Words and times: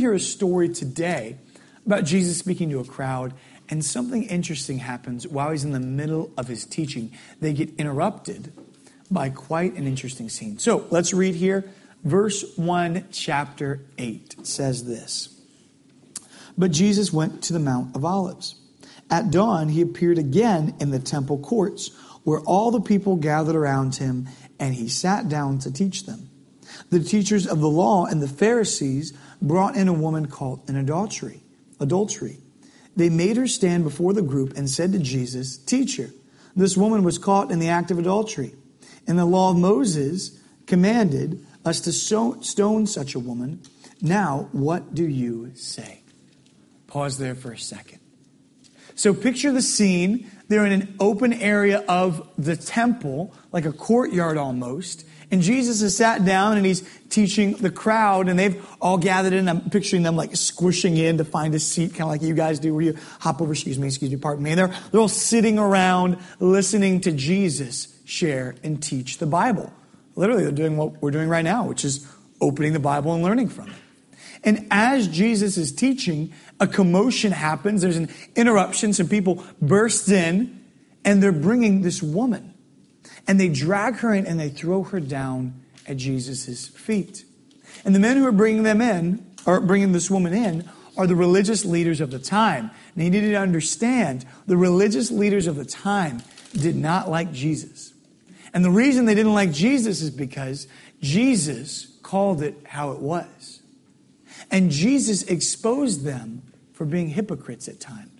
hear 0.00 0.14
a 0.14 0.20
story 0.20 0.68
today 0.68 1.36
about 1.84 2.04
Jesus 2.04 2.38
speaking 2.38 2.70
to 2.70 2.78
a 2.78 2.84
crowd, 2.84 3.34
and 3.68 3.84
something 3.84 4.22
interesting 4.22 4.78
happens 4.78 5.26
while 5.26 5.50
he's 5.50 5.64
in 5.64 5.72
the 5.72 5.80
middle 5.80 6.30
of 6.38 6.46
his 6.46 6.64
teaching. 6.64 7.10
They 7.40 7.52
get 7.52 7.74
interrupted 7.80 8.52
by 9.10 9.30
quite 9.30 9.74
an 9.74 9.88
interesting 9.88 10.28
scene. 10.28 10.60
So 10.60 10.86
let's 10.90 11.12
read 11.12 11.34
here. 11.34 11.68
Verse 12.04 12.44
1, 12.56 13.06
chapter 13.10 13.80
8 13.98 14.46
says 14.46 14.84
this 14.84 15.36
But 16.56 16.70
Jesus 16.70 17.12
went 17.12 17.42
to 17.42 17.52
the 17.52 17.58
Mount 17.58 17.96
of 17.96 18.04
Olives. 18.04 18.54
At 19.10 19.32
dawn, 19.32 19.68
he 19.68 19.80
appeared 19.80 20.18
again 20.18 20.76
in 20.78 20.92
the 20.92 21.00
temple 21.00 21.40
courts, 21.40 21.90
where 22.22 22.38
all 22.42 22.70
the 22.70 22.80
people 22.80 23.16
gathered 23.16 23.56
around 23.56 23.96
him, 23.96 24.28
and 24.60 24.76
he 24.76 24.88
sat 24.88 25.28
down 25.28 25.58
to 25.58 25.72
teach 25.72 26.06
them. 26.06 26.30
The 26.90 27.00
teachers 27.00 27.46
of 27.48 27.60
the 27.60 27.68
law 27.68 28.06
and 28.06 28.22
the 28.22 28.28
Pharisees 28.28 29.12
brought 29.40 29.76
in 29.76 29.88
a 29.88 29.92
woman 29.92 30.26
caught 30.26 30.68
in 30.68 30.76
adultery. 30.76 31.40
Adultery. 31.80 32.38
They 32.96 33.08
made 33.08 33.36
her 33.36 33.46
stand 33.46 33.84
before 33.84 34.12
the 34.12 34.22
group 34.22 34.56
and 34.56 34.68
said 34.68 34.92
to 34.92 34.98
Jesus, 34.98 35.56
Teacher, 35.56 36.10
this 36.56 36.76
woman 36.76 37.04
was 37.04 37.18
caught 37.18 37.52
in 37.52 37.60
the 37.60 37.68
act 37.68 37.90
of 37.90 37.98
adultery. 37.98 38.54
And 39.06 39.18
the 39.18 39.24
law 39.24 39.50
of 39.50 39.56
Moses 39.56 40.38
commanded 40.66 41.44
us 41.64 41.80
to 41.82 41.92
stone 41.92 42.86
such 42.86 43.14
a 43.14 43.18
woman. 43.20 43.62
Now, 44.02 44.48
what 44.52 44.94
do 44.94 45.06
you 45.06 45.52
say? 45.54 46.02
Pause 46.88 47.18
there 47.18 47.34
for 47.34 47.52
a 47.52 47.58
second. 47.58 48.00
So 48.94 49.14
picture 49.14 49.52
the 49.52 49.62
scene. 49.62 50.30
They're 50.48 50.66
in 50.66 50.72
an 50.72 50.96
open 50.98 51.32
area 51.32 51.84
of 51.88 52.28
the 52.36 52.56
temple, 52.56 53.32
like 53.52 53.64
a 53.64 53.72
courtyard 53.72 54.36
almost. 54.36 55.04
And 55.30 55.42
Jesus 55.42 55.82
has 55.82 55.94
sat 55.96 56.24
down 56.24 56.56
and 56.56 56.64
he's 56.64 56.88
teaching 57.10 57.52
the 57.52 57.70
crowd, 57.70 58.28
and 58.28 58.38
they've 58.38 58.66
all 58.80 58.96
gathered 58.96 59.34
in. 59.34 59.48
I'm 59.48 59.68
picturing 59.68 60.02
them 60.02 60.16
like 60.16 60.34
squishing 60.36 60.96
in 60.96 61.18
to 61.18 61.24
find 61.24 61.54
a 61.54 61.58
seat, 61.58 61.90
kind 61.90 62.02
of 62.02 62.08
like 62.08 62.22
you 62.22 62.34
guys 62.34 62.58
do, 62.58 62.74
where 62.74 62.82
you 62.82 62.98
hop 63.20 63.42
over, 63.42 63.52
excuse 63.52 63.78
me, 63.78 63.86
excuse 63.86 64.10
me, 64.10 64.16
pardon 64.16 64.42
me. 64.42 64.50
And 64.50 64.58
they're, 64.58 64.74
they're 64.90 65.00
all 65.00 65.08
sitting 65.08 65.58
around 65.58 66.16
listening 66.40 67.00
to 67.02 67.12
Jesus 67.12 67.94
share 68.04 68.54
and 68.62 68.82
teach 68.82 69.18
the 69.18 69.26
Bible. 69.26 69.70
Literally, 70.16 70.44
they're 70.44 70.52
doing 70.52 70.76
what 70.76 71.02
we're 71.02 71.10
doing 71.10 71.28
right 71.28 71.44
now, 71.44 71.66
which 71.66 71.84
is 71.84 72.06
opening 72.40 72.72
the 72.72 72.80
Bible 72.80 73.12
and 73.12 73.22
learning 73.22 73.48
from 73.48 73.68
it. 73.68 73.76
And 74.44 74.66
as 74.70 75.08
Jesus 75.08 75.58
is 75.58 75.72
teaching, 75.72 76.32
a 76.60 76.66
commotion 76.66 77.32
happens. 77.32 77.82
There's 77.82 77.96
an 77.96 78.08
interruption. 78.34 78.92
Some 78.92 79.08
people 79.08 79.44
burst 79.60 80.08
in, 80.08 80.64
and 81.04 81.22
they're 81.22 81.32
bringing 81.32 81.82
this 81.82 82.02
woman 82.02 82.54
and 83.28 83.38
they 83.38 83.48
drag 83.48 83.96
her 83.96 84.12
in 84.12 84.26
and 84.26 84.40
they 84.40 84.48
throw 84.48 84.82
her 84.84 84.98
down 84.98 85.60
at 85.86 85.98
Jesus' 85.98 86.66
feet. 86.66 87.24
And 87.84 87.94
the 87.94 88.00
men 88.00 88.16
who 88.16 88.26
are 88.26 88.32
bringing 88.32 88.64
them 88.64 88.80
in, 88.80 89.24
or 89.46 89.60
bringing 89.60 89.92
this 89.92 90.10
woman 90.10 90.32
in, 90.32 90.68
are 90.96 91.06
the 91.06 91.14
religious 91.14 91.64
leaders 91.64 92.00
of 92.00 92.10
the 92.10 92.18
time. 92.18 92.70
And 92.94 93.04
you 93.04 93.10
need 93.10 93.20
to 93.20 93.34
understand 93.36 94.24
the 94.46 94.56
religious 94.56 95.10
leaders 95.10 95.46
of 95.46 95.54
the 95.56 95.64
time 95.64 96.22
did 96.52 96.74
not 96.74 97.08
like 97.08 97.32
Jesus. 97.32 97.92
And 98.52 98.64
the 98.64 98.70
reason 98.70 99.04
they 99.04 99.14
didn't 99.14 99.34
like 99.34 99.52
Jesus 99.52 100.00
is 100.00 100.10
because 100.10 100.66
Jesus 101.00 101.86
called 102.02 102.42
it 102.42 102.56
how 102.66 102.92
it 102.92 102.98
was. 102.98 103.62
And 104.50 104.70
Jesus 104.70 105.22
exposed 105.24 106.02
them 106.02 106.42
for 106.72 106.84
being 106.84 107.08
hypocrites 107.10 107.68
at 107.68 107.78
times. 107.78 108.17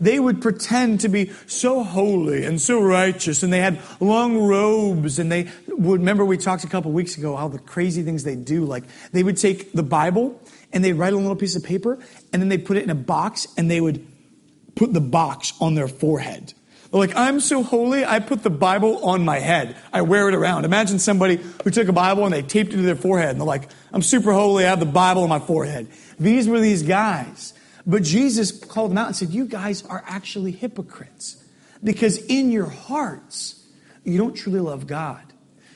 They 0.00 0.18
would 0.18 0.40
pretend 0.40 1.00
to 1.00 1.08
be 1.08 1.30
so 1.46 1.84
holy 1.84 2.44
and 2.44 2.58
so 2.58 2.80
righteous, 2.80 3.42
and 3.42 3.52
they 3.52 3.60
had 3.60 3.80
long 4.00 4.38
robes, 4.38 5.18
and 5.18 5.30
they 5.30 5.48
would 5.68 6.00
remember 6.00 6.24
we 6.24 6.38
talked 6.38 6.64
a 6.64 6.68
couple 6.68 6.90
weeks 6.90 7.18
ago 7.18 7.36
how 7.36 7.48
the 7.48 7.58
crazy 7.58 8.02
things 8.02 8.24
they 8.24 8.34
do. 8.34 8.64
Like 8.64 8.84
they 9.12 9.22
would 9.22 9.36
take 9.36 9.72
the 9.72 9.82
Bible 9.82 10.40
and 10.72 10.82
they'd 10.84 10.94
write 10.94 11.12
a 11.12 11.16
little 11.16 11.36
piece 11.36 11.56
of 11.56 11.64
paper, 11.64 11.98
and 12.32 12.40
then 12.40 12.48
they 12.48 12.58
put 12.58 12.76
it 12.76 12.84
in 12.84 12.90
a 12.90 12.94
box, 12.94 13.46
and 13.56 13.70
they 13.70 13.80
would 13.80 14.06
put 14.74 14.92
the 14.94 15.00
box 15.00 15.52
on 15.60 15.74
their 15.74 15.88
forehead. 15.88 16.54
They're 16.90 17.00
like, 17.00 17.14
I'm 17.14 17.38
so 17.38 17.62
holy, 17.62 18.04
I 18.04 18.18
put 18.20 18.42
the 18.42 18.50
Bible 18.50 19.04
on 19.04 19.24
my 19.24 19.38
head. 19.38 19.76
I 19.92 20.02
wear 20.02 20.28
it 20.28 20.34
around. 20.34 20.64
Imagine 20.64 20.98
somebody 20.98 21.40
who 21.62 21.70
took 21.70 21.88
a 21.88 21.92
Bible 21.92 22.24
and 22.24 22.32
they 22.32 22.42
taped 22.42 22.72
it 22.72 22.76
to 22.76 22.82
their 22.82 22.96
forehead, 22.96 23.30
and 23.30 23.40
they're 23.40 23.46
like, 23.46 23.68
I'm 23.92 24.02
super 24.02 24.32
holy, 24.32 24.64
I 24.64 24.70
have 24.70 24.80
the 24.80 24.86
Bible 24.86 25.22
on 25.22 25.28
my 25.28 25.40
forehead. 25.40 25.88
These 26.18 26.48
were 26.48 26.60
these 26.60 26.82
guys. 26.82 27.52
But 27.86 28.02
Jesus 28.02 28.52
called 28.52 28.90
them 28.90 28.98
out 28.98 29.06
and 29.08 29.16
said, 29.16 29.30
You 29.30 29.46
guys 29.46 29.84
are 29.84 30.02
actually 30.06 30.52
hypocrites 30.52 31.42
because 31.82 32.18
in 32.18 32.50
your 32.50 32.66
hearts, 32.66 33.66
you 34.04 34.18
don't 34.18 34.34
truly 34.34 34.60
love 34.60 34.86
God. 34.86 35.22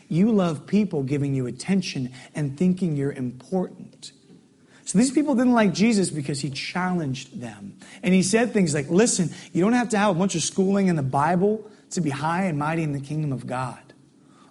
You 0.08 0.32
love 0.32 0.66
people 0.66 1.02
giving 1.02 1.34
you 1.34 1.46
attention 1.46 2.12
and 2.34 2.58
thinking 2.58 2.96
you're 2.96 3.12
important. 3.12 4.12
So 4.84 4.98
these 4.98 5.10
people 5.10 5.34
didn't 5.34 5.54
like 5.54 5.72
Jesus 5.72 6.10
because 6.10 6.40
he 6.40 6.50
challenged 6.50 7.40
them. 7.40 7.78
And 8.02 8.12
he 8.12 8.22
said 8.22 8.52
things 8.52 8.74
like, 8.74 8.90
Listen, 8.90 9.30
you 9.52 9.62
don't 9.62 9.72
have 9.72 9.90
to 9.90 9.98
have 9.98 10.14
a 10.14 10.18
bunch 10.18 10.34
of 10.34 10.42
schooling 10.42 10.88
in 10.88 10.96
the 10.96 11.02
Bible 11.02 11.70
to 11.90 12.00
be 12.00 12.10
high 12.10 12.44
and 12.44 12.58
mighty 12.58 12.82
in 12.82 12.92
the 12.92 13.00
kingdom 13.00 13.32
of 13.32 13.46
God. 13.46 13.78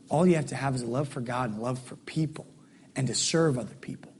All 0.09 0.25
you 0.25 0.35
have 0.35 0.47
to 0.47 0.55
have 0.55 0.75
is 0.75 0.81
a 0.81 0.87
love 0.87 1.09
for 1.09 1.21
God 1.21 1.51
and 1.51 1.61
love 1.61 1.79
for 1.79 1.95
people 1.97 2.47
and 2.95 3.07
to 3.07 3.15
serve 3.15 3.57
other 3.57 3.75
people. 3.75 4.12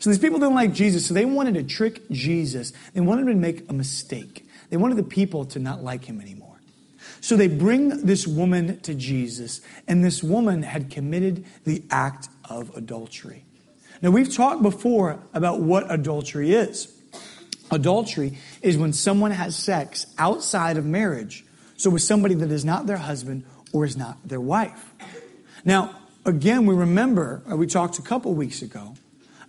So 0.00 0.08
these 0.08 0.18
people 0.18 0.38
didn't 0.38 0.54
like 0.54 0.72
Jesus, 0.72 1.06
so 1.06 1.14
they 1.14 1.26
wanted 1.26 1.54
to 1.54 1.62
trick 1.62 2.08
Jesus. 2.10 2.72
They 2.94 3.02
wanted 3.02 3.26
to 3.26 3.34
make 3.34 3.70
a 3.70 3.74
mistake. 3.74 4.46
They 4.70 4.78
wanted 4.78 4.96
the 4.96 5.02
people 5.02 5.44
to 5.46 5.58
not 5.58 5.84
like 5.84 6.06
him 6.06 6.20
anymore. 6.20 6.58
So 7.20 7.36
they 7.36 7.48
bring 7.48 8.06
this 8.06 8.26
woman 8.26 8.80
to 8.80 8.94
Jesus, 8.94 9.60
and 9.86 10.02
this 10.02 10.22
woman 10.22 10.62
had 10.62 10.90
committed 10.90 11.44
the 11.64 11.82
act 11.90 12.28
of 12.48 12.74
adultery. 12.76 13.44
Now, 14.00 14.10
we've 14.10 14.34
talked 14.34 14.62
before 14.62 15.20
about 15.34 15.60
what 15.60 15.92
adultery 15.92 16.54
is. 16.54 16.88
Adultery 17.70 18.38
is 18.62 18.78
when 18.78 18.94
someone 18.94 19.32
has 19.32 19.54
sex 19.54 20.06
outside 20.16 20.78
of 20.78 20.86
marriage, 20.86 21.44
so 21.76 21.90
with 21.90 22.02
somebody 22.02 22.34
that 22.36 22.50
is 22.50 22.64
not 22.64 22.86
their 22.86 22.96
husband 22.96 23.44
or 23.72 23.84
is 23.84 23.98
not 23.98 24.16
their 24.26 24.40
wife. 24.40 24.94
Now, 25.62 25.94
again, 26.24 26.64
we 26.64 26.74
remember, 26.74 27.42
uh, 27.50 27.56
we 27.56 27.66
talked 27.66 27.98
a 27.98 28.02
couple 28.02 28.32
weeks 28.32 28.62
ago 28.62 28.94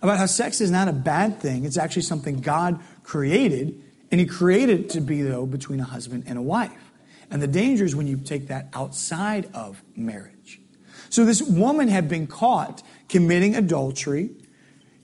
about 0.02 0.18
how 0.18 0.26
sex 0.26 0.60
is 0.60 0.70
not 0.70 0.88
a 0.88 0.92
bad 0.92 1.40
thing. 1.40 1.64
It's 1.64 1.78
actually 1.78 2.02
something 2.02 2.40
God 2.40 2.80
created, 3.04 3.80
and 4.10 4.20
He 4.20 4.26
created 4.26 4.80
it 4.80 4.90
to 4.90 5.00
be, 5.00 5.22
though, 5.22 5.46
between 5.46 5.80
a 5.80 5.84
husband 5.84 6.24
and 6.26 6.36
a 6.36 6.42
wife. 6.42 6.92
And 7.30 7.40
the 7.40 7.46
danger 7.46 7.84
is 7.84 7.96
when 7.96 8.06
you 8.06 8.18
take 8.18 8.48
that 8.48 8.68
outside 8.74 9.48
of 9.54 9.82
marriage. 9.96 10.60
So 11.08 11.24
this 11.24 11.40
woman 11.40 11.88
had 11.88 12.08
been 12.08 12.26
caught 12.26 12.82
committing 13.08 13.54
adultery, 13.54 14.30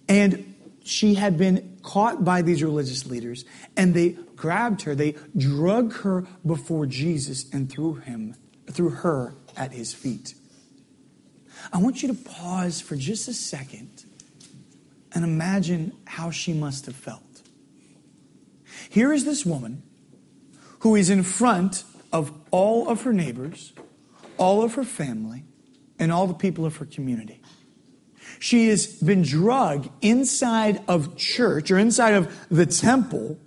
and 0.09 0.55
she 0.85 1.15
had 1.15 1.39
been 1.39 1.79
caught 1.83 2.25
by 2.25 2.43
these 2.43 2.63
religious 2.63 3.07
leaders, 3.07 3.45
and 3.77 3.95
they 3.95 4.17
grabbed 4.37 4.83
her, 4.83 4.95
they 4.95 5.17
drug 5.37 5.93
her 5.95 6.27
before 6.45 6.87
Jesus 6.87 7.47
and 7.53 7.71
threw 7.71 7.95
him, 7.95 8.35
threw 8.71 8.91
her 8.91 9.35
at 9.57 9.73
his 9.73 9.95
feet. 9.95 10.35
I 11.73 11.79
want 11.79 12.03
you 12.03 12.09
to 12.09 12.15
pause 12.15 12.81
for 12.81 12.97
just 12.97 13.29
a 13.29 13.35
second 13.35 13.98
and 15.13 15.25
imagine 15.25 15.93
how 16.07 16.31
she 16.31 16.53
must 16.53 16.87
have 16.87 16.97
felt. 16.97 17.43
Here 18.89 19.13
is 19.13 19.25
this 19.25 19.45
woman 19.45 19.83
who 20.81 20.95
is 20.95 21.11
in 21.11 21.23
front 21.23 21.85
of 22.13 22.33
all 22.51 22.89
of 22.89 23.03
her 23.03 23.13
neighbors, 23.13 23.73
all 24.37 24.63
of 24.63 24.75
her 24.75 24.85
family, 24.85 25.45
and 25.99 26.13
all 26.13 26.27
the 26.27 26.35
people 26.35 26.65
of 26.65 26.77
her 26.77 26.87
community. 26.87 27.43
She 28.39 28.69
has 28.69 28.87
been 28.87 29.23
drugged 29.23 29.91
inside 30.01 30.83
of 30.87 31.17
church 31.17 31.71
or 31.71 31.79
inside 31.79 32.15
of 32.15 32.49
the 32.49 32.67
temple, 32.67 33.39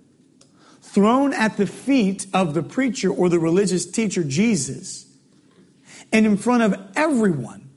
thrown 0.80 1.32
at 1.32 1.56
the 1.56 1.66
feet 1.66 2.26
of 2.34 2.52
the 2.52 2.62
preacher 2.62 3.10
or 3.10 3.28
the 3.28 3.38
religious 3.38 3.86
teacher, 3.86 4.22
Jesus, 4.22 5.06
and 6.12 6.26
in 6.26 6.36
front 6.36 6.62
of 6.62 6.90
everyone. 6.94 7.70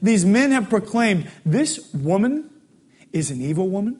These 0.00 0.24
men 0.24 0.52
have 0.52 0.70
proclaimed 0.70 1.30
this 1.44 1.92
woman 1.92 2.50
is 3.16 3.30
an 3.30 3.40
evil 3.40 3.68
woman. 3.68 3.98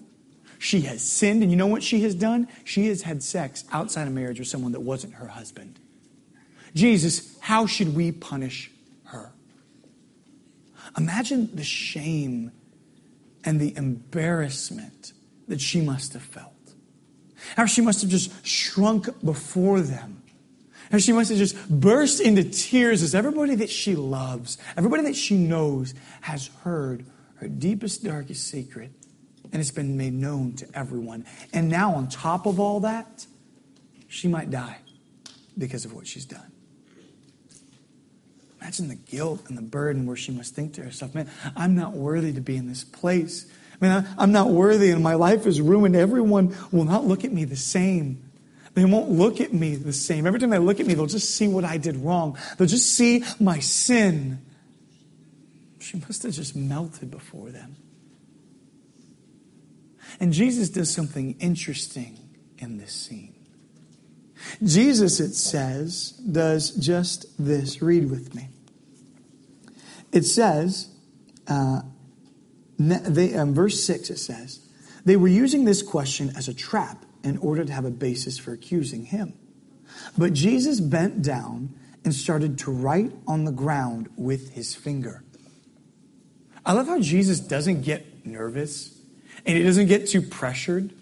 She 0.58 0.82
has 0.82 1.02
sinned, 1.02 1.42
and 1.42 1.50
you 1.50 1.56
know 1.56 1.66
what 1.66 1.82
she 1.82 2.02
has 2.02 2.14
done? 2.14 2.48
She 2.64 2.86
has 2.86 3.02
had 3.02 3.22
sex 3.22 3.64
outside 3.72 4.06
of 4.06 4.12
marriage 4.12 4.38
with 4.38 4.48
someone 4.48 4.72
that 4.72 4.80
wasn't 4.80 5.14
her 5.14 5.26
husband. 5.26 5.78
Jesus, 6.74 7.38
how 7.40 7.66
should 7.66 7.94
we 7.94 8.12
punish 8.12 8.70
her? 9.04 9.32
Imagine 10.96 11.54
the 11.54 11.64
shame 11.64 12.52
and 13.44 13.60
the 13.60 13.76
embarrassment 13.76 15.12
that 15.48 15.60
she 15.60 15.80
must 15.80 16.12
have 16.12 16.22
felt. 16.22 16.52
How 17.56 17.66
she 17.66 17.80
must 17.80 18.02
have 18.02 18.10
just 18.10 18.46
shrunk 18.46 19.08
before 19.24 19.80
them. 19.80 20.22
How 20.90 20.98
she 20.98 21.12
must 21.12 21.30
have 21.30 21.38
just 21.38 21.68
burst 21.68 22.20
into 22.20 22.44
tears 22.44 23.02
as 23.02 23.14
everybody 23.14 23.54
that 23.56 23.70
she 23.70 23.94
loves, 23.94 24.58
everybody 24.76 25.02
that 25.04 25.16
she 25.16 25.36
knows 25.36 25.94
has 26.22 26.48
heard 26.62 27.04
her 27.36 27.48
deepest, 27.48 28.04
darkest 28.04 28.48
secret 28.48 28.92
and 29.52 29.60
it's 29.60 29.70
been 29.70 29.96
made 29.96 30.12
known 30.12 30.54
to 30.54 30.66
everyone. 30.74 31.24
And 31.52 31.68
now, 31.68 31.94
on 31.94 32.08
top 32.08 32.46
of 32.46 32.60
all 32.60 32.80
that, 32.80 33.26
she 34.08 34.28
might 34.28 34.50
die 34.50 34.78
because 35.56 35.84
of 35.84 35.92
what 35.92 36.06
she's 36.06 36.24
done. 36.24 36.52
Imagine 38.60 38.88
the 38.88 38.96
guilt 38.96 39.44
and 39.48 39.56
the 39.56 39.62
burden 39.62 40.06
where 40.06 40.16
she 40.16 40.32
must 40.32 40.54
think 40.54 40.74
to 40.74 40.82
herself, 40.82 41.14
man, 41.14 41.30
I'm 41.54 41.74
not 41.76 41.92
worthy 41.92 42.32
to 42.32 42.40
be 42.40 42.56
in 42.56 42.66
this 42.68 42.82
place. 42.82 43.46
I 43.80 43.86
mean, 43.86 44.08
I'm 44.18 44.32
not 44.32 44.48
worthy 44.48 44.90
and 44.90 45.02
my 45.02 45.14
life 45.14 45.46
is 45.46 45.60
ruined. 45.60 45.94
Everyone 45.94 46.56
will 46.72 46.84
not 46.84 47.04
look 47.04 47.24
at 47.24 47.32
me 47.32 47.44
the 47.44 47.56
same. 47.56 48.22
They 48.74 48.84
won't 48.84 49.10
look 49.10 49.40
at 49.40 49.52
me 49.52 49.76
the 49.76 49.92
same. 49.92 50.26
Every 50.26 50.40
time 50.40 50.50
they 50.50 50.58
look 50.58 50.80
at 50.80 50.86
me, 50.86 50.94
they'll 50.94 51.06
just 51.06 51.34
see 51.34 51.48
what 51.48 51.64
I 51.64 51.78
did 51.78 51.96
wrong. 51.96 52.36
They'll 52.58 52.68
just 52.68 52.94
see 52.94 53.24
my 53.38 53.58
sin. 53.58 54.44
She 55.78 55.98
must 55.98 56.24
have 56.24 56.32
just 56.32 56.56
melted 56.56 57.10
before 57.10 57.50
them. 57.50 57.76
And 60.20 60.32
Jesus 60.32 60.70
does 60.70 60.92
something 60.92 61.36
interesting 61.40 62.18
in 62.58 62.78
this 62.78 62.92
scene. 62.92 63.34
Jesus, 64.62 65.20
it 65.20 65.34
says, 65.34 66.12
does 66.12 66.70
just 66.70 67.26
this. 67.38 67.82
Read 67.82 68.10
with 68.10 68.34
me. 68.34 68.48
It 70.12 70.22
says, 70.22 70.88
uh, 71.48 71.82
they, 72.78 73.34
um, 73.34 73.54
verse 73.54 73.82
6, 73.82 74.10
it 74.10 74.18
says, 74.18 74.60
they 75.04 75.16
were 75.16 75.28
using 75.28 75.64
this 75.64 75.82
question 75.82 76.32
as 76.36 76.48
a 76.48 76.54
trap 76.54 77.04
in 77.22 77.38
order 77.38 77.64
to 77.64 77.72
have 77.72 77.84
a 77.84 77.90
basis 77.90 78.38
for 78.38 78.52
accusing 78.52 79.04
him. 79.04 79.34
But 80.16 80.32
Jesus 80.32 80.80
bent 80.80 81.22
down 81.22 81.74
and 82.04 82.14
started 82.14 82.58
to 82.58 82.70
write 82.70 83.12
on 83.26 83.44
the 83.44 83.52
ground 83.52 84.08
with 84.16 84.52
his 84.52 84.74
finger. 84.74 85.24
I 86.64 86.72
love 86.72 86.86
how 86.86 87.00
Jesus 87.00 87.40
doesn't 87.40 87.82
get 87.82 88.26
nervous 88.26 88.95
and 89.46 89.56
he 89.56 89.62
doesn't 89.62 89.86
get 89.86 90.08
too 90.08 90.20
pressured. 90.22 90.92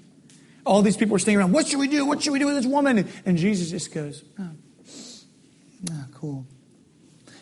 All 0.67 0.82
these 0.82 0.96
people 0.96 1.17
are 1.17 1.19
staying 1.19 1.38
around. 1.38 1.52
What 1.52 1.67
should 1.67 1.79
we 1.79 1.88
do? 1.88 2.05
What 2.06 2.23
should 2.23 2.32
we 2.32 2.38
do 2.38 2.46
with 2.46 2.56
this 2.56 2.67
woman? 2.67 3.08
And, 3.26 3.37
Jesus 3.37 3.70
just 3.70 3.93
goes, 3.93 4.25
oh, 4.38 4.50
oh, 5.91 6.05
cool. 6.14 6.46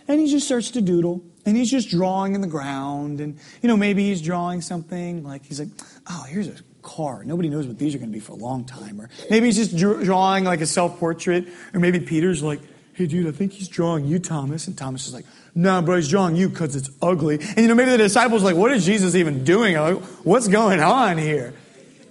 And 0.09 0.21
he 0.21 0.29
just 0.29 0.47
starts 0.47 0.71
to 0.73 0.81
doodle. 0.81 1.23
And 1.45 1.57
he's 1.57 1.71
just 1.71 1.91
drawing 1.91 2.35
in 2.35 2.41
the 2.41 2.47
ground. 2.47 3.21
And, 3.21 3.39
you 3.63 3.69
know, 3.69 3.77
maybe 3.77 4.05
he's 4.05 4.23
drawing 4.23 4.61
something 4.61 5.25
like 5.25 5.45
he's 5.45 5.61
like, 5.61 5.69
oh, 6.09 6.25
here's 6.29 6.49
a 6.49 6.55
car. 6.83 7.25
Nobody 7.25 7.49
knows 7.49 7.67
what 7.67 7.79
these 7.79 7.95
are 7.95 7.99
going 7.99 8.11
to 8.11 8.15
be 8.15 8.21
for 8.21 8.33
a 8.33 8.37
long 8.37 8.65
time. 8.65 9.01
Or 9.01 9.11
maybe 9.31 9.47
he's 9.47 9.57
just 9.57 9.77
drawing 9.77 10.45
like 10.45 10.61
a 10.61 10.67
self 10.67 10.99
portrait. 10.99 11.49
Or 11.75 11.81
maybe 11.81 12.01
Peter's 12.01 12.43
like, 12.43 12.61
hey, 12.95 13.07
dude, 13.07 13.27
I 13.27 13.33
think 13.33 13.53
he's 13.53 13.69
drawing 13.69 14.05
you, 14.05 14.19
Thomas. 14.19 14.67
And 14.67 14.77
Thomas 14.77 15.07
is 15.07 15.15
like, 15.15 15.25
no, 15.55 15.73
nah, 15.73 15.83
bro, 15.83 15.97
he's 15.97 16.09
drawing 16.09 16.37
you 16.37 16.49
because 16.49 16.77
it's 16.77 16.91
ugly. 17.01 17.39
And, 17.41 17.59
you 17.59 17.69
know, 17.69 17.75
maybe 17.75 17.91
the 17.91 17.99
disciples 17.99 18.43
like, 18.43 18.57
what 18.57 18.73
is 18.73 18.85
Jesus 18.85 19.15
even 19.15 19.45
doing? 19.45 19.77
Like, 19.77 19.99
what's 20.25 20.49
going 20.49 20.81
on 20.81 21.19
here? 21.19 21.55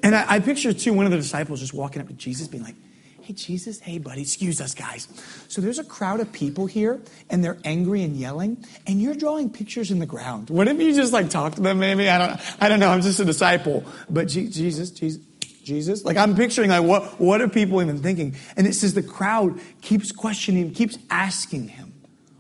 And 0.04 0.16
I, 0.16 0.26
I 0.28 0.40
picture, 0.40 0.74
too, 0.74 0.94
one 0.94 1.06
of 1.06 1.12
the 1.12 1.18
disciples 1.18 1.60
just 1.60 1.74
walking 1.74 2.02
up 2.02 2.08
to 2.08 2.14
Jesus 2.14 2.48
being 2.48 2.64
like, 2.64 2.76
Hey, 3.22 3.34
Jesus, 3.34 3.80
hey, 3.80 4.00
buddy, 4.00 4.24
excuse 4.24 4.60
us, 4.60 4.74
guys. 4.74 5.08
So 5.48 5.62
there's 5.62 5.78
a 5.78 5.84
crowd 5.84 6.22
of 6.22 6.34
people 6.34 6.66
here, 6.66 7.00
and 7.30 7.44
they're 7.44 7.60
angry 7.64 8.02
and 8.02 8.18
yelling, 8.18 8.66
and 8.88 9.00
you're 9.00 9.14
drawing 9.14 9.52
pictures 9.52 9.92
in 9.92 10.00
the 10.00 10.08
ground. 10.08 10.50
What 10.50 10.68
if 10.68 10.80
you 10.80 10.94
just 10.96 11.14
like 11.14 11.30
talk 11.30 11.54
to 11.56 11.62
them, 11.62 11.78
maybe? 11.78 12.10
I 12.10 12.18
don't, 12.18 12.42
I 12.60 12.68
don't 12.68 12.80
know. 12.80 12.90
I'm 12.90 13.02
just 13.02 13.20
a 13.20 13.26
disciple. 13.26 13.86
But 14.10 14.28
Jesus, 14.28 14.90
Jesus, 14.90 15.24
Jesus, 15.64 16.04
like 16.04 16.18
I'm 16.18 16.36
picturing, 16.36 16.70
like, 16.70 16.84
what, 16.84 17.20
what 17.20 17.42
are 17.42 17.48
people 17.48 17.82
even 17.82 18.02
thinking? 18.02 18.36
And 18.58 18.66
it 18.66 18.74
says 18.74 18.94
the 18.94 19.04
crowd 19.04 19.60
keeps 19.82 20.12
questioning, 20.12 20.68
him, 20.68 20.74
keeps 20.74 20.98
asking 21.10 21.70
him, 21.70 21.94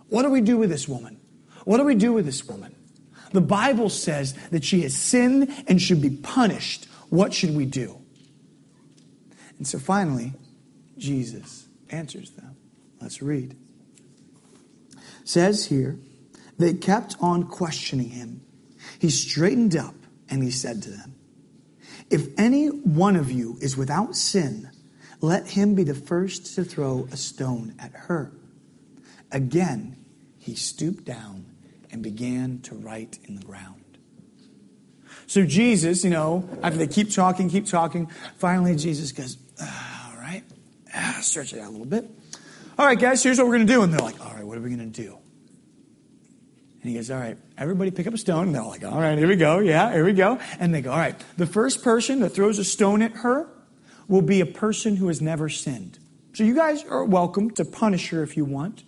What 0.09 0.23
do 0.23 0.29
we 0.29 0.41
do 0.41 0.57
with 0.57 0.69
this 0.69 0.87
woman? 0.87 1.19
What 1.65 1.77
do 1.77 1.83
we 1.83 1.95
do 1.95 2.13
with 2.13 2.25
this 2.25 2.45
woman? 2.47 2.75
The 3.31 3.41
Bible 3.41 3.89
says 3.89 4.33
that 4.49 4.63
she 4.63 4.81
has 4.81 4.95
sinned 4.95 5.53
and 5.67 5.81
should 5.81 6.01
be 6.01 6.09
punished. 6.09 6.87
What 7.09 7.33
should 7.33 7.55
we 7.55 7.65
do? 7.65 8.01
And 9.57 9.67
so 9.67 9.79
finally, 9.79 10.33
Jesus 10.97 11.67
answers 11.89 12.31
them. 12.31 12.55
Let's 12.99 13.21
read. 13.21 13.55
says 15.23 15.65
here, 15.65 15.97
they 16.57 16.73
kept 16.73 17.15
on 17.19 17.47
questioning 17.47 18.09
him. 18.09 18.41
He 18.99 19.09
straightened 19.09 19.75
up 19.75 19.95
and 20.29 20.43
he 20.43 20.51
said 20.51 20.83
to 20.83 20.89
them, 20.91 21.15
If 22.11 22.27
any 22.37 22.67
one 22.67 23.15
of 23.15 23.31
you 23.31 23.57
is 23.61 23.77
without 23.77 24.15
sin, 24.15 24.69
let 25.21 25.47
him 25.47 25.75
be 25.75 25.83
the 25.83 25.93
first 25.93 26.55
to 26.55 26.63
throw 26.63 27.07
a 27.11 27.17
stone 27.17 27.73
at 27.79 27.91
her. 27.93 28.31
Again, 29.31 29.95
he 30.37 30.55
stooped 30.55 31.05
down 31.05 31.45
and 31.89 32.03
began 32.03 32.59
to 32.63 32.75
write 32.75 33.19
in 33.23 33.35
the 33.35 33.45
ground. 33.45 33.81
So 35.25 35.45
Jesus, 35.45 36.03
you 36.03 36.09
know, 36.09 36.49
after 36.61 36.77
they 36.77 36.87
keep 36.87 37.11
talking, 37.11 37.49
keep 37.49 37.65
talking, 37.65 38.07
finally 38.37 38.75
Jesus 38.75 39.13
goes, 39.13 39.37
All 39.61 40.17
right, 40.17 40.43
ah, 40.93 41.19
stretch 41.21 41.53
it 41.53 41.59
out 41.59 41.69
a 41.69 41.71
little 41.71 41.85
bit. 41.85 42.09
All 42.77 42.85
right, 42.85 42.99
guys, 42.99 43.23
here's 43.23 43.37
what 43.37 43.47
we're 43.47 43.55
going 43.55 43.67
to 43.67 43.73
do. 43.73 43.83
And 43.83 43.93
they're 43.93 44.01
like, 44.01 44.19
All 44.19 44.33
right, 44.33 44.45
what 44.45 44.57
are 44.57 44.61
we 44.61 44.75
going 44.75 44.91
to 44.91 45.01
do? 45.01 45.17
And 46.81 46.89
he 46.89 46.95
goes, 46.95 47.11
All 47.11 47.19
right, 47.19 47.37
everybody 47.57 47.91
pick 47.91 48.07
up 48.07 48.13
a 48.13 48.17
stone. 48.17 48.47
And 48.47 48.55
they're 48.55 48.63
like, 48.63 48.83
All 48.83 48.99
right, 48.99 49.17
here 49.17 49.27
we 49.27 49.35
go. 49.35 49.59
Yeah, 49.59 49.91
here 49.91 50.05
we 50.05 50.13
go. 50.13 50.39
And 50.59 50.73
they 50.73 50.81
go, 50.81 50.91
All 50.91 50.97
right, 50.97 51.15
the 51.37 51.45
first 51.45 51.83
person 51.83 52.19
that 52.21 52.29
throws 52.29 52.59
a 52.59 52.63
stone 52.63 53.01
at 53.01 53.11
her 53.17 53.47
will 54.07 54.21
be 54.21 54.41
a 54.41 54.45
person 54.45 54.95
who 54.97 55.07
has 55.07 55.21
never 55.21 55.47
sinned. 55.47 55.99
So 56.33 56.43
you 56.43 56.55
guys 56.55 56.83
are 56.85 57.03
welcome 57.03 57.51
to 57.51 57.65
punish 57.65 58.09
her 58.09 58.23
if 58.23 58.35
you 58.35 58.45
want, 58.45 58.83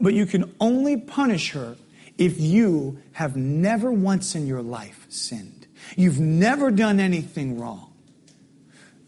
but 0.00 0.14
you 0.14 0.26
can 0.26 0.54
only 0.60 0.96
punish 0.96 1.52
her 1.52 1.76
if 2.18 2.40
you 2.40 3.02
have 3.12 3.36
never 3.36 3.92
once 3.92 4.34
in 4.34 4.46
your 4.46 4.62
life 4.62 5.06
sinned. 5.08 5.66
You've 5.96 6.20
never 6.20 6.70
done 6.70 6.98
anything 6.98 7.60
wrong. 7.60 7.92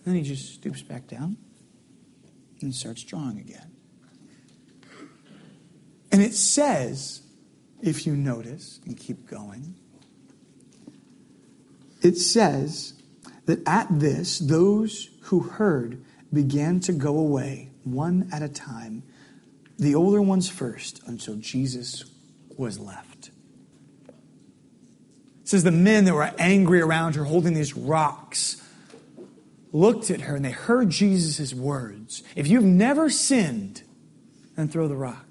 Then 0.05 0.14
he 0.14 0.23
just 0.23 0.55
stoops 0.55 0.82
back 0.82 1.06
down 1.06 1.37
and 2.61 2.75
starts 2.75 3.02
drawing 3.02 3.38
again. 3.38 3.70
And 6.11 6.23
it 6.23 6.34
says, 6.34 7.23
if 7.83 8.07
you 8.07 8.17
notice 8.17 8.81
and 8.87 8.97
keep 8.97 9.29
going, 9.29 9.75
it 12.03 12.17
says 12.17 12.95
that 13.47 13.67
at 13.67 13.87
this, 13.91 14.39
those 14.39 15.11
who 15.23 15.41
heard 15.41 16.05
began 16.33 16.81
to 16.81 16.93
go 16.93 17.19
away 17.19 17.71
one 17.85 18.29
at 18.33 18.43
a 18.43 18.49
time, 18.49 19.03
the 19.79 19.95
older 19.95 20.21
ones 20.21 20.49
first, 20.49 21.01
until 21.07 21.37
Jesus 21.37 22.05
was 22.57 22.79
left. 22.79 23.31
It 24.09 25.49
says 25.49 25.65
the 25.65 25.71
men 25.71 26.05
that 26.05 26.15
were 26.15 26.31
angry 26.39 26.81
around 26.81 27.15
her, 27.15 27.25
holding 27.25 27.55
these 27.55 27.77
rocks, 27.77 28.63
looked 29.73 30.11
at 30.11 30.23
her 30.23 30.37
and 30.37 30.45
they 30.45 30.51
heard 30.51 30.91
Jesus' 30.91 31.55
words. 31.55 32.23
If 32.37 32.49
you've 32.49 32.65
never 32.65 33.09
sinned, 33.11 33.83
then 34.57 34.69
throw 34.69 34.89
the 34.89 34.97
rock. 34.97 35.28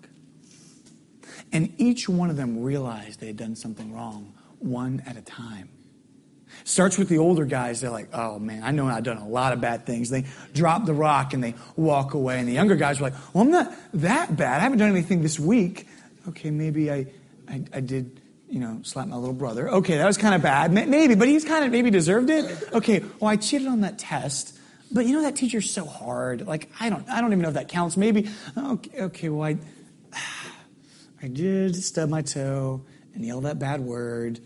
And 1.51 1.73
each 1.77 2.09
one 2.09 2.29
of 2.29 2.35
them 2.35 2.61
realized 2.61 3.19
they 3.19 3.27
had 3.27 3.37
done 3.37 3.55
something 3.55 3.93
wrong, 3.93 4.33
one 4.59 5.01
at 5.05 5.17
a 5.17 5.21
time. 5.21 5.69
Starts 6.63 6.97
with 6.97 7.09
the 7.09 7.17
older 7.17 7.45
guys. 7.45 7.81
They're 7.81 7.91
like, 7.91 8.09
oh 8.13 8.39
man, 8.39 8.63
I 8.63 8.71
know 8.71 8.87
I've 8.87 9.03
done 9.03 9.17
a 9.17 9.27
lot 9.27 9.53
of 9.53 9.61
bad 9.61 9.85
things. 9.85 10.09
They 10.09 10.25
drop 10.53 10.85
the 10.85 10.93
rock 10.93 11.33
and 11.33 11.43
they 11.43 11.55
walk 11.75 12.13
away. 12.13 12.39
And 12.39 12.47
the 12.47 12.53
younger 12.53 12.75
guys 12.75 12.99
were 12.99 13.09
like, 13.09 13.19
well, 13.33 13.43
I'm 13.43 13.51
not 13.51 13.73
that 13.95 14.35
bad. 14.35 14.59
I 14.59 14.63
haven't 14.63 14.79
done 14.79 14.89
anything 14.89 15.21
this 15.21 15.39
week. 15.39 15.87
Okay, 16.27 16.49
maybe 16.49 16.91
I, 16.91 17.07
I, 17.47 17.63
I 17.73 17.79
did 17.79 18.21
you 18.49 18.59
know, 18.59 18.79
slap 18.83 19.07
my 19.07 19.17
little 19.17 19.33
brother. 19.33 19.69
Okay, 19.69 19.97
that 19.97 20.05
was 20.05 20.17
kind 20.17 20.33
of 20.33 20.41
bad. 20.41 20.71
Maybe, 20.71 21.15
but 21.15 21.27
he's 21.27 21.43
kind 21.43 21.65
of 21.65 21.71
maybe 21.71 21.89
deserved 21.89 22.29
it. 22.29 22.45
Okay, 22.73 23.03
well, 23.19 23.29
I 23.29 23.35
cheated 23.35 23.67
on 23.67 23.81
that 23.81 23.99
test. 23.99 24.57
But 24.89 25.05
you 25.05 25.13
know 25.13 25.23
that 25.23 25.35
teacher's 25.35 25.69
so 25.69 25.85
hard. 25.85 26.47
Like 26.47 26.69
I 26.79 26.89
don't, 26.89 27.07
I 27.09 27.19
don't 27.19 27.31
even 27.31 27.41
know 27.41 27.49
if 27.49 27.55
that 27.55 27.67
counts. 27.67 27.97
Maybe. 27.97 28.29
Oh, 28.55 28.73
okay, 28.73 29.01
okay 29.01 29.29
well 29.29 29.43
I, 29.43 29.57
I 31.21 31.27
did 31.27 31.75
stub 31.75 32.09
my 32.09 32.21
toe 32.21 32.81
and 33.15 33.25
yell 33.25 33.41
that 33.41 33.57
bad 33.59 33.81
word. 33.81 34.39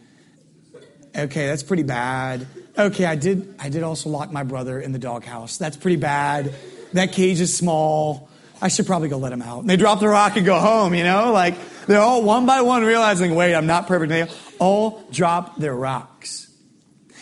Okay, 1.15 1.47
that's 1.47 1.63
pretty 1.63 1.83
bad. 1.83 2.47
Okay, 2.77 3.05
I 3.05 3.15
did. 3.15 3.53
I 3.59 3.67
did 3.69 3.83
also 3.83 4.09
lock 4.09 4.31
my 4.31 4.43
brother 4.43 4.79
in 4.79 4.93
the 4.93 4.99
doghouse. 4.99 5.57
That's 5.57 5.75
pretty 5.75 5.97
bad. 5.97 6.53
That 6.93 7.11
cage 7.11 7.41
is 7.41 7.55
small. 7.55 8.29
I 8.61 8.69
should 8.69 8.85
probably 8.85 9.09
go 9.09 9.17
let 9.17 9.33
him 9.33 9.41
out. 9.41 9.59
And 9.61 9.69
they 9.69 9.75
drop 9.75 9.99
the 9.99 10.07
rock 10.07 10.37
and 10.37 10.45
go 10.45 10.57
home. 10.59 10.93
You 10.93 11.03
know, 11.03 11.33
like 11.33 11.55
they're 11.87 11.99
all 11.99 12.23
one 12.23 12.45
by 12.45 12.61
one 12.61 12.83
realizing, 12.83 13.35
wait, 13.35 13.53
I'm 13.55 13.67
not 13.67 13.87
perfect. 13.87 14.09
They 14.09 14.27
all 14.59 15.03
drop 15.11 15.57
their 15.57 15.75
rocks. 15.75 16.47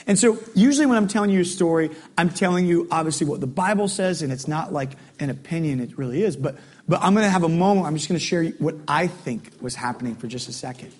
And 0.09 0.17
so, 0.17 0.39
usually, 0.55 0.87
when 0.87 0.97
I'm 0.97 1.07
telling 1.07 1.29
you 1.29 1.41
a 1.41 1.45
story, 1.45 1.91
I'm 2.17 2.31
telling 2.31 2.65
you 2.65 2.87
obviously 2.89 3.27
what 3.27 3.41
the 3.41 3.47
Bible 3.47 3.87
says, 3.87 4.23
and 4.23 4.33
it's 4.33 4.47
not 4.47 4.73
like 4.73 4.93
an 5.19 5.29
opinion, 5.29 5.79
it 5.79 5.99
really 5.99 6.23
is. 6.23 6.35
But, 6.35 6.57
but 6.87 6.99
I'm 7.03 7.13
going 7.13 7.25
to 7.25 7.29
have 7.29 7.43
a 7.43 7.49
moment, 7.49 7.85
I'm 7.85 7.95
just 7.95 8.09
going 8.09 8.17
to 8.17 8.25
share 8.25 8.43
what 8.57 8.73
I 8.87 9.05
think 9.05 9.51
was 9.61 9.75
happening 9.75 10.15
for 10.15 10.25
just 10.25 10.49
a 10.49 10.51
second. 10.51 10.91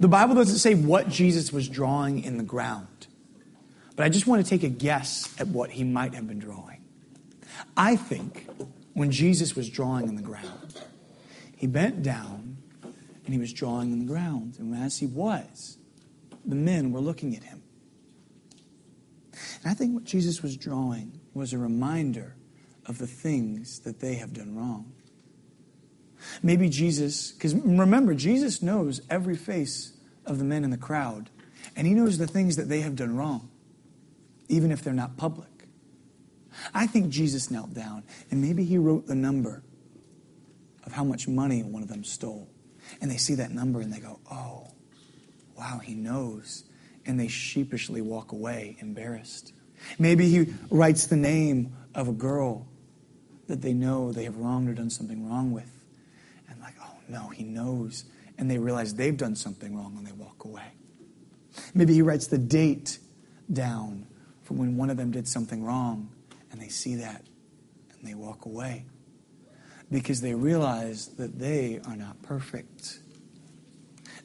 The 0.00 0.08
Bible 0.08 0.34
doesn't 0.34 0.58
say 0.58 0.74
what 0.74 1.08
Jesus 1.08 1.52
was 1.52 1.68
drawing 1.68 2.24
in 2.24 2.36
the 2.36 2.42
ground, 2.42 3.06
but 3.94 4.06
I 4.06 4.08
just 4.08 4.26
want 4.26 4.44
to 4.44 4.50
take 4.50 4.64
a 4.64 4.68
guess 4.68 5.32
at 5.38 5.46
what 5.46 5.70
he 5.70 5.84
might 5.84 6.14
have 6.14 6.26
been 6.26 6.40
drawing. 6.40 6.82
I 7.76 7.94
think 7.94 8.48
when 8.94 9.12
Jesus 9.12 9.54
was 9.54 9.70
drawing 9.70 10.08
in 10.08 10.16
the 10.16 10.22
ground, 10.22 10.80
he 11.56 11.68
bent 11.68 12.02
down 12.02 12.56
and 12.82 13.32
he 13.32 13.38
was 13.38 13.52
drawing 13.52 13.92
in 13.92 14.00
the 14.00 14.12
ground. 14.12 14.56
And 14.58 14.74
as 14.74 14.98
he 14.98 15.06
was, 15.06 15.76
the 16.44 16.56
men 16.56 16.90
were 16.90 16.98
looking 16.98 17.36
at 17.36 17.44
him. 17.44 17.61
And 19.62 19.70
I 19.70 19.74
think 19.74 19.94
what 19.94 20.04
Jesus 20.04 20.42
was 20.42 20.56
drawing 20.56 21.20
was 21.34 21.52
a 21.52 21.58
reminder 21.58 22.36
of 22.86 22.98
the 22.98 23.06
things 23.06 23.80
that 23.80 24.00
they 24.00 24.14
have 24.14 24.32
done 24.32 24.56
wrong. 24.56 24.92
Maybe 26.42 26.68
Jesus, 26.68 27.32
because 27.32 27.54
remember, 27.54 28.14
Jesus 28.14 28.62
knows 28.62 29.00
every 29.10 29.36
face 29.36 29.92
of 30.26 30.38
the 30.38 30.44
men 30.44 30.64
in 30.64 30.70
the 30.70 30.76
crowd. 30.76 31.30
And 31.76 31.86
He 31.86 31.94
knows 31.94 32.18
the 32.18 32.26
things 32.26 32.56
that 32.56 32.68
they 32.68 32.80
have 32.80 32.96
done 32.96 33.16
wrong, 33.16 33.48
even 34.48 34.70
if 34.70 34.82
they're 34.82 34.92
not 34.92 35.16
public. 35.16 35.48
I 36.74 36.86
think 36.86 37.08
Jesus 37.08 37.50
knelt 37.50 37.72
down 37.74 38.04
and 38.30 38.42
maybe 38.42 38.64
He 38.64 38.78
wrote 38.78 39.06
the 39.06 39.14
number 39.14 39.62
of 40.84 40.92
how 40.92 41.04
much 41.04 41.28
money 41.28 41.62
one 41.62 41.82
of 41.82 41.88
them 41.88 42.04
stole. 42.04 42.48
And 43.00 43.10
they 43.10 43.16
see 43.16 43.34
that 43.36 43.52
number 43.52 43.80
and 43.80 43.92
they 43.92 44.00
go, 44.00 44.20
oh, 44.30 44.68
wow, 45.56 45.80
He 45.82 45.94
knows. 45.94 46.64
And 47.06 47.18
they 47.18 47.28
sheepishly 47.28 48.00
walk 48.00 48.32
away 48.32 48.76
embarrassed. 48.80 49.52
Maybe 49.98 50.28
He 50.28 50.54
writes 50.70 51.06
the 51.06 51.16
name 51.16 51.74
of 51.94 52.08
a 52.08 52.12
girl 52.12 52.66
that 53.48 53.60
they 53.60 53.72
know 53.72 54.12
they 54.12 54.24
have 54.24 54.36
wronged 54.36 54.68
or 54.68 54.74
done 54.74 54.90
something 54.90 55.28
wrong 55.28 55.52
with. 55.52 55.70
And 56.48 56.60
like, 56.60 56.74
oh 56.80 56.94
no, 57.08 57.28
He 57.28 57.44
knows 57.44 58.04
and 58.38 58.50
they 58.50 58.58
realize 58.58 58.94
they've 58.94 59.16
done 59.16 59.36
something 59.36 59.76
wrong 59.76 59.94
and 59.96 60.06
they 60.06 60.12
walk 60.12 60.44
away. 60.44 60.66
Maybe 61.74 61.94
he 61.94 62.02
writes 62.02 62.26
the 62.26 62.38
date 62.38 62.98
down 63.52 64.06
for 64.42 64.54
when 64.54 64.76
one 64.76 64.90
of 64.90 64.96
them 64.96 65.10
did 65.10 65.28
something 65.28 65.62
wrong 65.62 66.10
and 66.50 66.60
they 66.60 66.68
see 66.68 66.96
that 66.96 67.22
and 67.92 68.08
they 68.08 68.14
walk 68.14 68.46
away 68.46 68.84
because 69.90 70.22
they 70.22 70.34
realize 70.34 71.08
that 71.18 71.38
they 71.38 71.80
are 71.86 71.96
not 71.96 72.20
perfect, 72.22 72.98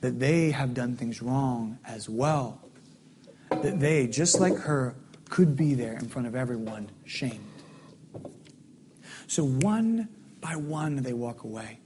that 0.01 0.19
they 0.19 0.51
have 0.51 0.73
done 0.73 0.95
things 0.95 1.21
wrong 1.21 1.77
as 1.85 2.09
well, 2.09 2.59
that 3.49 3.79
they, 3.79 4.07
just 4.07 4.39
like 4.39 4.57
her, 4.57 4.95
could 5.29 5.55
be 5.55 5.73
there 5.73 5.93
in 5.93 6.07
front 6.07 6.27
of 6.27 6.35
everyone 6.35 6.89
shamed. 7.05 7.43
So 9.27 9.43
one 9.43 10.09
by 10.39 10.55
one, 10.55 10.97
they 10.97 11.13
walk 11.13 11.43
away. 11.43 11.79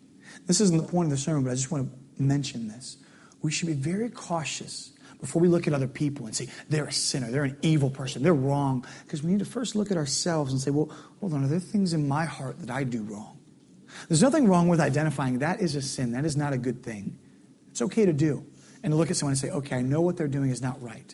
This 0.45 0.61
isn't 0.61 0.77
the 0.77 0.87
point 0.87 1.07
of 1.07 1.11
the 1.11 1.17
sermon, 1.17 1.43
but 1.43 1.51
I 1.51 1.55
just 1.55 1.71
want 1.71 1.89
to 1.91 2.23
mention 2.23 2.67
this. 2.67 2.97
We 3.41 3.51
should 3.51 3.67
be 3.67 3.73
very 3.73 4.09
cautious 4.09 4.91
before 5.19 5.41
we 5.41 5.47
look 5.47 5.67
at 5.67 5.73
other 5.73 5.87
people 5.87 6.25
and 6.25 6.35
say, 6.35 6.47
they're 6.69 6.85
a 6.85 6.91
sinner, 6.91 7.29
they're 7.31 7.43
an 7.43 7.57
evil 7.61 7.89
person, 7.89 8.23
they're 8.23 8.33
wrong. 8.33 8.85
Because 9.03 9.23
we 9.23 9.31
need 9.31 9.39
to 9.39 9.45
first 9.45 9.75
look 9.75 9.91
at 9.91 9.97
ourselves 9.97 10.51
and 10.51 10.61
say, 10.61 10.71
well, 10.71 10.91
hold 11.19 11.33
on, 11.33 11.43
are 11.43 11.47
there 11.47 11.59
things 11.59 11.93
in 11.93 12.07
my 12.07 12.25
heart 12.25 12.59
that 12.59 12.69
I 12.69 12.83
do 12.83 13.03
wrong? 13.03 13.37
There's 14.07 14.21
nothing 14.21 14.47
wrong 14.47 14.67
with 14.67 14.79
identifying 14.79 15.39
that 15.39 15.61
is 15.61 15.75
a 15.75 15.81
sin. 15.81 16.13
That 16.13 16.25
is 16.25 16.35
not 16.35 16.53
a 16.53 16.57
good 16.57 16.83
thing. 16.83 17.17
It's 17.69 17.81
okay 17.81 18.05
to 18.05 18.13
do. 18.13 18.45
And 18.83 18.91
to 18.91 18.97
look 18.97 19.11
at 19.11 19.17
someone 19.17 19.33
and 19.33 19.39
say, 19.39 19.49
okay, 19.49 19.77
I 19.77 19.81
know 19.81 20.01
what 20.01 20.17
they're 20.17 20.27
doing 20.27 20.49
is 20.49 20.61
not 20.61 20.81
right. 20.81 21.13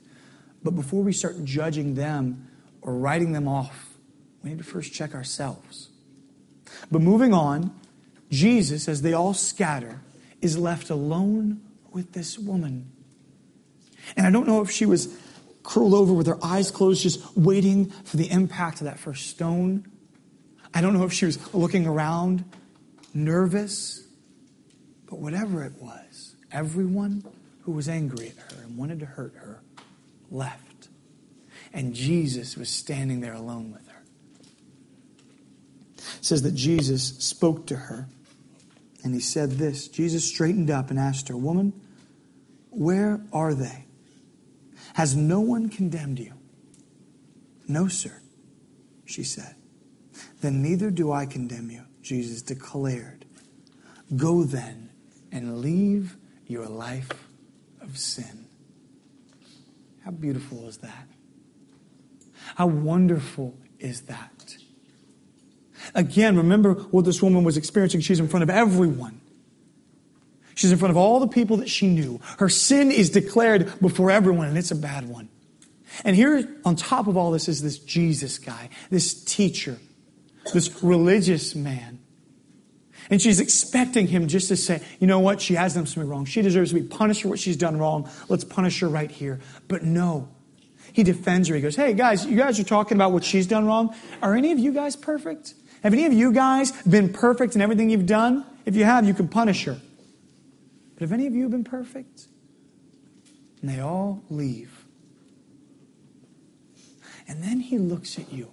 But 0.64 0.76
before 0.76 1.04
we 1.04 1.14
start 1.14 1.44
judging 1.44 1.96
them 1.96 2.48
or 2.82 2.96
writing 2.96 3.32
them 3.32 3.48
off, 3.48 3.98
we 4.44 4.50
need 4.50 4.60
to 4.60 4.64
first 4.64 4.94
check 4.94 5.14
ourselves. 5.14 5.90
But 6.92 7.02
moving 7.02 7.34
on, 7.34 7.74
Jesus, 8.30 8.88
as 8.88 9.02
they 9.02 9.14
all 9.14 9.34
scatter, 9.34 10.02
is 10.42 10.58
left 10.58 10.90
alone 10.90 11.62
with 11.92 12.14
this 12.14 12.38
woman. 12.38 12.92
And 14.16 14.26
I 14.26 14.32
don't 14.32 14.48
know 14.48 14.62
if 14.62 14.72
she 14.72 14.86
was 14.86 15.16
curled 15.64 15.94
over 15.94 16.14
with 16.14 16.28
her 16.28 16.44
eyes 16.44 16.72
closed, 16.72 17.02
just 17.02 17.36
waiting 17.36 17.90
for 18.06 18.18
the 18.18 18.30
impact 18.30 18.82
of 18.82 18.86
that 18.86 19.00
first 19.00 19.28
stone. 19.28 19.86
I 20.74 20.82
don't 20.82 20.94
know 20.94 21.04
if 21.04 21.14
she 21.14 21.26
was 21.26 21.54
looking 21.54 21.86
around, 21.86 22.46
nervous. 23.14 24.08
But 25.10 25.20
whatever 25.20 25.64
it 25.64 25.74
was, 25.82 26.36
everyone 26.52 27.24
who 27.62 27.72
was 27.72 27.90
angry 27.90 28.30
at 28.30 28.54
her 28.54 28.64
and 28.64 28.78
wanted 28.78 29.00
to 29.00 29.06
hurt 29.06 29.34
her 29.36 29.62
left. 30.32 30.90
And 31.74 31.94
Jesus 31.94 32.58
was 32.58 32.70
standing 32.70 33.22
there 33.22 33.34
alone 33.34 33.72
with 33.72 33.88
her. 33.88 34.04
It 35.98 36.26
says 36.26 36.42
that 36.44 36.56
Jesus 36.56 37.18
spoke 37.20 37.68
to 37.68 37.76
her 37.76 38.08
and 39.04 39.14
he 39.14 39.22
said 39.22 39.52
this 39.52 39.88
Jesus 39.88 40.26
straightened 40.26 40.70
up 40.70 40.90
and 40.90 41.00
asked 41.00 41.28
her, 41.30 41.38
Woman, 41.38 41.74
where 42.70 43.22
are 43.32 43.54
they? 43.54 43.86
Has 44.96 45.16
no 45.16 45.40
one 45.40 45.70
condemned 45.70 46.20
you? 46.20 46.34
No, 47.68 47.88
sir, 47.88 48.22
she 49.06 49.24
said. 49.24 49.56
Then 50.42 50.62
neither 50.62 50.90
do 50.90 51.12
I 51.12 51.26
condemn 51.26 51.70
you, 51.70 51.84
Jesus 52.02 52.42
declared. 52.42 53.26
Go 54.16 54.44
then 54.44 54.90
and 55.32 55.60
leave 55.60 56.18
your 56.48 56.66
life 56.66 57.10
of 57.82 57.98
sin. 57.98 58.47
How 60.08 60.12
beautiful 60.12 60.70
is 60.70 60.78
that? 60.78 61.06
How 62.56 62.66
wonderful 62.66 63.54
is 63.78 64.04
that? 64.04 64.56
Again, 65.94 66.38
remember 66.38 66.76
what 66.76 67.04
this 67.04 67.22
woman 67.22 67.44
was 67.44 67.58
experiencing. 67.58 68.00
She's 68.00 68.22
in 68.22 68.30
front 68.30 68.44
of 68.44 68.50
everyone. 68.50 69.20
She's 70.56 70.72
in 70.72 70.78
front 70.78 70.92
of 70.92 70.98
all 70.98 71.20
the 71.20 71.28
people 71.28 71.58
that 71.58 71.68
she 71.68 71.88
knew. 71.88 72.22
Her 72.40 72.48
sin 72.48 72.90
is 72.90 73.10
declared 73.10 73.82
before 73.82 74.10
everyone, 74.10 74.48
and 74.48 74.58
it's 74.58 74.72
a 74.72 74.78
bad 74.78 75.10
one. 75.10 75.28
And 76.06 76.16
here, 76.16 76.56
on 76.64 76.78
top 76.78 77.08
of 77.08 77.18
all 77.18 77.32
this, 77.32 77.50
is 77.50 77.62
this 77.62 77.78
Jesus 77.78 78.40
guy, 78.40 78.70
this 78.90 79.14
teacher, 79.26 79.78
this 80.54 80.82
religious 80.82 81.54
man. 81.54 81.97
And 83.10 83.22
she's 83.22 83.40
expecting 83.40 84.08
him 84.08 84.28
just 84.28 84.50
to 84.50 84.58
say, 84.58 84.82
you 85.00 85.08
know 85.08 85.20
what, 85.20 85.42
she 85.42 85.54
has 85.54 85.76
done 85.76 85.86
something 85.86 86.10
wrong. 86.10 86.26
She 86.26 86.42
deserves 86.42 86.72
to 86.72 86.80
be 86.80 86.88
punished 86.88 87.22
for 87.22 87.30
what 87.30 87.40
she's 87.40 87.58
done 87.58 87.78
wrong. 87.78 88.10
Let's 88.28 88.44
punish 88.44 88.80
her 88.82 88.90
right 88.90 89.10
here. 89.10 89.40
But 89.68 89.84
no. 89.84 90.30
He 90.92 91.04
defends 91.04 91.48
her. 91.48 91.56
He 91.56 91.62
goes, 91.62 91.76
hey, 91.76 91.94
guys, 91.94 92.26
you 92.26 92.36
guys 92.36 92.60
are 92.60 92.64
talking 92.64 92.98
about 92.98 93.12
what 93.12 93.24
she's 93.24 93.48
done 93.48 93.66
wrong. 93.66 93.96
Are 94.22 94.36
any 94.36 94.52
of 94.52 94.60
you 94.60 94.74
guys 94.74 94.96
perfect? 94.96 95.54
Have 95.84 95.94
any 95.94 96.06
of 96.06 96.14
you 96.14 96.34
guys 96.34 96.72
been 96.84 97.14
perfect 97.14 97.56
in 97.56 97.62
everything 97.62 97.90
you've 97.90 98.08
done? 98.08 98.46
If 98.66 98.76
you 98.76 98.84
have, 98.84 99.06
you 99.06 99.14
can 99.14 99.28
punish 99.28 99.64
her. 99.66 99.80
But 100.96 101.02
have 101.02 101.14
any 101.14 101.28
of 101.28 101.36
you 101.36 101.48
been 101.50 101.64
perfect? 101.64 102.28
And 103.62 103.70
they 103.70 103.80
all 103.80 104.24
leave. 104.30 104.86
And 107.28 107.44
then 107.44 107.60
he 107.60 107.78
looks 107.78 108.18
at 108.18 108.32
you 108.32 108.52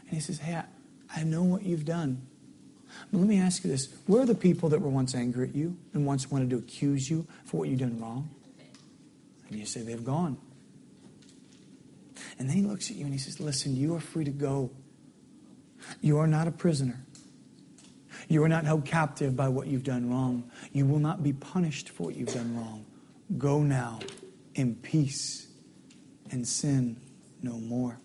and 0.00 0.10
he 0.10 0.20
says, 0.20 0.38
Hey, 0.38 0.54
I, 0.54 0.64
I 1.14 1.22
know 1.22 1.42
what 1.42 1.62
you've 1.62 1.84
done. 1.84 2.26
Let 3.12 3.26
me 3.26 3.40
ask 3.40 3.64
you 3.64 3.70
this 3.70 3.88
where 4.06 4.22
are 4.22 4.26
the 4.26 4.34
people 4.34 4.68
that 4.70 4.80
were 4.80 4.90
once 4.90 5.14
angry 5.14 5.48
at 5.48 5.54
you 5.54 5.76
and 5.94 6.04
once 6.06 6.30
wanted 6.30 6.50
to 6.50 6.56
accuse 6.56 7.08
you 7.08 7.26
for 7.44 7.58
what 7.58 7.68
you've 7.68 7.80
done 7.80 8.00
wrong? 8.00 8.28
And 9.48 9.58
you 9.58 9.66
say, 9.66 9.82
They've 9.82 10.04
gone. 10.04 10.38
And 12.38 12.48
then 12.48 12.56
he 12.56 12.62
looks 12.62 12.90
at 12.90 12.96
you 12.96 13.04
and 13.04 13.12
he 13.12 13.18
says, 13.18 13.40
Listen, 13.40 13.76
you 13.76 13.94
are 13.94 14.00
free 14.00 14.24
to 14.24 14.30
go. 14.30 14.70
You 16.00 16.18
are 16.18 16.26
not 16.26 16.48
a 16.48 16.50
prisoner. 16.50 17.00
You 18.28 18.42
are 18.42 18.48
not 18.48 18.64
held 18.64 18.84
captive 18.84 19.36
by 19.36 19.48
what 19.48 19.68
you've 19.68 19.84
done 19.84 20.10
wrong. 20.10 20.50
You 20.72 20.86
will 20.86 20.98
not 20.98 21.22
be 21.22 21.32
punished 21.32 21.90
for 21.90 22.04
what 22.04 22.16
you've 22.16 22.34
done 22.34 22.56
wrong. 22.56 22.84
Go 23.38 23.62
now 23.62 24.00
in 24.54 24.74
peace 24.74 25.46
and 26.30 26.46
sin 26.46 26.96
no 27.42 27.52
more. 27.52 28.00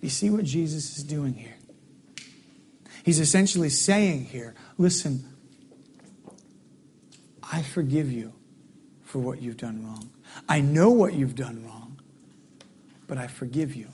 You 0.00 0.08
see 0.08 0.30
what 0.30 0.44
Jesus 0.44 0.96
is 0.96 1.04
doing 1.04 1.34
here? 1.34 1.55
He's 3.06 3.20
essentially 3.20 3.68
saying 3.68 4.24
here 4.24 4.56
listen, 4.78 5.24
I 7.40 7.62
forgive 7.62 8.10
you 8.10 8.32
for 9.04 9.20
what 9.20 9.40
you've 9.40 9.56
done 9.56 9.86
wrong. 9.86 10.10
I 10.48 10.60
know 10.60 10.90
what 10.90 11.14
you've 11.14 11.36
done 11.36 11.64
wrong, 11.64 12.00
but 13.06 13.16
I 13.16 13.28
forgive 13.28 13.76
you. 13.76 13.86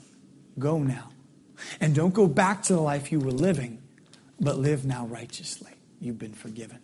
Go 0.57 0.79
now 0.79 1.09
and 1.79 1.93
don't 1.93 2.11
go 2.11 2.25
back 2.25 2.63
to 2.63 2.73
the 2.73 2.81
life 2.81 3.11
you 3.11 3.19
were 3.19 3.31
living, 3.31 3.83
but 4.39 4.57
live 4.57 4.83
now 4.83 5.05
righteously. 5.05 5.73
You've 6.01 6.17
been 6.17 6.33
forgiven. 6.33 6.79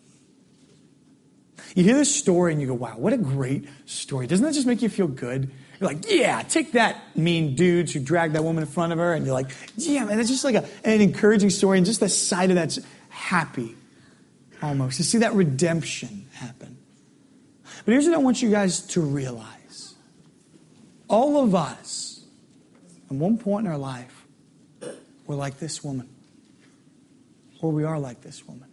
You 1.74 1.84
hear 1.84 1.96
this 1.96 2.16
story 2.16 2.52
and 2.52 2.62
you 2.62 2.68
go, 2.68 2.76
wow, 2.76 2.96
what 2.96 3.12
a 3.12 3.18
great 3.18 3.68
story. 3.86 4.28
Doesn't 4.28 4.46
that 4.46 4.54
just 4.54 4.68
make 4.68 4.84
you 4.84 4.90
feel 4.90 5.08
good? 5.08 5.50
You're 5.80 5.90
like, 5.90 6.10
yeah, 6.10 6.42
take 6.42 6.74
that 6.74 7.16
mean 7.16 7.56
dudes 7.56 7.94
who 7.94 8.02
dragged 8.02 8.36
that 8.36 8.44
woman 8.44 8.64
in 8.64 8.70
front 8.70 8.92
of 8.92 9.00
her. 9.00 9.14
And 9.14 9.26
you're 9.26 9.34
like, 9.34 9.52
yeah, 9.78 10.04
man, 10.04 10.20
it's 10.20 10.30
just 10.30 10.44
like 10.44 10.56
a, 10.56 10.66
an 10.84 11.00
encouraging 11.00 11.50
story. 11.50 11.78
And 11.78 11.86
just 11.86 12.02
the 12.02 12.10
sight 12.10 12.50
of 12.50 12.56
that's 12.56 12.80
happy 13.10 13.76
almost 14.62 14.98
to 14.98 15.04
see 15.04 15.20
that 15.20 15.34
redemption 15.34 16.28
happen. 16.34 16.78
But 17.86 17.94
here's 17.94 18.06
what 18.06 18.16
I 18.16 18.18
want 18.18 18.42
you 18.42 18.50
guys 18.50 18.82
to 18.88 19.02
realize 19.02 19.96
all 21.08 21.44
of 21.44 21.56
us, 21.56 22.24
at 23.10 23.16
one 23.16 23.38
point 23.38 23.66
in 23.66 23.72
our 23.72 23.78
life, 23.78 24.26
we're 25.26 25.36
like 25.36 25.60
this 25.60 25.84
woman. 25.84 26.10
Or 27.62 27.72
we 27.72 27.84
are 27.84 28.00
like 28.00 28.22
this 28.22 28.48
woman. 28.48 28.68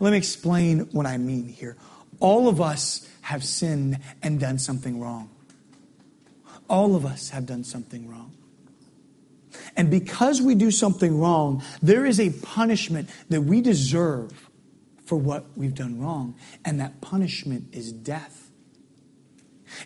Let 0.00 0.10
me 0.10 0.16
explain 0.16 0.80
what 0.92 1.06
I 1.06 1.16
mean 1.16 1.48
here. 1.48 1.76
All 2.18 2.48
of 2.48 2.60
us 2.60 3.08
have 3.20 3.44
sinned 3.44 3.98
and 4.22 4.40
done 4.40 4.58
something 4.58 5.00
wrong. 5.00 5.30
All 6.74 6.96
of 6.96 7.06
us 7.06 7.30
have 7.30 7.46
done 7.46 7.62
something 7.62 8.08
wrong. 8.08 8.32
And 9.76 9.92
because 9.92 10.42
we 10.42 10.56
do 10.56 10.72
something 10.72 11.20
wrong, 11.20 11.62
there 11.80 12.04
is 12.04 12.18
a 12.18 12.30
punishment 12.30 13.08
that 13.28 13.42
we 13.42 13.60
deserve 13.60 14.50
for 15.04 15.14
what 15.14 15.46
we've 15.54 15.76
done 15.76 16.00
wrong. 16.00 16.34
And 16.64 16.80
that 16.80 17.00
punishment 17.00 17.68
is 17.70 17.92
death. 17.92 18.50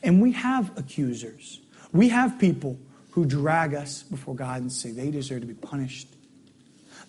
And 0.03 0.23
we 0.23 0.33
have 0.33 0.79
accusers. 0.79 1.61
We 1.93 2.09
have 2.09 2.39
people 2.39 2.81
who 3.11 3.27
drag 3.27 3.75
us 3.75 4.03
before 4.03 4.35
God 4.35 4.63
and 4.63 4.73
say 4.73 4.91
they 4.91 5.11
deserve 5.11 5.43
to 5.43 5.47
be 5.47 5.53
punished. 5.53 6.09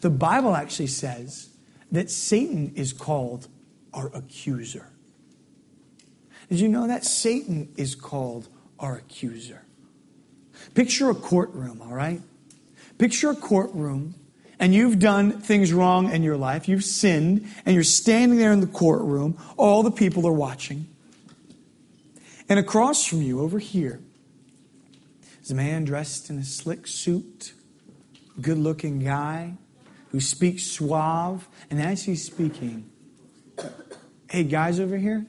The 0.02 0.10
Bible 0.10 0.58
actually 0.58 0.88
says 0.88 1.52
that 1.94 2.12
Satan 2.12 2.74
is 2.76 2.92
called 2.92 3.48
our 3.94 4.12
accuser. 4.14 4.90
Did 6.50 6.60
you 6.60 6.68
know 6.68 6.86
that? 6.88 7.06
Satan 7.06 7.72
is 7.78 7.96
called 7.96 8.50
our 8.78 8.98
accuser. 8.98 9.64
Picture 10.74 11.10
a 11.10 11.16
courtroom, 11.16 11.82
all 11.82 11.94
right? 11.94 12.22
Picture 12.98 13.32
a 13.32 13.36
courtroom, 13.36 14.16
and 14.60 14.74
you've 14.74 15.00
done 15.00 15.39
things 15.39 15.72
wrong 15.72 16.12
in 16.12 16.22
your 16.24 16.38
life. 16.38 16.68
You've 16.68 16.84
sinned, 16.84 17.48
and 17.66 17.74
you're 17.74 17.84
standing 17.84 18.38
there 18.38 18.51
in 18.51 18.60
the 18.60 18.68
courtroom. 18.68 19.38
All 19.58 19.84
the 19.84 19.92
people 19.92 20.28
are 20.28 20.34
watching. 20.34 20.88
And 22.50 22.60
across 22.60 23.06
from 23.06 23.22
you, 23.22 23.42
over 23.42 23.60
here, 23.60 24.00
is 25.44 25.51
a 25.51 25.56
man 25.56 25.86
dressed 25.86 26.30
in 26.30 26.38
a 26.39 26.44
slick 26.44 26.88
suit, 26.88 27.54
good 28.42 28.58
looking 28.58 29.00
guy 29.00 29.54
who 30.10 30.20
speaks 30.20 30.63
suave. 30.63 31.48
And 31.70 31.82
as 31.82 32.04
he's 32.04 32.25
speaking, 32.25 32.89
hey, 34.30 34.44
guys 34.44 34.80
over 34.80 34.98
here, 34.98 35.25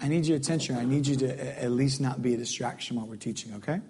I 0.00 0.08
need 0.08 0.26
your 0.26 0.36
attention. 0.36 0.76
I 0.76 0.84
need 0.84 1.06
you 1.06 1.16
to 1.16 1.62
at 1.62 1.72
least 1.72 2.00
not 2.00 2.22
be 2.22 2.34
a 2.34 2.36
distraction 2.36 2.96
while 2.96 3.06
we're 3.06 3.16
teaching, 3.16 3.54
okay? 3.54 3.80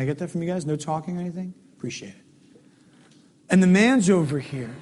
Can 0.00 0.06
I 0.06 0.12
get 0.12 0.18
that 0.20 0.30
from 0.30 0.42
you 0.42 0.48
guys? 0.48 0.64
No 0.64 0.76
talking 0.76 1.18
or 1.18 1.20
anything? 1.20 1.52
Appreciate 1.76 2.14
it. 2.14 2.70
And 3.50 3.62
the 3.62 3.66
man's 3.66 4.08
over 4.08 4.38
here, 4.38 4.74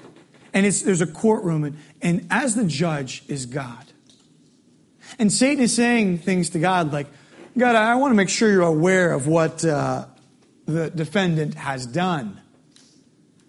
and 0.54 0.64
it's, 0.64 0.82
there's 0.82 1.00
a 1.00 1.08
courtroom, 1.08 1.64
and, 1.64 1.76
and 2.00 2.28
as 2.30 2.54
the 2.54 2.64
judge 2.64 3.25
is 3.26 3.44
God. 3.44 3.84
And 5.18 5.32
Satan 5.32 5.64
is 5.64 5.75
saying 5.75 6.18
things 6.18 6.50
to 6.50 6.60
God 6.60 6.92
like, 6.92 7.08
God, 7.56 7.75
I 7.75 7.96
want 7.96 8.12
to 8.12 8.14
make 8.14 8.28
sure 8.28 8.48
you're 8.48 8.62
aware 8.62 9.12
of 9.12 9.26
what 9.26 9.64
uh, 9.64 10.06
the 10.66 10.88
defendant 10.88 11.56
has 11.56 11.84
done. 11.84 12.40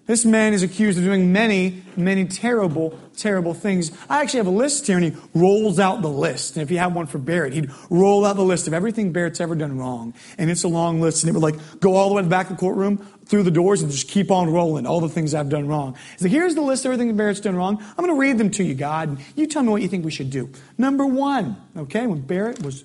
This 0.09 0.25
man 0.25 0.55
is 0.55 0.63
accused 0.63 0.97
of 0.97 1.03
doing 1.03 1.31
many, 1.31 1.83
many 1.95 2.25
terrible, 2.25 2.99
terrible 3.15 3.53
things. 3.53 3.91
I 4.09 4.23
actually 4.23 4.39
have 4.39 4.47
a 4.47 4.49
list 4.49 4.87
here, 4.87 4.97
and 4.97 5.05
he 5.05 5.21
rolls 5.35 5.79
out 5.79 6.01
the 6.01 6.09
list. 6.09 6.55
And 6.55 6.63
if 6.63 6.71
you 6.71 6.79
have 6.79 6.95
one 6.95 7.05
for 7.05 7.19
Barrett, 7.19 7.53
he'd 7.53 7.69
roll 7.91 8.25
out 8.25 8.35
the 8.35 8.41
list 8.41 8.65
of 8.65 8.73
everything 8.73 9.11
Barrett's 9.11 9.39
ever 9.39 9.53
done 9.53 9.77
wrong. 9.77 10.15
And 10.39 10.49
it's 10.49 10.63
a 10.63 10.67
long 10.67 10.99
list, 10.99 11.23
and 11.23 11.29
it 11.29 11.39
would 11.39 11.43
like 11.43 11.79
go 11.79 11.95
all 11.95 12.09
the 12.09 12.15
way 12.15 12.23
to 12.23 12.25
the 12.25 12.29
back 12.31 12.49
of 12.49 12.57
the 12.57 12.59
courtroom, 12.59 12.97
through 13.27 13.43
the 13.43 13.51
doors, 13.51 13.83
and 13.83 13.91
just 13.91 14.07
keep 14.07 14.31
on 14.31 14.51
rolling, 14.51 14.87
all 14.87 14.99
the 14.99 15.09
things 15.09 15.35
I've 15.35 15.49
done 15.49 15.67
wrong. 15.67 15.95
He's 16.13 16.23
like, 16.23 16.31
here's 16.31 16.55
the 16.55 16.61
list 16.61 16.85
of 16.85 16.91
everything 16.91 17.15
Barrett's 17.15 17.41
done 17.41 17.55
wrong. 17.55 17.77
I'm 17.79 18.03
going 18.03 18.09
to 18.09 18.19
read 18.19 18.39
them 18.39 18.49
to 18.49 18.63
you, 18.63 18.73
God, 18.73 19.09
and 19.09 19.19
you 19.35 19.45
tell 19.45 19.61
me 19.61 19.69
what 19.69 19.83
you 19.83 19.87
think 19.87 20.05
we 20.05 20.09
should 20.09 20.31
do. 20.31 20.49
Number 20.75 21.05
one, 21.05 21.55
okay, 21.77 22.07
when 22.07 22.21
Barrett 22.21 22.63
was 22.63 22.83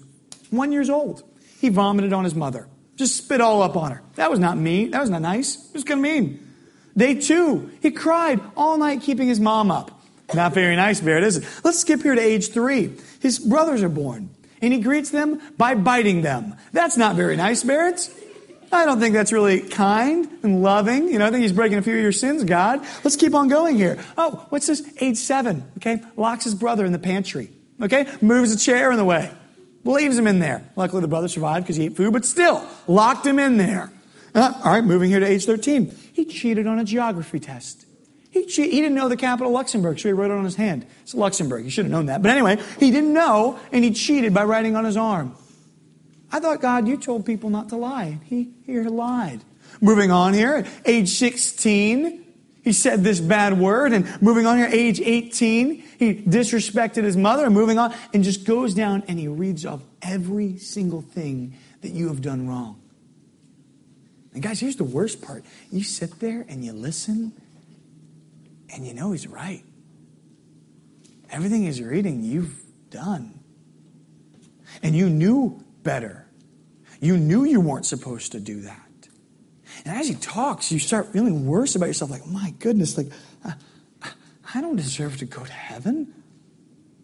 one 0.51 0.73
years 0.73 0.91
old, 0.91 1.23
he 1.59 1.71
vomited 1.71 2.13
on 2.13 2.25
his 2.25 2.35
mother. 2.35 2.69
Just 2.97 3.17
spit 3.17 3.41
all 3.41 3.63
up 3.63 3.79
on 3.79 3.93
her. 3.93 4.03
That 4.17 4.31
was 4.31 4.41
not 4.41 4.59
mean. 4.59 4.91
That 4.91 5.01
was 5.01 5.09
not 5.09 5.23
nice. 5.23 5.57
It 5.69 5.73
was 5.73 5.85
kind 5.85 6.01
of 6.01 6.03
mean. 6.03 6.51
Day 6.97 7.15
two, 7.15 7.71
he 7.83 7.91
cried 7.91 8.41
all 8.57 8.79
night 8.79 9.03
keeping 9.03 9.29
his 9.29 9.41
mom 9.41 9.71
up. 9.71 9.91
Not 10.33 10.55
very 10.55 10.77
nice, 10.77 11.01
Barrett, 11.01 11.25
is 11.25 11.37
it? 11.39 11.45
Let's 11.65 11.81
skip 11.81 12.03
here 12.03 12.15
to 12.15 12.21
age 12.21 12.51
three. 12.51 12.93
His 13.21 13.39
brothers 13.39 13.83
are 13.83 13.89
born, 13.89 14.31
and 14.63 14.73
he 14.73 14.81
greets 14.81 15.11
them 15.11 15.41
by 15.57 15.75
biting 15.75 16.23
them. 16.23 16.55
That's 16.73 16.97
not 16.97 17.17
very 17.17 17.37
nice, 17.37 17.63
Barrett. 17.63 18.11
I 18.73 18.87
don't 18.87 18.99
think 18.99 19.15
that's 19.15 19.33
really 19.33 19.61
kind 19.61 20.29
and 20.43 20.63
loving. 20.63 21.09
You 21.09 21.19
know, 21.19 21.27
I 21.27 21.31
think 21.31 21.43
he's 21.43 21.53
breaking 21.53 21.79
a 21.79 21.83
few 21.83 21.95
of 21.95 22.03
your 22.03 22.11
sins, 22.11 22.43
God. 22.43 22.81
Let's 23.05 23.17
keep 23.17 23.35
on 23.35 23.49
going 23.49 23.77
here. 23.77 24.03
Oh, 24.19 24.47
what's 24.49 24.67
this? 24.67 24.83
Age 25.01 25.17
seven, 25.17 25.65
okay? 25.77 26.03
Locks 26.17 26.45
his 26.45 26.55
brother 26.55 26.85
in 26.85 26.93
the 26.93 26.99
pantry, 26.99 27.51
okay? 27.81 28.09
Moves 28.21 28.53
a 28.53 28.59
chair 28.59 28.91
in 28.91 28.97
the 28.97 29.05
way, 29.05 29.31
leaves 29.85 30.19
him 30.19 30.27
in 30.27 30.41
there. 30.41 30.65
Luckily, 30.75 31.03
the 31.03 31.09
brother 31.09 31.29
survived 31.29 31.67
because 31.67 31.77
he 31.77 31.85
ate 31.85 31.97
food, 31.97 32.13
but 32.13 32.25
still, 32.25 32.67
locked 32.89 33.25
him 33.27 33.39
in 33.39 33.59
there. 33.59 33.93
Uh, 34.35 34.53
all 34.65 34.73
right, 34.73 34.85
moving 34.85 35.11
here 35.11 35.21
to 35.21 35.27
age 35.27 35.47
13. 35.47 35.95
He 36.13 36.25
cheated 36.25 36.67
on 36.67 36.79
a 36.79 36.85
geography 36.85 37.39
test. 37.39 37.87
He, 38.31 38.47
che- 38.47 38.69
he 38.69 38.81
didn't 38.81 38.97
know 38.97 39.09
the 39.09 39.17
capital 39.17 39.53
Luxembourg, 39.53 39.99
so 39.99 40.09
he 40.09 40.13
wrote 40.13 40.33
it 40.33 40.35
on 40.35 40.45
his 40.45 40.57
hand. 40.57 40.85
It's 41.03 41.15
Luxembourg. 41.15 41.63
He 41.63 41.71
should 41.71 41.85
have 41.85 41.93
known 41.93 42.07
that. 42.07 42.21
But 42.21 42.33
anyway, 42.33 42.59
he 42.81 42.91
didn't 42.91 43.13
know, 43.13 43.61
and 43.71 43.85
he 43.85 43.93
cheated 43.93 44.35
by 44.35 44.43
writing 44.43 44.75
on 44.75 44.85
his 44.85 44.97
arm. 44.97 45.37
I 46.33 46.41
thought, 46.41 46.61
God, 46.61 46.89
you 46.89 46.97
told 46.97 47.25
people 47.25 47.49
not 47.49 47.69
to 47.69 47.77
lie. 47.77 48.19
He 48.25 48.51
here 48.67 48.83
lied. 48.85 49.41
Moving 49.81 50.11
on 50.11 50.35
here, 50.35 50.57
at 50.57 50.67
age 50.85 51.11
16, 51.11 52.25
he 52.65 52.73
said 52.73 53.05
this 53.05 53.21
bad 53.21 53.57
word. 53.57 53.93
And 53.93 54.21
moving 54.21 54.47
on 54.47 54.57
here, 54.57 54.67
age 54.67 55.01
18, 55.01 55.85
he 55.97 56.15
disrespected 56.15 57.05
his 57.05 57.17
mother. 57.17 57.45
And 57.45 57.55
moving 57.55 57.79
on, 57.79 57.95
and 58.13 58.25
just 58.25 58.45
goes 58.45 58.75
down 58.75 59.05
and 59.07 59.17
he 59.17 59.29
reads 59.29 59.65
off 59.65 59.83
every 60.03 60.59
single 60.59 61.03
thing 61.03 61.57
that 61.83 61.93
you 61.93 62.09
have 62.09 62.21
done 62.21 62.49
wrong. 62.49 62.81
And 64.35 64.43
guys, 64.43 64.61
here's 64.61 64.77
the 64.77 64.85
worst 64.85 65.23
part. 65.23 65.45
You 65.71 65.83
sit 65.83 66.19
there 66.19 66.45
and 66.49 66.65
you 66.65 66.73
listen, 66.73 67.33
and 68.75 68.87
you 68.87 68.93
know 68.93 69.13
he's 69.13 69.27
right. 69.27 69.65
Everything 71.31 71.63
he's 71.63 71.81
reading, 71.81 72.23
you've 72.23 72.61
done. 72.91 73.39
And 74.83 74.95
you 74.95 75.09
knew 75.09 75.65
better. 75.83 76.27
You 77.01 77.17
knew 77.17 77.45
you 77.45 77.61
weren't 77.61 77.87
supposed 77.87 78.33
to 78.33 78.41
do 78.41 78.63
that. 78.63 78.81
And 79.85 79.97
as 79.97 80.09
he 80.09 80.15
talks, 80.15 80.73
you 80.73 80.79
start 80.79 81.13
feeling 81.13 81.47
worse 81.47 81.77
about 81.77 81.87
yourself 81.87 82.11
like, 82.11 82.27
my 82.27 82.55
goodness, 82.59 82.97
like, 82.97 83.09
I 84.55 84.61
don't 84.61 84.77
deserve 84.77 85.19
to 85.19 85.25
go 85.25 85.45
to 85.45 85.53
heaven. 85.53 86.13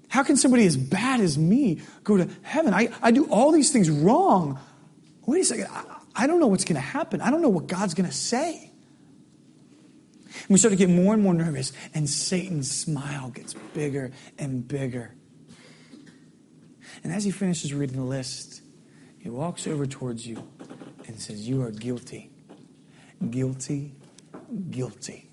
How 0.09 0.23
can 0.23 0.37
somebody 0.37 0.66
as 0.66 0.77
bad 0.77 1.21
as 1.21 1.38
me 1.38 1.81
go 2.05 2.16
to 2.16 2.29
heaven? 2.43 2.75
I, 2.75 2.90
I 3.03 3.11
do 3.11 3.27
all 3.27 3.53
these 3.53 3.73
things 3.73 3.90
wrong. 3.90 4.59
Wait 5.27 5.40
a 5.40 5.45
second. 5.45 5.66
I, 5.71 5.85
I 6.21 6.27
don't 6.27 6.39
know 6.39 6.49
what's 6.49 6.67
going 6.67 6.75
to 6.75 6.83
happen. 6.83 7.23
I 7.23 7.31
don't 7.31 7.41
know 7.41 7.49
what 7.49 7.67
God's 7.67 7.95
going 7.95 8.09
to 8.09 8.15
say. 8.15 8.71
And 10.27 10.51
we 10.51 10.59
start 10.59 10.73
to 10.73 10.77
get 10.77 10.91
more 10.91 11.15
and 11.15 11.23
more 11.23 11.33
nervous, 11.33 11.73
and 11.95 12.09
Satan's 12.09 12.71
smile 12.71 13.31
gets 13.31 13.55
bigger 13.73 14.13
and 14.39 14.69
bigger. 14.69 15.15
And 17.03 17.11
as 17.11 17.25
he 17.25 17.31
finishes 17.31 17.73
reading 17.73 17.97
the 17.97 18.05
list, 18.05 18.61
he 19.19 19.31
walks 19.31 19.67
over 19.67 19.87
towards 19.87 20.27
you 20.27 20.47
and 21.07 21.19
says, 21.19 21.49
You 21.49 21.63
are 21.63 21.71
guilty, 21.71 22.31
guilty, 23.31 23.95
guilty. 24.71 25.27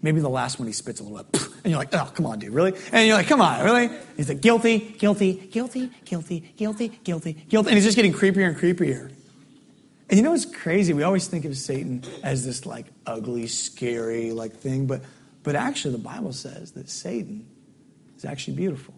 Maybe 0.00 0.20
the 0.20 0.30
last 0.30 0.58
one 0.58 0.66
he 0.66 0.72
spits 0.72 1.00
a 1.00 1.02
little 1.02 1.22
bit, 1.22 1.42
and 1.64 1.66
you're 1.66 1.78
like, 1.78 1.94
oh, 1.94 2.10
come 2.14 2.24
on, 2.24 2.38
dude, 2.38 2.54
really? 2.54 2.72
And 2.92 3.06
you're 3.06 3.16
like, 3.16 3.26
come 3.26 3.42
on, 3.42 3.62
really? 3.62 3.90
He's 4.16 4.30
like, 4.30 4.40
guilty, 4.40 4.78
guilty, 4.78 5.34
guilty, 5.34 5.92
guilty, 6.06 6.38
guilty, 6.56 6.88
guilty, 7.04 7.32
guilty. 7.34 7.68
And 7.68 7.76
he's 7.76 7.84
just 7.84 7.96
getting 7.96 8.14
creepier 8.14 8.48
and 8.48 8.56
creepier. 8.56 9.12
And 10.10 10.18
you 10.18 10.24
know 10.24 10.32
what's 10.32 10.44
crazy? 10.44 10.92
We 10.92 11.04
always 11.04 11.28
think 11.28 11.44
of 11.44 11.56
Satan 11.56 12.02
as 12.24 12.44
this 12.44 12.66
like 12.66 12.86
ugly, 13.06 13.46
scary 13.46 14.32
like 14.32 14.56
thing, 14.56 14.88
but 14.88 15.02
but 15.44 15.54
actually 15.54 15.92
the 15.92 16.02
Bible 16.02 16.32
says 16.32 16.72
that 16.72 16.90
Satan 16.90 17.48
is 18.16 18.24
actually 18.24 18.56
beautiful. 18.56 18.94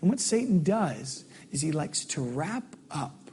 And 0.00 0.10
what 0.10 0.18
Satan 0.18 0.64
does 0.64 1.24
is 1.52 1.60
he 1.60 1.70
likes 1.70 2.04
to 2.06 2.20
wrap 2.20 2.64
up 2.90 3.30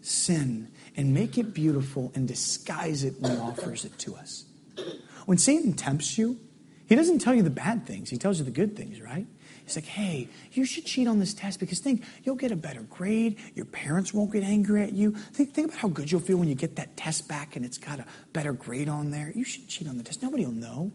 sin 0.00 0.72
and 0.96 1.14
make 1.14 1.38
it 1.38 1.54
beautiful 1.54 2.10
and 2.16 2.26
disguise 2.26 3.04
it 3.04 3.14
when 3.20 3.32
he 3.32 3.38
offers 3.38 3.84
it 3.84 3.96
to 4.00 4.16
us. 4.16 4.46
When 5.26 5.38
Satan 5.38 5.74
tempts 5.74 6.18
you, 6.18 6.40
he 6.86 6.96
doesn't 6.96 7.20
tell 7.20 7.34
you 7.34 7.42
the 7.42 7.50
bad 7.50 7.86
things, 7.86 8.10
he 8.10 8.18
tells 8.18 8.40
you 8.40 8.44
the 8.44 8.50
good 8.50 8.76
things, 8.76 9.00
right? 9.00 9.26
He's 9.70 9.76
like, 9.76 9.86
hey, 9.86 10.28
you 10.52 10.64
should 10.64 10.84
cheat 10.84 11.06
on 11.06 11.20
this 11.20 11.32
test 11.32 11.60
because 11.60 11.78
think, 11.78 12.02
you'll 12.24 12.34
get 12.34 12.50
a 12.50 12.56
better 12.56 12.82
grade. 12.82 13.36
Your 13.54 13.66
parents 13.66 14.12
won't 14.12 14.32
get 14.32 14.42
angry 14.42 14.82
at 14.82 14.92
you. 14.92 15.12
Think, 15.12 15.54
think 15.54 15.68
about 15.68 15.78
how 15.78 15.88
good 15.88 16.10
you'll 16.10 16.20
feel 16.20 16.38
when 16.38 16.48
you 16.48 16.56
get 16.56 16.74
that 16.74 16.96
test 16.96 17.28
back 17.28 17.54
and 17.54 17.64
it's 17.64 17.78
got 17.78 18.00
a 18.00 18.06
better 18.32 18.52
grade 18.52 18.88
on 18.88 19.12
there. 19.12 19.32
You 19.32 19.44
should 19.44 19.68
cheat 19.68 19.86
on 19.86 19.96
the 19.96 20.02
test. 20.02 20.22
Nobody 20.22 20.44
will 20.44 20.52
know. 20.52 20.90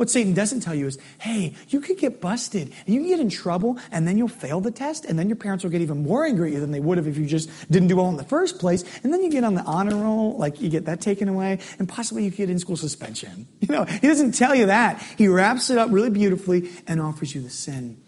What 0.00 0.08
Satan 0.08 0.32
doesn't 0.32 0.60
tell 0.60 0.74
you 0.74 0.86
is, 0.86 0.98
hey, 1.18 1.54
you 1.68 1.80
could 1.80 1.98
get 1.98 2.22
busted 2.22 2.72
and 2.86 2.94
you 2.94 3.00
can 3.00 3.08
get 3.10 3.20
in 3.20 3.28
trouble 3.28 3.78
and 3.90 4.08
then 4.08 4.16
you'll 4.16 4.28
fail 4.28 4.60
the 4.60 4.70
test 4.70 5.04
and 5.04 5.18
then 5.18 5.28
your 5.28 5.36
parents 5.36 5.62
will 5.62 5.70
get 5.70 5.82
even 5.82 6.02
more 6.02 6.24
angry 6.24 6.48
at 6.48 6.54
you 6.54 6.60
than 6.60 6.70
they 6.70 6.80
would 6.80 6.96
have 6.96 7.06
if 7.06 7.18
you 7.18 7.26
just 7.26 7.50
didn't 7.70 7.88
do 7.88 7.96
well 7.96 8.08
in 8.08 8.16
the 8.16 8.24
first 8.24 8.58
place. 8.58 8.82
And 9.02 9.12
then 9.12 9.22
you 9.22 9.30
get 9.30 9.44
on 9.44 9.54
the 9.54 9.62
honor 9.62 9.96
roll, 9.96 10.38
like 10.38 10.60
you 10.60 10.70
get 10.70 10.86
that 10.86 11.02
taken 11.02 11.28
away 11.28 11.58
and 11.78 11.86
possibly 11.86 12.24
you 12.24 12.30
get 12.30 12.48
in 12.48 12.58
school 12.58 12.76
suspension. 12.76 13.46
You 13.60 13.76
know, 13.76 13.84
he 13.84 14.08
doesn't 14.08 14.32
tell 14.32 14.54
you 14.54 14.66
that. 14.66 15.00
He 15.16 15.28
wraps 15.28 15.70
it 15.70 15.78
up 15.78 15.90
really 15.92 16.10
beautifully 16.10 16.70
and 16.88 17.00
offers 17.00 17.34
you 17.34 17.40
the 17.42 17.50
sin 17.50 17.98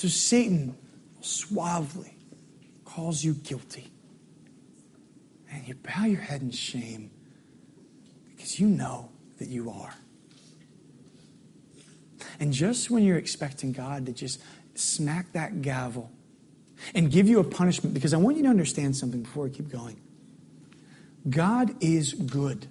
so 0.00 0.08
Satan 0.08 0.74
suavely 1.20 2.16
calls 2.86 3.22
you 3.22 3.34
guilty. 3.34 3.92
And 5.52 5.68
you 5.68 5.74
bow 5.74 6.06
your 6.06 6.22
head 6.22 6.40
in 6.40 6.52
shame 6.52 7.10
because 8.30 8.58
you 8.58 8.66
know 8.66 9.10
that 9.38 9.48
you 9.48 9.70
are. 9.70 9.92
And 12.38 12.50
just 12.50 12.90
when 12.90 13.02
you're 13.02 13.18
expecting 13.18 13.72
God 13.72 14.06
to 14.06 14.12
just 14.14 14.40
smack 14.74 15.34
that 15.34 15.60
gavel 15.60 16.10
and 16.94 17.10
give 17.10 17.28
you 17.28 17.38
a 17.38 17.44
punishment, 17.44 17.92
because 17.92 18.14
I 18.14 18.16
want 18.16 18.38
you 18.38 18.44
to 18.44 18.48
understand 18.48 18.96
something 18.96 19.20
before 19.20 19.44
we 19.44 19.50
keep 19.50 19.68
going. 19.68 20.00
God 21.28 21.74
is 21.82 22.14
good. 22.14 22.68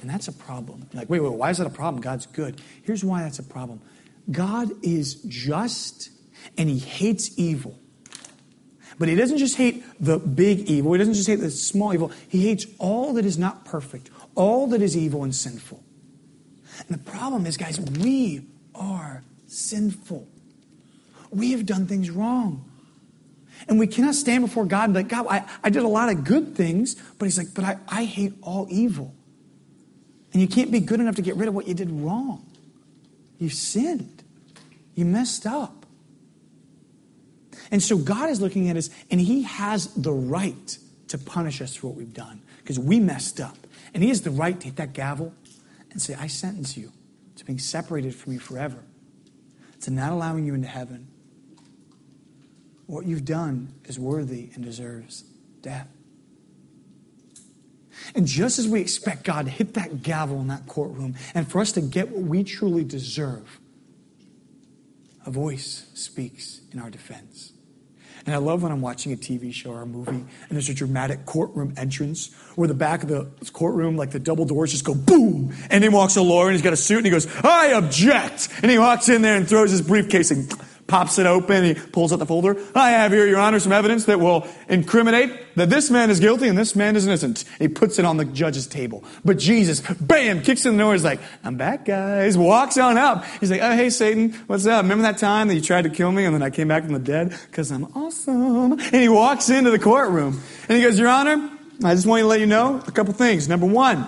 And 0.00 0.08
that's 0.08 0.28
a 0.28 0.32
problem. 0.32 0.88
Like, 0.94 1.10
wait, 1.10 1.20
wait, 1.20 1.32
why 1.34 1.50
is 1.50 1.58
that 1.58 1.66
a 1.66 1.70
problem? 1.70 2.00
God's 2.00 2.24
good. 2.24 2.62
Here's 2.82 3.04
why 3.04 3.24
that's 3.24 3.40
a 3.40 3.42
problem 3.42 3.82
God 4.30 4.70
is 4.82 5.14
just 5.26 6.10
and 6.56 6.68
he 6.68 6.78
hates 6.78 7.38
evil. 7.38 7.78
But 8.98 9.08
he 9.08 9.14
doesn't 9.14 9.38
just 9.38 9.56
hate 9.56 9.84
the 10.00 10.18
big 10.18 10.68
evil, 10.68 10.92
he 10.92 10.98
doesn't 10.98 11.14
just 11.14 11.28
hate 11.28 11.36
the 11.36 11.50
small 11.50 11.94
evil. 11.94 12.10
He 12.28 12.42
hates 12.42 12.66
all 12.78 13.14
that 13.14 13.24
is 13.24 13.38
not 13.38 13.64
perfect, 13.64 14.10
all 14.34 14.66
that 14.68 14.82
is 14.82 14.96
evil 14.96 15.22
and 15.24 15.34
sinful. 15.34 15.82
And 16.86 16.98
the 16.98 17.10
problem 17.10 17.46
is, 17.46 17.56
guys, 17.56 17.80
we 17.80 18.46
are 18.74 19.22
sinful. 19.46 20.26
We 21.30 21.52
have 21.52 21.66
done 21.66 21.86
things 21.86 22.10
wrong. 22.10 22.64
And 23.68 23.78
we 23.78 23.86
cannot 23.86 24.14
stand 24.14 24.44
before 24.44 24.64
God 24.64 24.84
and 24.84 24.94
be 24.94 25.00
like, 25.00 25.08
God, 25.08 25.26
I, 25.28 25.44
I 25.64 25.70
did 25.70 25.82
a 25.82 25.88
lot 25.88 26.08
of 26.08 26.24
good 26.24 26.54
things, 26.54 26.94
but 27.18 27.24
He's 27.24 27.36
like, 27.38 27.54
but 27.54 27.64
I, 27.64 27.78
I 27.88 28.04
hate 28.04 28.34
all 28.42 28.66
evil. 28.70 29.14
And 30.32 30.40
you 30.40 30.48
can't 30.48 30.70
be 30.70 30.80
good 30.80 31.00
enough 31.00 31.16
to 31.16 31.22
get 31.22 31.36
rid 31.36 31.48
of 31.48 31.54
what 31.54 31.66
you 31.66 31.74
did 31.74 31.90
wrong. 31.90 32.46
You've 33.38 33.54
sinned, 33.54 34.17
you 34.98 35.04
messed 35.04 35.46
up. 35.46 35.86
And 37.70 37.80
so 37.80 37.96
God 37.96 38.30
is 38.30 38.40
looking 38.40 38.68
at 38.68 38.76
us, 38.76 38.90
and 39.12 39.20
He 39.20 39.42
has 39.42 39.94
the 39.94 40.12
right 40.12 40.76
to 41.06 41.18
punish 41.18 41.62
us 41.62 41.76
for 41.76 41.88
what 41.88 41.96
we've 41.96 42.12
done 42.12 42.42
because 42.58 42.80
we 42.80 42.98
messed 42.98 43.40
up. 43.40 43.56
And 43.94 44.02
He 44.02 44.08
has 44.08 44.22
the 44.22 44.32
right 44.32 44.58
to 44.58 44.66
hit 44.66 44.76
that 44.76 44.94
gavel 44.94 45.32
and 45.92 46.02
say, 46.02 46.16
I 46.18 46.26
sentence 46.26 46.76
you 46.76 46.92
to 47.36 47.44
being 47.44 47.60
separated 47.60 48.12
from 48.14 48.32
me 48.32 48.38
forever, 48.38 48.78
to 49.82 49.92
not 49.92 50.10
allowing 50.10 50.44
you 50.44 50.54
into 50.54 50.66
heaven. 50.66 51.06
What 52.86 53.06
you've 53.06 53.24
done 53.24 53.74
is 53.84 54.00
worthy 54.00 54.50
and 54.54 54.64
deserves 54.64 55.22
death. 55.62 55.88
And 58.16 58.26
just 58.26 58.58
as 58.58 58.66
we 58.66 58.80
expect 58.80 59.22
God 59.22 59.44
to 59.44 59.50
hit 59.50 59.74
that 59.74 60.02
gavel 60.02 60.40
in 60.40 60.48
that 60.48 60.66
courtroom 60.66 61.14
and 61.34 61.48
for 61.48 61.60
us 61.60 61.70
to 61.72 61.80
get 61.80 62.10
what 62.10 62.22
we 62.22 62.42
truly 62.42 62.82
deserve, 62.82 63.60
a 65.28 65.30
voice 65.30 65.84
speaks 65.92 66.62
in 66.72 66.78
our 66.80 66.88
defense. 66.88 67.52
And 68.24 68.34
I 68.34 68.38
love 68.38 68.62
when 68.62 68.72
I'm 68.72 68.80
watching 68.80 69.12
a 69.12 69.16
TV 69.16 69.52
show 69.52 69.70
or 69.70 69.82
a 69.82 69.86
movie 69.86 70.10
and 70.10 70.50
there's 70.50 70.70
a 70.70 70.74
dramatic 70.74 71.26
courtroom 71.26 71.74
entrance 71.76 72.34
where 72.56 72.66
the 72.66 72.74
back 72.74 73.02
of 73.02 73.10
the 73.10 73.26
courtroom, 73.52 73.96
like 73.96 74.10
the 74.10 74.18
double 74.18 74.46
doors 74.46 74.72
just 74.72 74.84
go 74.84 74.94
boom. 74.94 75.54
And 75.70 75.84
in 75.84 75.92
walks 75.92 76.16
a 76.16 76.22
lawyer 76.22 76.46
and 76.46 76.54
he's 76.54 76.62
got 76.62 76.72
a 76.72 76.76
suit 76.76 76.98
and 76.98 77.06
he 77.06 77.10
goes, 77.10 77.26
I 77.44 77.72
object. 77.72 78.48
And 78.62 78.70
he 78.70 78.78
walks 78.78 79.10
in 79.10 79.20
there 79.20 79.36
and 79.36 79.46
throws 79.46 79.70
his 79.70 79.82
briefcase 79.82 80.30
and 80.30 80.50
pops 80.88 81.18
it 81.18 81.26
open, 81.26 81.64
he 81.64 81.74
pulls 81.74 82.12
out 82.12 82.18
the 82.18 82.26
folder. 82.26 82.56
I 82.74 82.90
have 82.90 83.12
here, 83.12 83.26
Your 83.26 83.38
Honor, 83.38 83.60
some 83.60 83.72
evidence 83.72 84.06
that 84.06 84.18
will 84.18 84.48
incriminate 84.68 85.54
that 85.54 85.70
this 85.70 85.90
man 85.90 86.10
is 86.10 86.18
guilty 86.18 86.48
and 86.48 86.58
this 86.58 86.74
man 86.74 86.96
is 86.96 87.06
innocent. 87.06 87.44
He 87.58 87.68
puts 87.68 87.98
it 87.98 88.04
on 88.04 88.16
the 88.16 88.24
judge's 88.24 88.66
table. 88.66 89.04
But 89.24 89.38
Jesus, 89.38 89.80
bam, 90.00 90.42
kicks 90.42 90.66
in 90.66 90.76
the 90.76 90.82
door. 90.82 90.94
He's 90.94 91.04
like, 91.04 91.20
I'm 91.44 91.56
back, 91.56 91.84
guys. 91.84 92.36
Walks 92.36 92.78
on 92.78 92.96
up. 92.96 93.24
He's 93.38 93.50
like, 93.50 93.60
oh, 93.62 93.76
hey, 93.76 93.90
Satan, 93.90 94.32
what's 94.46 94.66
up? 94.66 94.82
Remember 94.82 95.02
that 95.02 95.18
time 95.18 95.48
that 95.48 95.54
you 95.54 95.60
tried 95.60 95.82
to 95.82 95.90
kill 95.90 96.10
me 96.10 96.24
and 96.24 96.34
then 96.34 96.42
I 96.42 96.50
came 96.50 96.68
back 96.68 96.84
from 96.84 96.94
the 96.94 96.98
dead? 96.98 97.38
Because 97.50 97.70
I'm 97.70 97.84
awesome. 97.94 98.72
And 98.72 98.94
he 98.94 99.08
walks 99.08 99.50
into 99.50 99.70
the 99.70 99.78
courtroom 99.78 100.40
and 100.68 100.76
he 100.76 100.82
goes, 100.82 100.98
Your 100.98 101.08
Honor, 101.08 101.50
I 101.84 101.94
just 101.94 102.06
want 102.06 102.22
to 102.22 102.26
let 102.26 102.40
you 102.40 102.46
know 102.46 102.82
a 102.86 102.90
couple 102.90 103.12
things. 103.12 103.46
Number 103.46 103.66
one, 103.66 104.06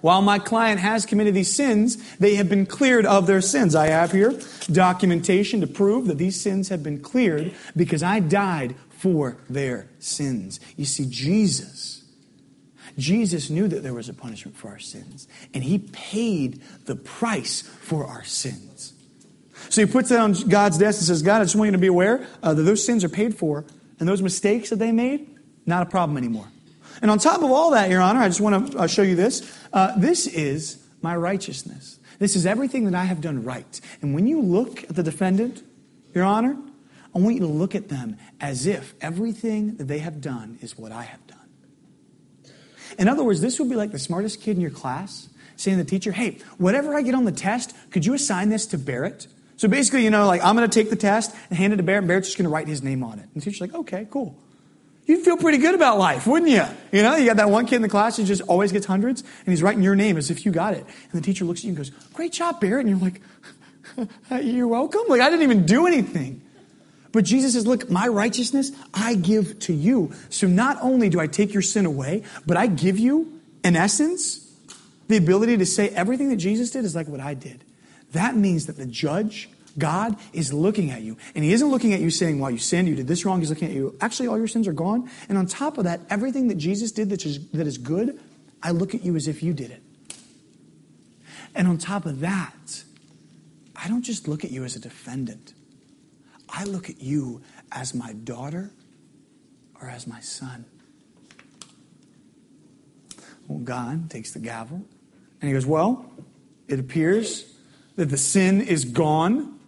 while 0.00 0.22
my 0.22 0.38
client 0.38 0.80
has 0.80 1.06
committed 1.06 1.34
these 1.34 1.54
sins, 1.54 1.96
they 2.18 2.36
have 2.36 2.48
been 2.48 2.66
cleared 2.66 3.06
of 3.06 3.26
their 3.26 3.40
sins. 3.40 3.74
I 3.74 3.88
have 3.88 4.12
here 4.12 4.38
documentation 4.70 5.60
to 5.60 5.66
prove 5.66 6.06
that 6.06 6.18
these 6.18 6.40
sins 6.40 6.68
have 6.68 6.82
been 6.82 7.00
cleared 7.00 7.52
because 7.76 8.02
I 8.02 8.20
died 8.20 8.74
for 8.90 9.36
their 9.48 9.88
sins. 9.98 10.60
You 10.76 10.84
see, 10.84 11.06
Jesus, 11.08 12.04
Jesus 12.98 13.50
knew 13.50 13.68
that 13.68 13.82
there 13.82 13.94
was 13.94 14.08
a 14.08 14.14
punishment 14.14 14.56
for 14.56 14.68
our 14.68 14.78
sins, 14.78 15.26
and 15.54 15.64
he 15.64 15.78
paid 15.78 16.62
the 16.84 16.96
price 16.96 17.62
for 17.62 18.06
our 18.06 18.24
sins. 18.24 18.92
So 19.68 19.84
he 19.84 19.90
puts 19.90 20.08
that 20.08 20.20
on 20.20 20.32
God's 20.32 20.78
desk 20.78 21.00
and 21.00 21.06
says, 21.06 21.22
God, 21.22 21.40
I 21.40 21.44
just 21.44 21.56
want 21.56 21.68
you 21.68 21.72
to 21.72 21.78
be 21.78 21.86
aware 21.86 22.26
uh, 22.42 22.54
that 22.54 22.62
those 22.62 22.84
sins 22.84 23.04
are 23.04 23.08
paid 23.08 23.34
for, 23.34 23.64
and 23.98 24.08
those 24.08 24.22
mistakes 24.22 24.70
that 24.70 24.76
they 24.76 24.92
made, 24.92 25.28
not 25.66 25.86
a 25.86 25.90
problem 25.90 26.16
anymore. 26.16 26.48
And 27.02 27.10
on 27.10 27.18
top 27.18 27.42
of 27.42 27.50
all 27.50 27.70
that, 27.70 27.90
Your 27.90 28.00
Honor, 28.00 28.20
I 28.20 28.28
just 28.28 28.40
want 28.40 28.72
to 28.72 28.78
uh, 28.78 28.86
show 28.86 29.02
you 29.02 29.16
this. 29.16 29.58
Uh, 29.72 29.96
this 29.98 30.26
is 30.26 30.84
my 31.00 31.16
righteousness. 31.16 31.98
This 32.18 32.36
is 32.36 32.44
everything 32.44 32.84
that 32.84 32.94
I 32.94 33.04
have 33.04 33.20
done 33.20 33.42
right. 33.42 33.80
And 34.02 34.14
when 34.14 34.26
you 34.26 34.40
look 34.40 34.84
at 34.84 34.96
the 34.96 35.02
defendant, 35.02 35.62
Your 36.14 36.24
Honor, 36.24 36.56
I 37.14 37.18
want 37.18 37.34
you 37.34 37.40
to 37.40 37.46
look 37.46 37.74
at 37.74 37.88
them 37.88 38.18
as 38.40 38.66
if 38.66 38.94
everything 39.00 39.76
that 39.76 39.84
they 39.84 39.98
have 39.98 40.20
done 40.20 40.58
is 40.60 40.76
what 40.78 40.92
I 40.92 41.02
have 41.02 41.26
done. 41.26 41.38
In 42.98 43.08
other 43.08 43.24
words, 43.24 43.40
this 43.40 43.58
would 43.58 43.70
be 43.70 43.76
like 43.76 43.92
the 43.92 43.98
smartest 43.98 44.42
kid 44.42 44.56
in 44.56 44.60
your 44.60 44.70
class 44.70 45.28
saying 45.56 45.78
to 45.78 45.84
the 45.84 45.88
teacher, 45.88 46.12
hey, 46.12 46.38
whatever 46.58 46.94
I 46.94 47.02
get 47.02 47.14
on 47.14 47.24
the 47.24 47.32
test, 47.32 47.74
could 47.90 48.04
you 48.04 48.14
assign 48.14 48.50
this 48.50 48.66
to 48.66 48.78
Barrett? 48.78 49.26
So 49.56 49.68
basically, 49.68 50.04
you 50.04 50.10
know, 50.10 50.26
like 50.26 50.42
I'm 50.44 50.56
going 50.56 50.68
to 50.68 50.74
take 50.74 50.90
the 50.90 50.96
test 50.96 51.34
and 51.48 51.58
hand 51.58 51.72
it 51.72 51.76
to 51.76 51.82
Barrett, 51.82 52.00
and 52.00 52.08
Barrett's 52.08 52.28
just 52.28 52.38
going 52.38 52.48
to 52.48 52.50
write 52.50 52.68
his 52.68 52.82
name 52.82 53.02
on 53.02 53.18
it. 53.18 53.28
And 53.32 53.34
the 53.36 53.40
teacher's 53.40 53.60
like, 53.60 53.74
okay, 53.74 54.06
cool 54.10 54.36
you'd 55.10 55.24
feel 55.24 55.36
pretty 55.36 55.58
good 55.58 55.74
about 55.74 55.98
life, 55.98 56.26
wouldn't 56.26 56.50
you? 56.50 56.64
You 56.92 57.02
know, 57.02 57.16
you 57.16 57.26
got 57.26 57.36
that 57.36 57.50
one 57.50 57.66
kid 57.66 57.76
in 57.76 57.82
the 57.82 57.88
class 57.88 58.16
who 58.16 58.24
just 58.24 58.42
always 58.42 58.70
gets 58.70 58.86
hundreds, 58.86 59.22
and 59.22 59.48
he's 59.48 59.62
writing 59.62 59.82
your 59.82 59.96
name 59.96 60.16
as 60.16 60.30
if 60.30 60.46
you 60.46 60.52
got 60.52 60.74
it. 60.74 60.84
And 61.12 61.20
the 61.20 61.24
teacher 61.24 61.44
looks 61.44 61.60
at 61.60 61.64
you 61.64 61.70
and 61.70 61.76
goes, 61.76 61.90
Great 62.14 62.32
job, 62.32 62.60
Barrett. 62.60 62.86
And 62.86 63.00
you're 63.00 63.10
like, 63.10 64.42
You're 64.44 64.68
welcome. 64.68 65.02
Like, 65.08 65.20
I 65.20 65.28
didn't 65.28 65.42
even 65.42 65.66
do 65.66 65.86
anything. 65.86 66.42
But 67.12 67.24
Jesus 67.24 67.54
says, 67.54 67.66
Look, 67.66 67.90
my 67.90 68.06
righteousness 68.06 68.70
I 68.94 69.16
give 69.16 69.58
to 69.60 69.72
you. 69.72 70.12
So 70.28 70.46
not 70.46 70.78
only 70.80 71.08
do 71.08 71.18
I 71.18 71.26
take 71.26 71.52
your 71.52 71.62
sin 71.62 71.86
away, 71.86 72.22
but 72.46 72.56
I 72.56 72.68
give 72.68 72.98
you, 72.98 73.40
in 73.64 73.74
essence, 73.74 74.48
the 75.08 75.16
ability 75.16 75.56
to 75.56 75.66
say 75.66 75.88
everything 75.88 76.28
that 76.28 76.36
Jesus 76.36 76.70
did 76.70 76.84
is 76.84 76.94
like 76.94 77.08
what 77.08 77.20
I 77.20 77.34
did. 77.34 77.64
That 78.12 78.36
means 78.36 78.66
that 78.66 78.76
the 78.76 78.86
judge 78.86 79.48
God 79.78 80.16
is 80.32 80.52
looking 80.52 80.90
at 80.90 81.02
you. 81.02 81.16
And 81.34 81.44
He 81.44 81.52
isn't 81.52 81.68
looking 81.68 81.92
at 81.92 82.00
you 82.00 82.10
saying, 82.10 82.38
well, 82.40 82.50
you 82.50 82.58
sinned, 82.58 82.88
you 82.88 82.94
did 82.94 83.06
this 83.06 83.24
wrong. 83.24 83.40
He's 83.40 83.50
looking 83.50 83.68
at 83.68 83.74
you. 83.74 83.96
Actually, 84.00 84.28
all 84.28 84.38
your 84.38 84.48
sins 84.48 84.66
are 84.68 84.72
gone. 84.72 85.10
And 85.28 85.38
on 85.38 85.46
top 85.46 85.78
of 85.78 85.84
that, 85.84 86.00
everything 86.10 86.48
that 86.48 86.56
Jesus 86.56 86.92
did 86.92 87.10
that 87.10 87.24
is, 87.24 87.48
that 87.50 87.66
is 87.66 87.78
good, 87.78 88.20
I 88.62 88.72
look 88.72 88.94
at 88.94 89.04
you 89.04 89.16
as 89.16 89.28
if 89.28 89.42
you 89.42 89.52
did 89.52 89.70
it. 89.70 89.82
And 91.54 91.66
on 91.66 91.78
top 91.78 92.06
of 92.06 92.20
that, 92.20 92.84
I 93.74 93.88
don't 93.88 94.02
just 94.02 94.28
look 94.28 94.44
at 94.44 94.50
you 94.50 94.64
as 94.64 94.76
a 94.76 94.80
defendant. 94.80 95.54
I 96.48 96.64
look 96.64 96.90
at 96.90 97.00
you 97.00 97.42
as 97.72 97.94
my 97.94 98.12
daughter 98.12 98.70
or 99.80 99.88
as 99.88 100.06
my 100.06 100.20
son. 100.20 100.64
Well, 103.48 103.58
God 103.58 104.10
takes 104.10 104.32
the 104.32 104.38
gavel 104.38 104.84
and 105.40 105.48
he 105.48 105.52
goes, 105.52 105.66
Well, 105.66 106.10
it 106.68 106.78
appears 106.78 107.52
that 107.96 108.06
the 108.06 108.16
sin 108.16 108.60
is 108.60 108.84
gone. 108.84 109.58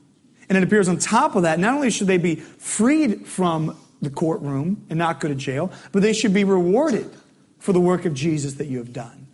And 0.53 0.59
it 0.59 0.65
appears 0.65 0.87
on 0.87 0.99
top 0.99 1.35
of 1.35 1.45
that, 1.45 1.59
not 1.59 1.73
only 1.73 1.91
should 1.91 2.09
they 2.09 2.19
be 2.19 2.35
freed 2.35 3.27
from 3.27 3.75
the 4.03 4.11
courtroom 4.11 4.85
and 4.91 4.99
not 4.99 5.19
go 5.19 5.29
to 5.29 5.35
jail, 5.35 5.73
but 5.93 6.03
they 6.03 6.13
should 6.13 6.35
be 6.35 6.45
rewarded 6.45 7.11
for 7.59 7.73
the 7.73 7.81
work 7.81 8.05
of 8.05 8.13
Jesus 8.13 8.53
that 8.57 8.67
you 8.67 8.77
have 8.77 8.93
done. 8.93 9.29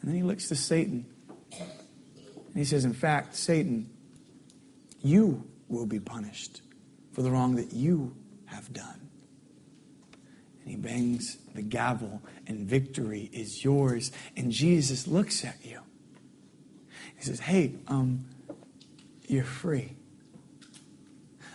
And 0.00 0.10
then 0.10 0.16
he 0.16 0.24
looks 0.24 0.48
to 0.48 0.56
Satan. 0.56 1.06
And 1.52 2.56
he 2.56 2.64
says, 2.64 2.84
In 2.84 2.92
fact, 2.92 3.36
Satan, 3.36 3.88
you 5.00 5.48
will 5.68 5.86
be 5.86 6.00
punished 6.00 6.60
for 7.12 7.22
the 7.22 7.30
wrong 7.30 7.54
that 7.54 7.72
you 7.72 8.16
have 8.46 8.72
done. 8.72 9.10
And 10.62 10.70
he 10.70 10.74
bangs 10.74 11.36
the 11.54 11.62
gavel, 11.62 12.20
and 12.48 12.66
victory 12.66 13.30
is 13.32 13.62
yours. 13.62 14.10
And 14.36 14.50
Jesus 14.50 15.06
looks 15.06 15.44
at 15.44 15.64
you. 15.64 15.82
He 17.16 17.22
says, 17.22 17.38
Hey, 17.38 17.74
um, 17.86 18.24
you're 19.32 19.44
free. 19.44 19.94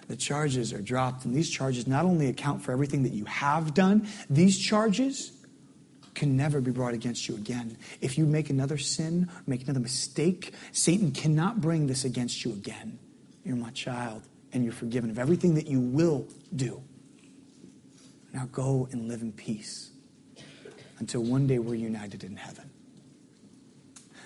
The 0.08 0.16
charges 0.16 0.74
are 0.74 0.82
dropped, 0.82 1.26
and 1.26 1.36
these 1.36 1.50
charges 1.50 1.86
not 1.86 2.06
only 2.06 2.28
account 2.28 2.62
for 2.62 2.72
everything 2.72 3.04
that 3.04 3.12
you 3.12 3.26
have 3.26 3.74
done, 3.74 4.08
these 4.30 4.58
charges 4.58 5.34
can 6.16 6.36
never 6.36 6.62
be 6.62 6.72
brought 6.72 6.94
against 6.94 7.28
you 7.28 7.36
again. 7.36 7.78
If 8.02 8.18
you 8.18 8.26
make 8.26 8.50
another 8.50 8.78
sin, 8.78 9.30
make 9.46 9.64
another 9.64 9.82
mistake, 9.82 10.54
Satan 10.72 11.12
cannot 11.12 11.62
bring 11.62 11.88
this 11.88 12.06
against 12.06 12.44
you 12.44 12.54
again. 12.54 12.98
You're 13.44 13.58
my 13.58 13.70
child, 13.72 14.24
and 14.54 14.64
you're 14.64 14.74
forgiven 14.74 15.10
of 15.10 15.20
everything 15.20 15.56
that 15.56 15.68
you 15.68 15.80
will 15.80 16.26
do. 16.56 16.82
Now 18.34 18.48
go 18.52 18.88
and 18.92 19.08
live 19.08 19.22
in 19.22 19.32
peace 19.34 19.92
until 21.00 21.22
one 21.22 21.48
day 21.48 21.60
we're 21.60 21.76
united 21.76 22.24
in 22.24 22.36
heaven. 22.38 22.70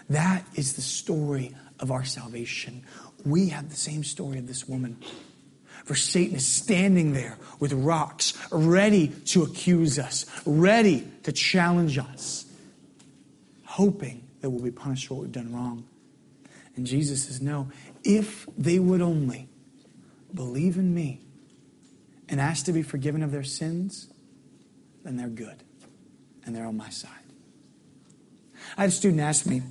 That 0.10 0.46
is 0.56 0.74
the 0.74 0.82
story 0.82 1.56
of 1.82 1.91
our 1.91 2.06
salvation 2.06 2.86
we 3.26 3.50
have 3.50 3.70
the 3.70 3.76
same 3.76 4.04
story 4.04 4.38
of 4.38 4.48
this 4.48 4.67
woman. 4.67 4.98
For 5.86 5.96
Satan 5.96 6.36
is 6.36 6.46
standing 6.46 7.13
there 7.13 7.38
with 7.60 7.74
rocks, 7.74 8.38
ready 8.52 9.08
to 9.26 9.44
accuse 9.44 9.98
us, 9.98 10.26
ready 10.46 11.08
to 11.24 11.32
challenge 11.32 11.98
us, 11.98 12.46
hoping 13.65 14.28
that 14.41 14.50
we'll 14.50 14.63
be 14.63 14.72
punished 14.72 15.08
for 15.08 15.15
what 15.15 15.24
we've 15.24 15.32
done 15.32 15.54
wrong. 15.54 15.86
And 16.76 16.86
Jesus 16.86 17.26
says, 17.26 17.41
No, 17.41 17.70
if 18.04 18.48
they 18.58 18.80
would 18.80 19.02
only 19.02 19.50
believe 20.34 20.78
in 20.78 20.94
me 20.94 21.22
and 22.30 22.39
ask 22.39 22.65
to 22.65 22.74
be 22.74 22.84
forgiven 22.84 23.24
of 23.24 23.32
their 23.32 23.44
sins, 23.44 24.08
then 25.04 25.17
they're 25.17 25.28
good 25.28 25.63
and 26.46 26.56
they're 26.56 26.65
on 26.65 26.78
my 26.78 26.89
side. 26.89 27.10
I 28.78 28.82
had 28.82 28.89
a 28.89 28.94
student 28.94 29.22
ask 29.22 29.46
me, 29.46 29.63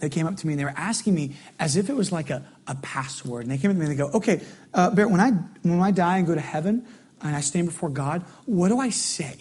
they 0.00 0.08
came 0.08 0.26
up 0.26 0.36
to 0.36 0.46
me 0.46 0.52
and 0.54 0.60
they 0.60 0.64
were 0.64 0.74
asking 0.76 1.14
me 1.14 1.36
as 1.58 1.76
if 1.76 1.88
it 1.88 1.94
was 1.94 2.12
like 2.12 2.30
a, 2.30 2.44
a 2.66 2.74
password. 2.76 3.42
And 3.42 3.50
they 3.50 3.58
came 3.58 3.70
up 3.70 3.76
to 3.76 3.80
me 3.80 3.86
and 3.86 3.92
they 3.92 4.02
go, 4.02 4.10
okay, 4.10 4.42
uh, 4.72 4.90
Barrett, 4.90 5.10
when 5.10 5.20
I, 5.20 5.30
when 5.62 5.80
I 5.80 5.90
die 5.90 6.18
and 6.18 6.26
go 6.26 6.34
to 6.34 6.40
heaven 6.40 6.86
and 7.22 7.34
I 7.34 7.40
stand 7.40 7.66
before 7.66 7.88
God, 7.88 8.22
what 8.46 8.68
do 8.68 8.78
I 8.78 8.90
say? 8.90 9.36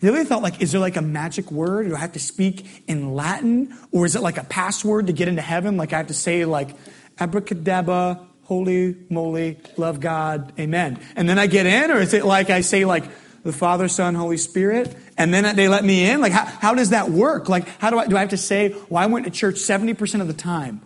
They 0.00 0.10
really 0.10 0.24
thought 0.24 0.42
like, 0.42 0.60
is 0.60 0.72
there 0.72 0.80
like 0.80 0.96
a 0.96 1.02
magic 1.02 1.50
word? 1.50 1.88
Do 1.88 1.94
I 1.94 1.98
have 1.98 2.12
to 2.12 2.18
speak 2.18 2.66
in 2.86 3.14
Latin? 3.14 3.74
Or 3.90 4.04
is 4.04 4.16
it 4.16 4.20
like 4.20 4.36
a 4.36 4.44
password 4.44 5.06
to 5.06 5.12
get 5.12 5.28
into 5.28 5.40
heaven? 5.40 5.76
Like 5.76 5.92
I 5.92 5.98
have 5.98 6.08
to 6.08 6.14
say 6.14 6.44
like 6.44 6.76
abracadabra, 7.18 8.20
holy 8.42 8.96
moly, 9.08 9.58
love 9.76 10.00
God, 10.00 10.52
amen. 10.58 11.00
And 11.16 11.28
then 11.28 11.38
I 11.38 11.46
get 11.46 11.66
in, 11.66 11.90
or 11.90 12.00
is 12.00 12.14
it 12.14 12.24
like 12.24 12.50
I 12.50 12.60
say, 12.60 12.84
like, 12.84 13.04
the 13.44 13.52
Father, 13.52 13.88
Son, 13.88 14.14
Holy 14.14 14.38
Spirit, 14.38 14.96
and 15.16 15.32
then 15.32 15.54
they 15.54 15.68
let 15.68 15.84
me 15.84 16.08
in? 16.08 16.20
Like, 16.20 16.32
how, 16.32 16.44
how 16.44 16.74
does 16.74 16.90
that 16.90 17.10
work? 17.10 17.48
Like, 17.48 17.68
how 17.78 17.90
do 17.90 17.98
I, 17.98 18.06
do 18.06 18.16
I 18.16 18.20
have 18.20 18.30
to 18.30 18.36
say, 18.36 18.74
well, 18.88 19.02
I 19.02 19.06
went 19.06 19.26
to 19.26 19.30
church 19.30 19.56
70% 19.56 20.20
of 20.20 20.26
the 20.26 20.34
time? 20.34 20.80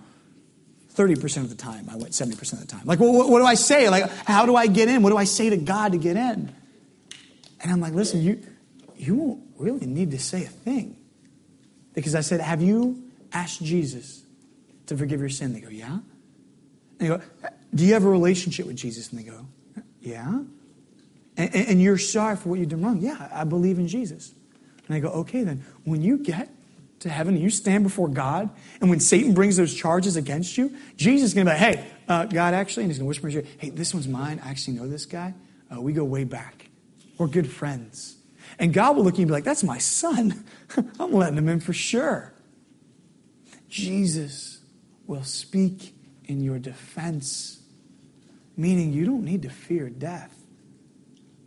30% 0.94 1.36
of 1.38 1.48
the 1.48 1.54
time. 1.54 1.88
I 1.88 1.96
went 1.96 2.10
70% 2.10 2.52
of 2.54 2.60
the 2.60 2.66
time. 2.66 2.82
Like, 2.84 2.98
what, 2.98 3.30
what 3.30 3.38
do 3.38 3.46
I 3.46 3.54
say? 3.54 3.88
Like, 3.88 4.10
how 4.26 4.44
do 4.44 4.56
I 4.56 4.66
get 4.66 4.88
in? 4.88 5.02
What 5.02 5.10
do 5.10 5.16
I 5.16 5.24
say 5.24 5.48
to 5.50 5.56
God 5.56 5.92
to 5.92 5.98
get 5.98 6.16
in? 6.16 6.52
And 7.60 7.72
I'm 7.72 7.80
like, 7.80 7.94
listen, 7.94 8.20
you, 8.20 8.42
you 8.96 9.14
won't 9.14 9.42
really 9.56 9.86
need 9.86 10.10
to 10.10 10.18
say 10.18 10.44
a 10.44 10.48
thing. 10.48 10.96
Because 11.94 12.16
I 12.16 12.20
said, 12.20 12.40
have 12.40 12.60
you 12.60 13.04
asked 13.32 13.62
Jesus 13.62 14.22
to 14.86 14.96
forgive 14.96 15.20
your 15.20 15.28
sin? 15.28 15.52
They 15.52 15.60
go, 15.60 15.68
yeah. 15.68 15.92
And 15.92 16.02
they 16.98 17.06
go, 17.06 17.20
do 17.72 17.84
you 17.84 17.94
have 17.94 18.04
a 18.04 18.08
relationship 18.08 18.66
with 18.66 18.76
Jesus? 18.76 19.10
And 19.10 19.20
they 19.20 19.24
go, 19.24 19.46
yeah. 20.00 20.40
And, 21.38 21.54
and 21.54 21.82
you're 21.82 21.96
sorry 21.96 22.36
for 22.36 22.50
what 22.50 22.58
you've 22.58 22.68
done 22.68 22.82
wrong? 22.82 22.98
Yeah, 22.98 23.28
I 23.32 23.44
believe 23.44 23.78
in 23.78 23.88
Jesus. 23.88 24.32
And 24.86 24.96
I 24.96 25.00
go, 25.00 25.08
okay, 25.08 25.44
then 25.44 25.64
when 25.84 26.02
you 26.02 26.18
get 26.18 26.50
to 27.00 27.08
heaven 27.08 27.34
and 27.34 27.42
you 27.42 27.48
stand 27.48 27.84
before 27.84 28.08
God, 28.08 28.50
and 28.80 28.90
when 28.90 28.98
Satan 28.98 29.34
brings 29.34 29.56
those 29.56 29.72
charges 29.72 30.16
against 30.16 30.58
you, 30.58 30.76
Jesus 30.96 31.28
is 31.28 31.34
going 31.34 31.46
to 31.46 31.52
be 31.52 31.58
like, 31.58 31.76
hey, 31.76 31.86
uh, 32.08 32.24
God, 32.24 32.54
actually, 32.54 32.82
and 32.84 32.90
he's 32.90 32.98
going 32.98 33.06
to 33.06 33.08
whisper 33.08 33.28
in 33.28 33.34
your 33.34 33.42
ear, 33.42 33.48
hey, 33.58 33.70
this 33.70 33.94
one's 33.94 34.08
mine. 34.08 34.40
I 34.44 34.50
actually 34.50 34.78
know 34.78 34.88
this 34.88 35.06
guy. 35.06 35.32
Uh, 35.72 35.80
we 35.80 35.92
go 35.92 36.02
way 36.02 36.24
back. 36.24 36.68
We're 37.18 37.28
good 37.28 37.48
friends. 37.48 38.16
And 38.58 38.74
God 38.74 38.96
will 38.96 39.04
look 39.04 39.14
at 39.14 39.18
you 39.18 39.22
and 39.22 39.28
be 39.28 39.34
like, 39.34 39.44
that's 39.44 39.62
my 39.62 39.78
son. 39.78 40.44
I'm 40.98 41.12
letting 41.12 41.38
him 41.38 41.48
in 41.48 41.60
for 41.60 41.72
sure. 41.72 42.32
Jesus 43.68 44.60
will 45.06 45.22
speak 45.22 45.94
in 46.24 46.42
your 46.42 46.58
defense, 46.58 47.60
meaning 48.56 48.92
you 48.92 49.04
don't 49.04 49.24
need 49.24 49.42
to 49.42 49.50
fear 49.50 49.88
death 49.88 50.37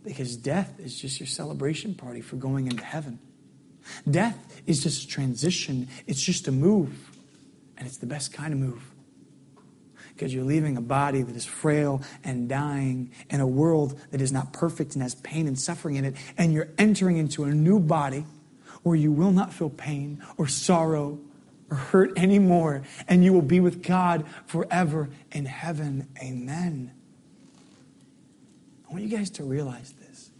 because 0.04 0.36
death 0.36 0.78
is 0.78 0.98
just 0.98 1.20
your 1.20 1.26
celebration 1.26 1.94
party 1.94 2.20
for 2.20 2.36
going 2.36 2.66
into 2.66 2.84
heaven. 2.84 3.18
Death 4.08 4.62
is 4.66 4.82
just 4.82 5.04
a 5.04 5.08
transition, 5.08 5.88
it's 6.06 6.22
just 6.22 6.48
a 6.48 6.52
move, 6.52 7.10
and 7.76 7.86
it's 7.86 7.98
the 7.98 8.06
best 8.06 8.32
kind 8.32 8.52
of 8.52 8.58
move. 8.58 8.82
Because 10.14 10.34
you're 10.34 10.44
leaving 10.44 10.76
a 10.76 10.82
body 10.82 11.22
that 11.22 11.34
is 11.34 11.44
frail 11.44 12.02
and 12.22 12.48
dying 12.48 13.10
in 13.30 13.40
a 13.40 13.46
world 13.46 13.98
that 14.10 14.20
is 14.20 14.30
not 14.30 14.52
perfect 14.52 14.94
and 14.94 15.02
has 15.02 15.14
pain 15.16 15.46
and 15.46 15.58
suffering 15.58 15.96
in 15.96 16.04
it, 16.04 16.14
and 16.38 16.52
you're 16.52 16.68
entering 16.78 17.16
into 17.16 17.44
a 17.44 17.48
new 17.48 17.80
body 17.80 18.24
where 18.82 18.96
you 18.96 19.10
will 19.10 19.32
not 19.32 19.52
feel 19.52 19.70
pain 19.70 20.22
or 20.36 20.46
sorrow 20.46 21.18
or 21.70 21.76
hurt 21.76 22.18
anymore, 22.18 22.82
and 23.08 23.24
you 23.24 23.32
will 23.32 23.42
be 23.42 23.60
with 23.60 23.82
God 23.82 24.26
forever 24.46 25.08
in 25.30 25.46
heaven. 25.46 26.08
Amen. 26.22 26.92
I 28.92 28.94
want 28.94 29.08
you 29.08 29.16
guys 29.16 29.30
to 29.30 29.44
realize 29.44 29.92
this. 29.92 30.30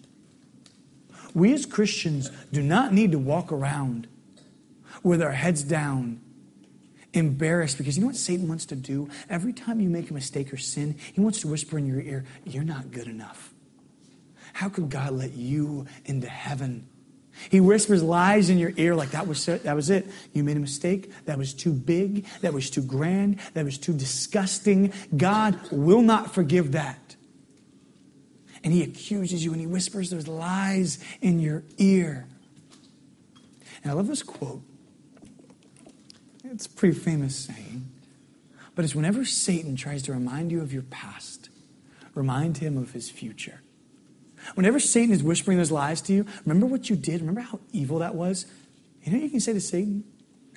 We 1.32 1.54
as 1.54 1.64
Christians 1.64 2.30
do 2.52 2.62
not 2.62 2.92
need 2.92 3.12
to 3.12 3.18
walk 3.18 3.50
around 3.50 4.08
with 5.02 5.22
our 5.22 5.32
heads 5.32 5.62
down, 5.62 6.20
embarrassed, 7.14 7.78
because 7.78 7.96
you 7.96 8.02
know 8.02 8.08
what 8.08 8.16
Satan 8.16 8.48
wants 8.48 8.66
to 8.66 8.76
do? 8.76 9.08
Every 9.30 9.54
time 9.54 9.80
you 9.80 9.88
make 9.88 10.10
a 10.10 10.12
mistake 10.12 10.52
or 10.52 10.58
sin, 10.58 10.98
he 11.14 11.22
wants 11.22 11.40
to 11.40 11.48
whisper 11.48 11.78
in 11.78 11.86
your 11.86 12.02
ear, 12.02 12.26
You're 12.44 12.62
not 12.62 12.90
good 12.90 13.06
enough. 13.06 13.54
How 14.52 14.68
could 14.68 14.90
God 14.90 15.14
let 15.14 15.32
you 15.32 15.86
into 16.04 16.28
heaven? 16.28 16.86
He 17.48 17.58
whispers 17.58 18.02
lies 18.02 18.50
in 18.50 18.58
your 18.58 18.74
ear 18.76 18.94
like 18.94 19.12
that 19.12 19.26
was 19.26 19.46
that 19.46 19.74
was 19.74 19.88
it. 19.88 20.06
You 20.34 20.44
made 20.44 20.58
a 20.58 20.60
mistake. 20.60 21.10
That 21.24 21.38
was 21.38 21.54
too 21.54 21.72
big. 21.72 22.26
That 22.42 22.52
was 22.52 22.68
too 22.68 22.82
grand. 22.82 23.38
That 23.54 23.64
was 23.64 23.78
too 23.78 23.94
disgusting. 23.94 24.92
God 25.16 25.58
will 25.70 26.02
not 26.02 26.34
forgive 26.34 26.72
that 26.72 26.98
and 28.64 28.72
he 28.72 28.83
accuses 28.83 29.44
you 29.44 29.53
and 29.53 29.61
he 29.61 29.66
whispers 29.66 30.11
those 30.11 30.29
lies 30.29 30.98
in 31.20 31.40
your 31.40 31.64
ear. 31.79 32.27
And 33.83 33.90
I 33.90 33.94
love 33.94 34.07
this 34.07 34.22
quote. 34.22 34.62
It's 36.44 36.66
a 36.66 36.70
pretty 36.70 36.98
famous 36.98 37.37
saying, 37.37 37.90
but 38.75 38.85
it's 38.85 38.94
whenever 38.94 39.25
Satan 39.25 39.75
tries 39.75 40.03
to 40.05 40.12
remind 40.12 40.53
you 40.53 40.61
of 40.61 40.72
your 40.72 40.83
past, 40.83 41.48
remind 42.14 42.59
him 42.59 42.77
of 42.77 42.92
his 42.92 43.11
future. 43.11 43.61
Whenever 44.55 44.81
Satan 44.81 45.14
is 45.14 45.22
whispering 45.22 45.59
those 45.59 45.70
lies 45.70 46.03
to 46.03 46.12
you, 46.12 46.27
remember 46.44 46.66
what 46.66 46.90
you 46.90 46.96
did. 46.96 47.20
Remember 47.20 47.40
how 47.40 47.61
evil 47.72 48.01
that 48.01 48.14
was. 48.14 48.46
You 49.03 49.12
know 49.12 49.18
you 49.18 49.31
can 49.31 49.40
say 49.40 49.53
to 49.53 49.61
Satan? 49.61 50.05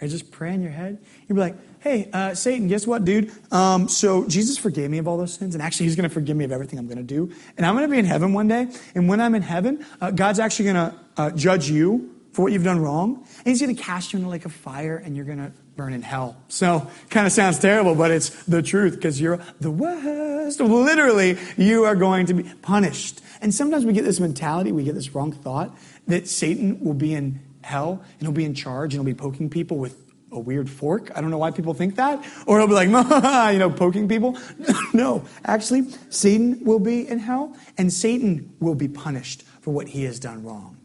Or 0.02 0.08
just 0.08 0.30
pray 0.30 0.54
in 0.54 0.62
your 0.62 0.72
head. 0.72 1.00
You'd 1.28 1.36
be 1.36 1.42
like, 1.42 1.56
hey, 1.80 2.10
uh, 2.12 2.36
Satan, 2.36 2.68
guess 2.68 2.86
what, 2.86 3.06
dude? 3.06 3.32
Um, 3.52 3.88
so 3.88 4.28
Jesus 4.28 4.58
forgave 4.58 4.90
me 4.90 4.98
of 4.98 5.08
all 5.08 5.18
those 5.18 5.34
sins, 5.34 5.56
and 5.56 5.62
actually, 5.62 5.86
he's 5.86 5.96
going 5.96 6.10
to 6.10 6.14
forgive 6.14 6.36
me 6.36 6.44
of 6.44 6.52
everything 6.52 6.80
I'm 6.80 6.88
going 6.88 6.98
to 6.98 7.04
do. 7.04 7.32
And 7.58 7.66
I'm 7.66 7.76
going 7.76 7.88
to 7.88 7.92
be 7.92 8.00
in 8.00 8.06
heaven 8.06 8.34
one 8.34 8.48
day. 8.48 8.68
And 8.94 9.08
when 9.08 9.22
I'm 9.22 9.36
in 9.36 9.42
heaven, 9.42 9.86
uh, 10.02 10.12
God's 10.12 10.40
actually 10.40 10.66
going 10.66 10.76
to 10.76 11.00
uh, 11.18 11.32
judge 11.32 11.70
you 11.70 12.14
for 12.34 12.42
what 12.42 12.52
you've 12.52 12.64
done 12.64 12.82
wrong. 12.82 13.16
And 13.16 13.48
he's 13.48 13.62
going 13.62 13.74
to 13.74 13.82
cast 13.82 14.12
you 14.12 14.18
into 14.18 14.30
like 14.30 14.46
a 14.46 14.50
fire, 14.50 14.98
and 14.98 15.16
you're 15.16 15.26
going 15.26 15.38
to 15.38 15.54
burn 15.78 15.94
in 15.94 16.02
hell. 16.02 16.36
So, 16.50 16.90
kind 17.10 17.26
of 17.26 17.32
sounds 17.32 17.60
terrible, 17.60 17.96
but 17.96 18.12
it's 18.12 18.30
the 18.46 18.62
truth 18.62 18.96
because 18.96 19.22
you're 19.22 19.40
the 19.62 19.72
worst. 19.72 20.60
Literally, 20.60 21.38
you 21.56 21.86
are 21.86 21.96
going 21.96 22.26
to 22.26 22.34
be 22.34 22.44
punished. 22.62 23.22
And 23.42 23.54
sometimes 23.54 23.86
we 23.86 23.94
get 23.94 24.04
this 24.04 24.20
mentality, 24.20 24.72
we 24.72 24.84
get 24.84 24.96
this 24.96 25.14
wrong 25.14 25.32
thought 25.32 25.78
that 26.08 26.28
Satan 26.28 26.80
will 26.84 26.94
be 26.94 27.14
in 27.14 27.40
hell 27.66 28.02
and 28.14 28.22
he'll 28.22 28.32
be 28.32 28.46
in 28.46 28.54
charge 28.54 28.94
and 28.94 29.02
he'll 29.02 29.14
be 29.14 29.18
poking 29.18 29.50
people 29.50 29.78
with 29.78 30.06
a 30.32 30.40
weird 30.40 30.70
fork. 30.70 31.12
I 31.16 31.22
don't 31.22 31.32
know 31.32 31.38
why 31.38 31.52
people 31.52 31.74
think 31.74 31.96
that. 31.96 32.24
Or 32.46 32.60
he'll 32.60 32.68
be 32.68 32.74
like, 32.74 32.88
you 33.54 33.60
know, 33.60 33.70
poking 33.70 34.08
people. 34.08 34.38
no, 34.94 35.26
actually, 35.46 35.90
Satan 36.10 36.64
will 36.64 36.80
be 36.80 37.08
in 37.08 37.20
hell, 37.20 37.56
and 37.78 37.92
Satan 37.92 38.54
will 38.60 38.76
be 38.76 38.88
punished 38.88 39.44
for 39.62 39.72
what 39.72 39.90
he 39.90 40.04
has 40.04 40.20
done 40.20 40.44
wrong. 40.44 40.78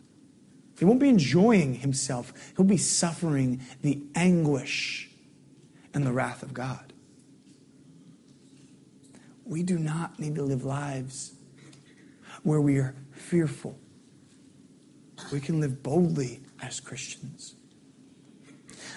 He 0.79 0.85
won't 0.85 1.01
be 1.01 1.09
enjoying 1.09 1.75
himself, 1.75 2.33
he'll 2.57 2.65
be 2.65 2.79
suffering 2.79 3.61
the 3.83 4.03
anguish 4.15 5.11
and 5.93 6.07
the 6.07 6.13
wrath 6.13 6.43
of 6.43 6.55
God. 6.55 6.93
We 9.45 9.63
do 9.63 9.79
not 9.79 10.19
need 10.19 10.37
to 10.37 10.43
live 10.43 10.65
lives 10.65 11.33
where 12.45 12.61
we 12.61 12.79
are 12.79 12.95
fearful. 13.13 13.77
We 15.33 15.41
can 15.41 15.61
live 15.61 15.83
boldly 15.83 16.41
as 16.63 16.81
Christians. 16.81 17.55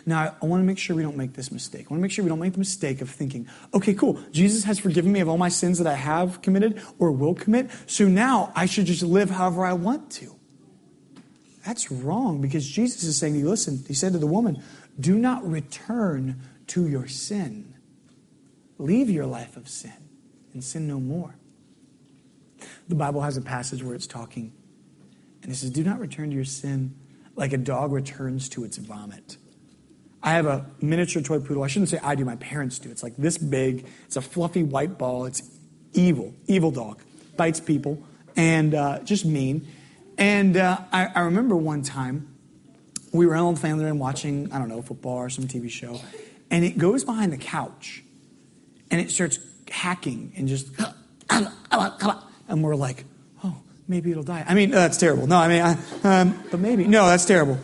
Now, 0.06 0.36
I 0.42 0.46
want 0.46 0.62
to 0.62 0.66
make 0.66 0.78
sure 0.78 0.96
we 0.96 1.02
don't 1.02 1.16
make 1.16 1.34
this 1.34 1.52
mistake. 1.52 1.86
I 1.88 1.90
want 1.90 2.00
to 2.00 2.02
make 2.02 2.12
sure 2.12 2.24
we 2.24 2.30
don't 2.30 2.40
make 2.40 2.54
the 2.54 2.60
mistake 2.60 3.02
of 3.02 3.10
thinking, 3.10 3.48
okay, 3.74 3.94
cool, 3.94 4.20
Jesus 4.32 4.66
has 4.66 4.80
forgiven 4.80 5.12
me 5.12 5.22
of 5.22 5.30
all 5.30 5.38
my 5.38 5.50
sins 5.50 5.78
that 5.78 5.88
I 5.88 5.96
have 5.96 6.42
committed 6.42 6.82
or 7.00 7.12
will 7.12 7.34
commit, 7.34 7.70
so 7.86 8.06
now 8.08 8.52
I 8.56 8.66
should 8.66 8.86
just 8.86 9.04
live 9.04 9.30
however 9.30 9.66
I 9.66 9.74
want 9.74 10.12
to. 10.14 10.36
That's 11.66 11.90
wrong 11.90 12.42
because 12.42 12.68
Jesus 12.68 13.04
is 13.04 13.18
saying 13.18 13.34
to 13.34 13.40
you, 13.40 13.50
listen, 13.50 13.84
he 13.88 13.94
said 13.94 14.12
to 14.12 14.20
the 14.20 14.28
woman, 14.28 14.62
do 15.00 15.18
not 15.18 15.50
return 15.50 16.42
to 16.68 16.88
your 16.88 17.08
sin. 17.08 17.74
Leave 18.78 19.10
your 19.10 19.26
life 19.26 19.56
of 19.56 19.70
sin 19.70 19.94
and 20.54 20.64
sin 20.64 20.88
no 20.88 21.00
more. 21.00 21.36
The 22.88 22.96
Bible 22.96 23.22
has 23.22 23.38
a 23.38 23.42
passage 23.42 23.84
where 23.84 23.96
it's 23.96 24.08
talking, 24.08 24.54
and 25.42 25.52
it 25.52 25.56
says, 25.56 25.70
Do 25.70 25.84
not 25.84 26.00
return 26.00 26.30
to 26.30 26.36
your 26.36 26.46
sin 26.46 26.96
like 27.36 27.54
a 27.54 27.58
dog 27.58 27.92
returns 27.92 28.50
to 28.50 28.64
its 28.64 28.78
vomit. 28.78 29.38
I 30.22 30.32
have 30.32 30.46
a 30.46 30.66
miniature 30.82 31.22
toy 31.22 31.40
poodle. 31.40 31.64
I 31.64 31.68
shouldn't 31.68 31.90
say 31.90 32.00
I 32.02 32.16
do, 32.16 32.24
my 32.24 32.38
parents 32.38 32.80
do. 32.80 32.90
It's 32.90 33.04
like 33.04 33.18
this 33.18 33.38
big. 33.38 33.86
It's 34.06 34.16
a 34.16 34.22
fluffy 34.22 34.64
white 34.64 34.98
ball. 34.98 35.26
It's 35.26 35.44
evil, 35.94 36.34
evil 36.48 36.72
dog. 36.72 37.02
Bites 37.36 37.60
people 37.60 38.02
and 38.36 38.74
uh, 38.74 39.00
just 39.00 39.26
mean. 39.26 39.68
And 40.18 40.56
uh, 40.58 40.78
I, 40.92 41.08
I, 41.08 41.20
remember 41.22 41.56
one 41.56 41.82
time 41.82 42.36
we 43.12 43.26
were 43.26 43.36
in 43.36 43.54
the 43.54 43.60
family 43.60 43.86
room 43.86 44.00
watching, 44.00 44.52
I 44.52 44.60
don't 44.60 44.70
know, 44.70 44.82
football 44.82 45.18
or 45.18 45.30
some 45.30 45.46
TV 45.46 45.70
show, 45.70 46.00
and 46.52 46.64
it 46.64 46.78
goes 46.78 47.04
behind 47.04 47.34
the 47.34 47.38
couch 47.38 48.04
and 48.92 49.02
it 49.02 49.10
starts 49.10 49.40
hacking 49.70 50.34
and 50.38 50.48
just, 50.48 50.68
and 51.30 52.64
we're 52.64 52.76
like, 52.76 53.06
maybe 53.94 54.10
it'll 54.10 54.24
die. 54.24 54.44
I 54.48 54.56
mean, 54.56 54.74
uh, 54.74 54.78
that's 54.78 54.98
terrible. 54.98 55.28
No, 55.28 55.38
I 55.38 55.48
mean, 55.48 55.62
I, 55.62 56.22
um, 56.22 56.44
but 56.50 56.60
maybe. 56.60 56.88
No, 56.88 57.06
that's 57.06 57.26
terrible. 57.26 57.60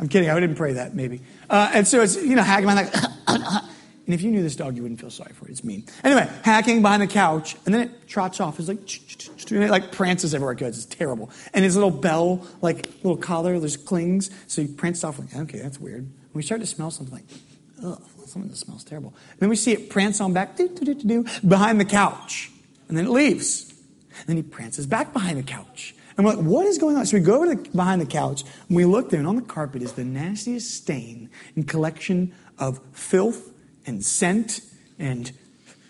I'm 0.00 0.08
kidding. 0.08 0.28
I 0.28 0.40
didn't 0.40 0.56
pray 0.56 0.72
that, 0.72 0.96
maybe. 0.96 1.20
Uh, 1.48 1.70
and 1.72 1.86
so 1.86 2.02
it's, 2.02 2.16
you 2.16 2.34
know, 2.34 2.42
hacking 2.42 2.66
behind 2.66 2.92
like, 2.92 3.04
and 4.04 4.14
if 4.14 4.22
you 4.22 4.32
knew 4.32 4.42
this 4.42 4.56
dog, 4.56 4.74
you 4.74 4.82
wouldn't 4.82 5.00
feel 5.00 5.10
sorry 5.10 5.32
for 5.32 5.46
it. 5.46 5.52
It's 5.52 5.62
mean. 5.62 5.84
Anyway, 6.02 6.28
hacking 6.42 6.82
behind 6.82 7.02
the 7.02 7.06
couch, 7.06 7.54
and 7.64 7.72
then 7.72 7.82
it 7.82 8.08
trots 8.08 8.40
off. 8.40 8.58
It's 8.58 8.66
like, 8.66 9.52
it 9.52 9.70
like 9.70 9.92
prances 9.92 10.34
everywhere 10.34 10.54
it 10.54 10.58
goes. 10.58 10.76
It's 10.76 10.86
terrible. 10.86 11.30
And 11.52 11.64
his 11.64 11.76
little 11.76 11.92
bell, 11.92 12.44
like 12.60 12.88
little 13.04 13.16
collar, 13.16 13.60
there's 13.60 13.76
clings. 13.76 14.30
So 14.48 14.60
he 14.60 14.66
pranced 14.66 15.04
off 15.04 15.20
like, 15.20 15.36
okay, 15.36 15.60
that's 15.60 15.78
weird. 15.78 16.00
And 16.00 16.34
we 16.34 16.42
start 16.42 16.62
to 16.62 16.66
smell 16.66 16.90
something 16.90 17.14
like, 17.14 17.24
ugh, 17.84 18.02
something 18.26 18.50
that 18.50 18.56
smells 18.56 18.82
terrible. 18.82 19.14
And 19.30 19.38
then 19.38 19.50
we 19.50 19.56
see 19.56 19.70
it 19.70 19.88
prance 19.88 20.20
on 20.20 20.32
back, 20.32 20.56
doo, 20.56 20.68
doo, 20.68 20.94
doo, 20.94 21.24
behind 21.46 21.78
the 21.78 21.84
couch. 21.84 22.50
And 22.88 22.98
then 22.98 23.06
it 23.06 23.10
leaves. 23.10 23.73
And 24.20 24.26
then 24.26 24.36
he 24.36 24.42
prances 24.42 24.86
back 24.86 25.12
behind 25.12 25.38
the 25.38 25.42
couch. 25.42 25.94
And 26.16 26.24
we're 26.24 26.34
like, 26.34 26.44
what 26.44 26.66
is 26.66 26.78
going 26.78 26.96
on? 26.96 27.06
So 27.06 27.16
we 27.16 27.22
go 27.22 27.36
over 27.36 27.54
the, 27.54 27.68
behind 27.70 28.00
the 28.00 28.06
couch 28.06 28.44
and 28.68 28.76
we 28.76 28.84
look 28.84 29.10
there, 29.10 29.18
and 29.18 29.28
on 29.28 29.36
the 29.36 29.42
carpet 29.42 29.82
is 29.82 29.94
the 29.94 30.04
nastiest 30.04 30.74
stain 30.74 31.28
and 31.56 31.66
collection 31.66 32.32
of 32.58 32.80
filth 32.92 33.52
and 33.86 34.04
scent 34.04 34.60
and 34.98 35.32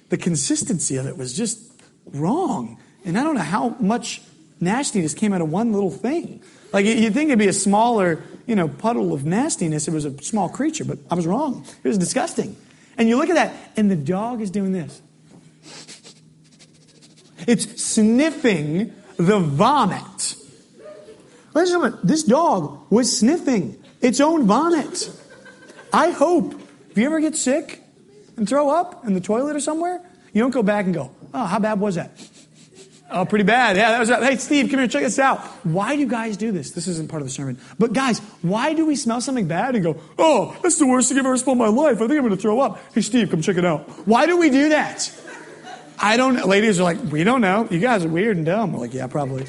the 0.09 0.17
consistency 0.17 0.97
of 0.97 1.07
it 1.07 1.17
was 1.17 1.37
just 1.37 1.61
wrong. 2.07 2.79
And 3.05 3.19
I 3.19 3.23
don't 3.23 3.35
know 3.35 3.43
how 3.43 3.77
much 3.81 4.23
nastiness 4.61 5.13
came 5.13 5.33
out 5.33 5.41
of 5.41 5.51
one 5.51 5.73
little 5.73 5.91
thing. 5.91 6.43
Like 6.73 6.87
you'd 6.87 7.13
think 7.13 7.29
it'd 7.29 7.39
be 7.39 7.49
a 7.49 7.53
smaller, 7.53 8.23
you 8.47 8.57
know, 8.57 8.69
puddle 8.69 9.13
of 9.13 9.25
nastiness. 9.25 9.87
It 9.87 9.93
was 9.93 10.05
a 10.05 10.23
small 10.23 10.49
creature, 10.49 10.85
but 10.85 10.99
I 11.11 11.15
was 11.15 11.27
wrong. 11.27 11.67
It 11.83 11.89
was 11.89 11.99
disgusting. 11.99 12.57
And 12.97 13.09
you 13.09 13.17
look 13.17 13.29
at 13.29 13.35
that, 13.35 13.55
and 13.77 13.91
the 13.91 13.97
dog 13.97 14.41
is 14.41 14.51
doing 14.51 14.73
this. 14.73 15.03
It's 17.47 17.83
sniffing 17.83 18.93
the 19.17 19.39
vomit. 19.39 20.37
Ladies 21.55 21.73
and 21.73 21.83
gentlemen, 21.83 21.99
this 22.03 22.25
dog 22.25 22.91
was 22.91 23.17
sniffing 23.17 23.83
its 24.01 24.21
own 24.21 24.47
vomit. 24.47 25.11
I 25.93 26.11
hope 26.11 26.61
if 26.91 26.99
you 26.99 27.07
ever 27.07 27.21
get 27.21 27.37
sick 27.37 27.83
and 28.37 28.49
throw 28.49 28.71
up 28.71 29.07
in 29.07 29.15
the 29.15 29.21
toilet 29.21 29.55
or 29.55 29.61
somewhere, 29.61 30.01
you 30.33 30.43
don't 30.43 30.51
go 30.51 30.63
back 30.63 30.87
and 30.87 30.95
go, 30.95 31.13
oh, 31.33 31.45
how 31.45 31.61
bad 31.61 31.79
was 31.79 31.95
that? 31.95 32.11
Oh, 33.11 33.25
pretty 33.25 33.45
bad. 33.45 33.77
Yeah, 33.77 33.93
that 33.93 34.01
was. 34.01 34.09
Hey, 34.09 34.37
Steve, 34.37 34.71
come 34.71 34.81
here, 34.81 34.89
check 34.89 35.03
this 35.03 35.21
out. 35.21 35.41
Why 35.65 35.95
do 35.95 36.01
you 36.01 36.09
guys 36.09 36.37
do 36.37 36.51
this? 36.51 36.73
This 36.73 36.89
isn't 36.89 37.09
part 37.09 37.23
of 37.23 37.29
the 37.29 37.33
sermon. 37.33 37.59
But 37.79 37.93
guys, 37.93 38.19
why 38.43 38.75
do 38.75 38.87
we 38.87 38.97
smell 38.97 39.21
something 39.21 39.47
bad 39.47 39.77
and 39.77 39.85
go, 39.85 40.01
oh, 40.19 40.57
that's 40.63 40.79
the 40.79 40.87
worst 40.87 41.11
thing 41.11 41.19
I've 41.19 41.27
ever 41.27 41.37
smelled 41.37 41.59
in 41.59 41.65
my 41.65 41.69
life. 41.69 41.99
I 41.99 42.09
think 42.09 42.13
I'm 42.13 42.23
going 42.23 42.31
to 42.31 42.37
throw 42.37 42.59
up. 42.61 42.81
Hey, 42.93 43.03
Steve, 43.03 43.31
come 43.31 43.41
check 43.41 43.57
it 43.57 43.65
out. 43.65 43.89
Why 44.09 44.27
do 44.27 44.37
we 44.37 44.51
do 44.51 44.71
that? 44.71 45.13
I 45.99 46.17
don't. 46.17 46.47
Ladies 46.47 46.81
are 46.81 46.85
like, 46.85 47.01
we 47.03 47.25
don't 47.25 47.41
know. 47.41 47.69
You 47.71 47.81
guys 47.81 48.05
are 48.05 48.09
weird 48.09 48.37
and 48.37 48.47
dumb. 48.47 48.73
We're 48.73 48.81
like, 48.81 48.95
yeah, 48.95 49.07
probably. 49.07 49.47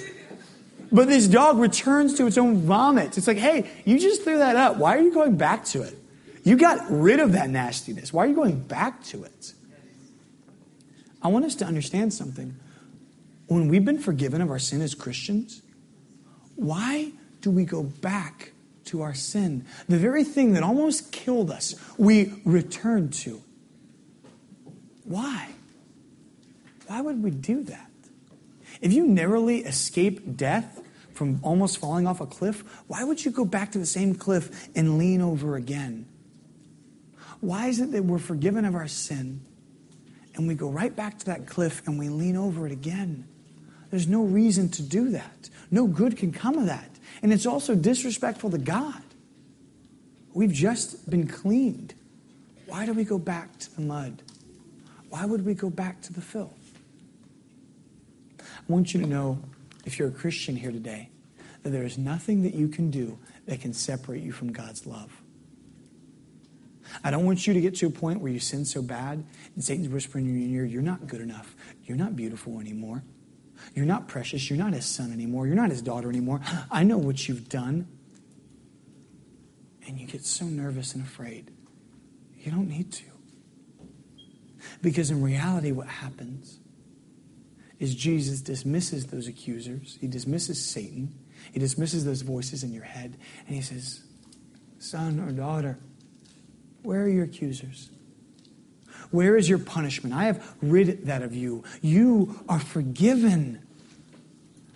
But 0.92 1.08
this 1.08 1.28
dog 1.28 1.58
returns 1.58 2.14
to 2.16 2.28
its 2.28 2.38
own 2.38 2.62
vomit. 2.62 3.18
It's 3.18 3.28
like, 3.28 3.38
hey, 3.38 3.70
you 3.84 4.00
just 4.00 4.24
threw 4.24 4.38
that 4.38 4.56
up. 4.56 4.78
Why 4.78 4.98
are 4.98 5.02
you 5.02 5.14
going 5.14 5.36
back 5.36 5.66
to 5.66 5.82
it? 5.82 5.98
You 6.44 6.58
got 6.58 6.80
rid 6.90 7.20
of 7.20 7.32
that 7.34 7.50
nastiness. 7.50 8.14
Why 8.14 8.26
are 8.26 8.28
you 8.28 8.36
going 8.36 8.60
back 8.60 9.04
to 9.06 9.24
it? 9.24 9.54
I 11.22 11.28
want 11.28 11.44
us 11.44 11.56
to 11.56 11.66
understand 11.66 12.14
something. 12.14 12.56
When 13.48 13.68
we've 13.68 13.84
been 13.84 14.00
forgiven 14.00 14.42
of 14.42 14.52
our 14.52 14.60
sin 14.60 14.82
as 14.82 14.94
Christians, 14.94 15.64
why 16.56 17.12
do 17.42 17.50
we 17.50 17.66
go 17.66 17.82
back 17.84 18.52
to 18.86 19.02
our 19.02 19.16
sin? 19.16 19.66
The 19.90 19.98
very 19.98 20.24
thing 20.24 20.54
that 20.54 20.62
almost 20.62 21.12
killed 21.12 21.50
us, 21.50 21.76
we 21.98 22.42
return 22.46 23.10
to. 23.10 23.42
Why? 25.04 25.55
Why 26.88 27.02
would 27.02 27.24
we 27.24 27.32
do 27.32 27.64
that? 27.64 27.92
If 28.82 28.94
you 28.94 29.08
narrowly 29.08 29.60
escape 29.60 30.38
death 30.38 30.82
from 31.14 31.40
almost 31.44 31.78
falling 31.78 32.08
off 32.08 32.22
a 32.22 32.26
cliff, 32.26 32.64
why 32.88 33.04
would 33.04 33.24
you 33.24 33.32
go 33.32 33.46
back 33.46 33.72
to 33.72 33.80
the 33.80 33.86
same 33.86 34.16
cliff 34.16 34.70
and 34.76 34.98
lean 34.98 35.22
over 35.22 35.56
again? 35.56 36.06
Why 37.40 37.68
is 37.68 37.80
it 37.80 37.92
that 37.92 38.04
we're 38.04 38.18
forgiven 38.18 38.66
of 38.66 38.76
our 38.76 38.88
sin 38.88 39.42
and 40.36 40.48
we 40.48 40.56
go 40.56 40.70
right 40.70 40.96
back 40.96 41.20
to 41.20 41.26
that 41.28 41.48
cliff 41.48 41.88
and 41.88 41.98
we 41.98 42.10
lean 42.10 42.36
over 42.36 42.66
it 42.66 42.72
again? 42.72 43.28
There's 43.92 44.08
no 44.08 44.24
reason 44.24 44.70
to 44.70 44.82
do 44.82 45.12
that. 45.12 45.50
No 45.72 45.88
good 45.88 46.18
can 46.18 46.32
come 46.32 46.58
of 46.58 46.66
that. 46.66 46.90
And 47.22 47.32
it's 47.32 47.46
also 47.46 47.76
disrespectful 47.76 48.50
to 48.52 48.58
God. 48.58 49.02
We've 50.34 50.52
just 50.52 51.10
been 51.10 51.28
cleaned. 51.28 51.94
Why 52.66 52.86
do 52.86 52.94
we 52.94 53.06
go 53.06 53.18
back 53.18 53.58
to 53.60 53.76
the 53.76 53.82
mud? 53.82 54.22
Why 55.10 55.26
would 55.26 55.46
we 55.46 55.54
go 55.54 55.70
back 55.70 56.02
to 56.02 56.14
the 56.14 56.22
filth? 56.22 56.65
I 58.68 58.72
want 58.72 58.94
you 58.94 59.02
to 59.02 59.08
know, 59.08 59.40
if 59.86 60.00
you're 60.00 60.08
a 60.08 60.12
Christian 60.12 60.56
here 60.56 60.72
today, 60.72 61.10
that 61.64 61.70
there 61.70 61.84
is 61.84 61.98
nothing 61.98 62.44
that 62.44 62.54
you 62.56 62.68
can 62.68 62.90
do 62.90 63.20
that 63.46 63.62
can 63.62 63.74
separate 63.74 64.24
you 64.24 64.32
from 64.32 64.52
God's 64.52 64.86
love. 64.86 65.22
I 67.04 67.12
don't 67.12 67.26
want 67.26 67.48
you 67.48 67.54
to 67.54 67.62
get 67.62 67.76
to 67.76 67.88
a 67.88 67.92
point 67.92 68.22
where 68.22 68.32
you 68.32 68.40
sin 68.40 68.66
so 68.66 68.82
bad 68.82 69.24
and 69.56 69.64
Satan's 69.64 69.90
whispering 69.90 70.28
in 70.28 70.50
your 70.50 70.62
ear, 70.62 70.66
you're 70.66 70.82
not 70.82 71.08
good 71.08 71.22
enough. 71.22 71.56
You're 71.84 71.98
not 71.98 72.16
beautiful 72.16 72.60
anymore. 72.60 73.04
You're 73.74 73.86
not 73.86 74.08
precious. 74.08 74.50
You're 74.50 74.60
not 74.60 74.74
his 74.74 74.86
son 74.86 75.12
anymore. 75.12 75.48
You're 75.48 75.56
not 75.56 75.70
his 75.70 75.82
daughter 75.82 76.10
anymore. 76.10 76.42
I 76.72 76.84
know 76.84 76.98
what 76.98 77.28
you've 77.28 77.50
done. 77.50 77.88
And 79.88 80.00
you 80.00 80.08
get 80.08 80.26
so 80.26 80.46
nervous 80.46 80.94
and 80.94 81.04
afraid. 81.04 81.52
You 82.40 82.52
don't 82.52 82.68
need 82.68 82.92
to. 82.94 83.06
Because 84.82 85.12
in 85.12 85.22
reality, 85.22 85.72
what 85.72 85.88
happens 85.88 86.60
is 87.80 87.94
Jesus 87.94 88.42
dismisses 88.42 89.08
those 89.08 89.28
accusers, 89.28 89.98
he 90.00 90.08
dismisses 90.08 90.64
Satan, 90.64 91.14
he 91.52 91.60
dismisses 91.60 92.06
those 92.06 92.22
voices 92.22 92.64
in 92.64 92.72
your 92.72 92.84
head, 92.84 93.18
and 93.48 93.56
he 93.56 93.62
says, 93.62 94.04
Son 94.80 95.20
or 95.20 95.32
daughter, 95.32 95.78
where 96.84 97.02
are 97.02 97.10
your 97.10 97.26
accusers? 97.26 97.90
Where 99.12 99.36
is 99.36 99.50
your 99.50 99.60
punishment? 99.60 100.16
I 100.16 100.26
have 100.26 100.56
rid 100.62 101.06
that 101.06 101.22
of 101.22 101.34
you. 101.34 101.64
You 101.82 102.40
are 102.50 102.60
forgiven. 102.60 103.62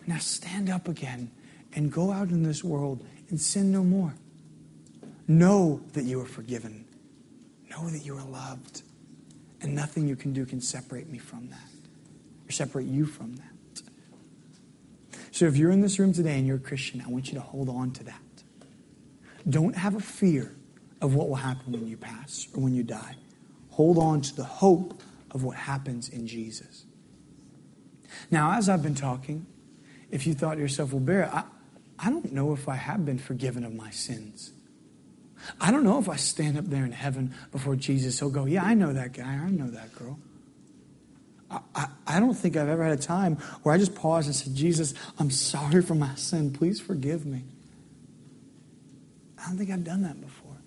Now 0.08 0.18
stand 0.18 0.70
up 0.70 0.88
again 0.88 1.32
and 1.74 1.92
go 1.92 2.12
out 2.12 2.30
in 2.30 2.44
this 2.44 2.64
world 2.64 3.06
and 3.30 3.40
sin 3.40 3.72
no 3.72 3.84
more. 3.84 4.14
Know 5.28 5.82
that 5.94 6.06
you 6.06 6.20
are 6.22 6.26
forgiven. 6.26 6.86
Know 7.70 7.90
that 7.90 8.06
you 8.06 8.18
are 8.18 8.26
loved. 8.26 8.84
And 9.62 9.76
nothing 9.76 10.08
you 10.08 10.16
can 10.16 10.34
do 10.34 10.46
can 10.46 10.62
separate 10.62 11.10
me 11.10 11.18
from 11.18 11.50
that 11.50 11.79
or 12.50 12.52
separate 12.52 12.88
you 12.88 13.06
from 13.06 13.36
that. 13.36 13.44
So 15.32 15.46
if 15.46 15.56
you're 15.56 15.72
in 15.72 15.82
this 15.82 16.00
room 16.00 16.12
today 16.12 16.38
and 16.38 16.48
you're 16.48 16.58
a 16.58 16.60
Christian, 16.60 17.02
I 17.06 17.10
want 17.10 17.28
you 17.28 17.36
to 17.36 17.40
hold 17.40 17.70
on 17.70 17.92
to 17.92 18.04
that. 18.06 18.22
Don't 19.48 19.76
have 19.76 19.96
a 19.96 20.00
fear 20.00 20.56
of 21.02 21.16
what 21.16 21.30
will 21.30 21.36
happen 21.36 21.72
when 21.72 21.88
you 21.88 21.96
pass 21.96 22.48
or 22.54 22.62
when 22.62 22.76
you 22.76 22.84
die. 22.84 23.16
Hold 23.72 23.98
on 23.98 24.22
to 24.22 24.36
the 24.36 24.44
hope 24.44 25.02
of 25.32 25.44
what 25.44 25.56
happens 25.56 26.10
in 26.10 26.28
Jesus. 26.28 26.86
Now, 28.32 28.58
as 28.58 28.68
I've 28.68 28.84
been 28.84 28.96
talking, 28.96 29.46
if 30.12 30.28
you 30.28 30.34
thought 30.34 30.56
to 30.56 30.60
yourself, 30.60 30.92
well, 30.92 31.00
Barrett, 31.00 31.30
I, 31.34 31.44
I 31.98 32.10
don't 32.10 32.34
know 32.34 32.54
if 32.54 32.68
I 32.68 32.76
have 32.76 33.06
been 33.06 33.20
forgiven 33.20 33.64
of 33.64 33.74
my 33.74 33.92
sins. 33.92 34.52
I 35.62 35.72
don't 35.72 35.84
know 35.84 36.00
if 36.00 36.10
I 36.10 36.18
stand 36.18 36.58
up 36.58 36.66
there 36.66 36.84
in 36.84 36.92
heaven 36.92 37.34
before 37.52 37.76
Jesus, 37.76 38.20
he'll 38.20 38.30
go, 38.30 38.46
Yeah, 38.46 38.64
I 38.64 38.74
know 38.74 38.92
that 38.92 39.14
guy. 39.14 39.24
I 39.24 39.50
know 39.50 39.70
that 39.70 39.96
girl. 39.96 40.20
I, 41.52 41.88
I, 42.06 42.20
don't 42.20 42.36
think 42.36 42.56
I've 42.56 42.70
ever 42.70 42.84
had 42.84 42.94
a 42.98 43.02
time 43.02 43.38
where 43.64 43.74
I 43.74 43.80
just 43.80 43.96
paused 43.96 44.28
and 44.28 44.36
said, 44.36 44.54
Jesus, 44.54 44.94
I'm 45.18 45.32
sorry 45.32 45.82
for 45.82 45.96
my 45.96 46.14
sin. 46.16 46.54
Please 46.54 46.80
forgive 46.80 47.26
me. 47.26 47.44
I 49.38 49.48
don't 49.48 49.58
think 49.58 49.72
I've 49.72 49.84
done 49.84 50.04
that 50.04 50.22
before. 50.22 50.58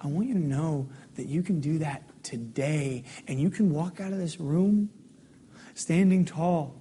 I 0.00 0.08
want 0.08 0.28
you 0.28 0.34
to 0.34 0.46
know 0.46 0.88
that 1.14 1.26
you 1.26 1.42
can 1.42 1.60
do 1.60 1.78
that 1.78 2.02
today 2.22 3.04
and 3.26 3.40
you 3.40 3.48
can 3.48 3.72
walk 3.72 4.00
out 4.00 4.12
of 4.12 4.18
this 4.18 4.38
room 4.38 4.90
standing 5.74 6.24
tall 6.24 6.74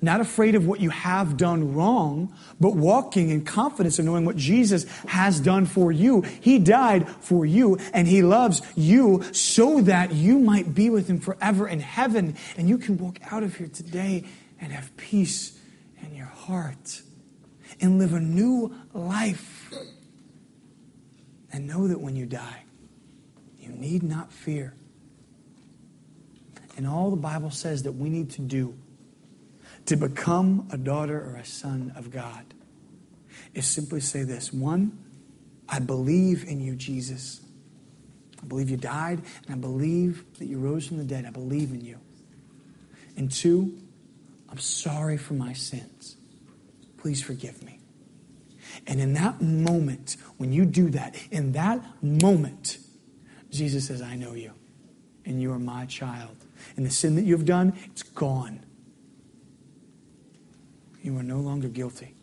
not 0.00 0.20
afraid 0.20 0.54
of 0.54 0.66
what 0.66 0.80
you 0.80 0.90
have 0.90 1.36
done 1.36 1.74
wrong, 1.74 2.34
but 2.60 2.74
walking 2.74 3.30
in 3.30 3.44
confidence 3.44 3.98
of 3.98 4.04
knowing 4.04 4.24
what 4.24 4.36
Jesus 4.36 4.84
has 5.06 5.40
done 5.40 5.66
for 5.66 5.92
you. 5.92 6.22
He 6.22 6.58
died 6.58 7.08
for 7.08 7.46
you 7.46 7.78
and 7.92 8.06
he 8.06 8.22
loves 8.22 8.62
you 8.76 9.22
so 9.32 9.80
that 9.82 10.12
you 10.12 10.38
might 10.38 10.74
be 10.74 10.90
with 10.90 11.08
him 11.08 11.20
forever 11.20 11.68
in 11.68 11.80
heaven. 11.80 12.36
And 12.56 12.68
you 12.68 12.78
can 12.78 12.98
walk 12.98 13.18
out 13.30 13.42
of 13.42 13.56
here 13.56 13.68
today 13.68 14.24
and 14.60 14.72
have 14.72 14.96
peace 14.96 15.58
in 16.02 16.14
your 16.14 16.26
heart 16.26 17.02
and 17.80 17.98
live 17.98 18.12
a 18.12 18.20
new 18.20 18.74
life. 18.92 19.72
And 21.52 21.66
know 21.66 21.88
that 21.88 22.00
when 22.00 22.16
you 22.16 22.26
die, 22.26 22.64
you 23.58 23.70
need 23.70 24.02
not 24.02 24.30
fear. 24.30 24.74
And 26.76 26.86
all 26.86 27.10
the 27.10 27.16
Bible 27.16 27.50
says 27.50 27.84
that 27.84 27.92
we 27.92 28.10
need 28.10 28.30
to 28.32 28.42
do 28.42 28.76
to 29.86 29.96
become 29.96 30.68
a 30.70 30.76
daughter 30.76 31.18
or 31.18 31.36
a 31.36 31.44
son 31.44 31.92
of 31.96 32.10
God 32.10 32.44
is 33.54 33.66
simply 33.66 34.00
say 34.00 34.22
this 34.22 34.52
one, 34.52 34.98
I 35.68 35.78
believe 35.78 36.44
in 36.44 36.60
you, 36.60 36.76
Jesus. 36.76 37.40
I 38.42 38.46
believe 38.46 38.70
you 38.70 38.76
died, 38.76 39.22
and 39.46 39.54
I 39.54 39.58
believe 39.58 40.24
that 40.38 40.46
you 40.46 40.58
rose 40.58 40.86
from 40.86 40.98
the 40.98 41.04
dead. 41.04 41.24
I 41.24 41.30
believe 41.30 41.70
in 41.72 41.80
you. 41.80 41.98
And 43.16 43.30
two, 43.30 43.76
I'm 44.50 44.58
sorry 44.58 45.16
for 45.16 45.34
my 45.34 45.52
sins. 45.52 46.16
Please 46.98 47.22
forgive 47.22 47.62
me. 47.64 47.80
And 48.86 49.00
in 49.00 49.14
that 49.14 49.40
moment, 49.40 50.16
when 50.36 50.52
you 50.52 50.64
do 50.64 50.90
that, 50.90 51.16
in 51.30 51.52
that 51.52 51.82
moment, 52.02 52.78
Jesus 53.50 53.86
says, 53.86 54.02
I 54.02 54.16
know 54.16 54.34
you, 54.34 54.52
and 55.24 55.40
you 55.40 55.52
are 55.52 55.58
my 55.58 55.86
child. 55.86 56.36
And 56.76 56.84
the 56.84 56.90
sin 56.90 57.16
that 57.16 57.24
you've 57.24 57.46
done, 57.46 57.72
it's 57.86 58.02
gone. 58.02 58.60
You 61.06 61.16
are 61.18 61.22
no 61.22 61.38
longer 61.38 61.68
guilty. 61.68 62.16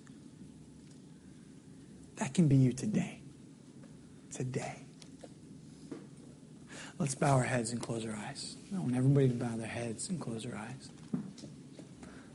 That 2.17 2.33
can 2.33 2.49
be 2.49 2.57
you 2.57 2.73
today. 2.73 3.21
Today. 4.29 4.75
Let's 6.99 7.15
bow 7.15 7.37
our 7.37 7.43
heads 7.43 7.71
and 7.71 7.81
close 7.81 8.05
our 8.05 8.13
eyes. 8.13 8.57
I 8.75 8.79
want 8.79 8.97
everybody 8.97 9.29
to 9.29 9.35
bow 9.35 9.55
their 9.55 9.67
heads 9.67 10.09
and 10.09 10.19
close 10.19 10.43
their 10.43 10.57
eyes. 10.57 10.89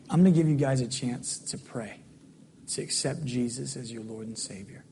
I'm 0.08 0.22
going 0.22 0.32
to 0.32 0.40
give 0.40 0.48
you 0.48 0.56
guys 0.56 0.80
a 0.80 0.88
chance 0.88 1.38
to 1.50 1.58
pray, 1.58 2.00
to 2.68 2.80
accept 2.80 3.26
Jesus 3.26 3.76
as 3.76 3.92
your 3.92 4.02
Lord 4.02 4.26
and 4.26 4.38
Savior, 4.38 4.86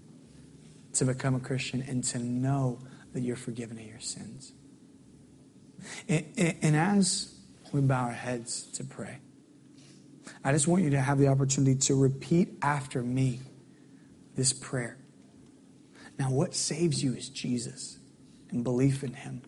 to 0.93 1.07
become 1.07 1.35
a 1.35 1.41
Christian, 1.41 1.83
and 1.89 2.05
to 2.05 2.19
know 2.19 2.81
that 3.15 3.23
you're 3.23 3.35
forgiven 3.35 3.79
of 3.79 3.87
your 3.87 4.01
sins. 4.01 4.53
And, 6.07 6.27
and 6.37 6.77
as 6.77 7.35
we 7.73 7.81
bow 7.81 8.03
our 8.05 8.13
heads 8.13 8.65
to 8.73 8.85
pray, 8.85 9.21
I 10.45 10.53
just 10.53 10.67
want 10.69 10.83
you 10.83 10.91
to 10.91 11.01
have 11.01 11.19
the 11.19 11.29
opportunity 11.29 11.77
to 11.81 11.95
repeat 11.95 12.59
after 12.63 13.03
me 13.03 13.41
this 14.35 14.53
prayer. 14.53 14.99
Now, 16.19 16.31
what 16.31 16.55
saves 16.55 17.03
you 17.03 17.15
is 17.15 17.29
Jesus 17.29 17.99
and 18.51 18.65
belief 18.65 19.03
in 19.03 19.15
Him. 19.15 19.43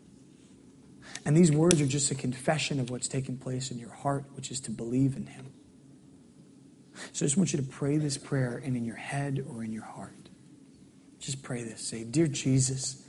And 1.25 1.37
these 1.37 1.51
words 1.51 1.81
are 1.81 1.87
just 1.87 2.11
a 2.11 2.15
confession 2.15 2.81
of 2.81 2.91
what's 2.91 3.09
taking 3.09 3.39
place 3.39 3.71
in 3.71 3.79
your 3.79 3.93
heart, 3.93 4.25
which 4.35 4.51
is 4.51 4.61
to 4.61 4.71
believe 4.71 5.17
in 5.17 5.27
Him. 5.27 5.53
So 7.13 7.25
I 7.25 7.27
just 7.27 7.37
want 7.37 7.53
you 7.53 7.61
to 7.61 7.67
pray 7.67 7.97
this 7.97 8.19
prayer 8.19 8.61
and 8.63 8.77
in 8.77 8.85
your 8.85 8.97
head 8.97 9.45
or 9.49 9.63
in 9.63 9.73
your 9.73 9.85
heart. 9.85 10.15
Just 11.21 11.43
pray 11.43 11.63
this. 11.63 11.81
Say, 11.81 12.05
Dear 12.05 12.27
Jesus, 12.27 13.05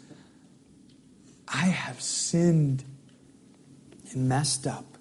I 1.48 1.66
have 1.66 2.02
sinned 2.02 2.84
and 4.12 4.30
messed 4.30 4.68
up 4.68 4.98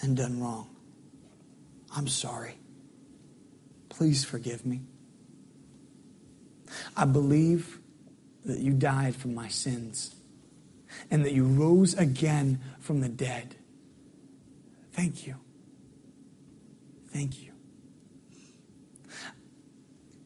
and 0.00 0.16
done 0.16 0.40
wrong. 0.40 0.68
I'm 1.96 2.08
sorry. 2.08 2.58
Please 3.88 4.24
forgive 4.24 4.64
me. 4.66 4.82
I 6.96 7.04
believe 7.04 7.80
that 8.44 8.58
you 8.58 8.72
died 8.72 9.16
for 9.16 9.28
my 9.28 9.48
sins 9.48 10.14
and 11.10 11.24
that 11.24 11.32
you 11.32 11.44
rose 11.44 11.94
again 11.94 12.60
from 12.80 13.00
the 13.00 13.08
dead. 13.08 13.56
Thank 14.92 15.26
you. 15.26 15.36
Thank 17.08 17.42
you. 17.42 17.52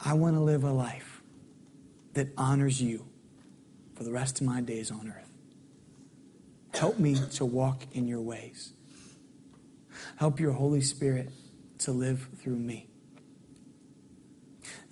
I 0.04 0.14
want 0.14 0.34
to 0.36 0.40
live 0.40 0.64
a 0.64 0.72
life 0.72 1.22
that 2.14 2.28
honors 2.36 2.82
you 2.82 3.06
for 3.94 4.04
the 4.04 4.12
rest 4.12 4.40
of 4.40 4.46
my 4.46 4.60
days 4.60 4.90
on 4.90 5.08
earth. 5.08 5.30
Help 6.74 6.98
me 6.98 7.16
to 7.32 7.44
walk 7.44 7.84
in 7.92 8.08
your 8.08 8.20
ways. 8.20 8.72
Help 10.16 10.40
your 10.40 10.52
Holy 10.52 10.80
Spirit 10.80 11.30
to 11.84 11.92
live 11.92 12.28
through 12.38 12.56
me. 12.56 12.88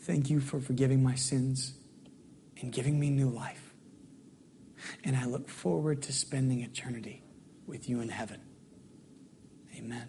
Thank 0.01 0.31
you 0.31 0.41
for 0.41 0.61
forgiving 0.61 1.03
my 1.03 1.15
sins 1.15 1.75
and 2.61 2.73
giving 2.73 2.99
me 2.99 3.11
new 3.11 3.29
life. 3.29 3.75
And 5.05 5.17
I 5.17 5.27
look 5.27 5.49
forward 5.49 6.03
to 6.03 6.13
spending 6.13 6.61
eternity 6.61 7.23
with 7.67 7.89
you 7.89 8.01
in 8.01 8.09
heaven. 8.09 8.41
Amen. 9.77 10.09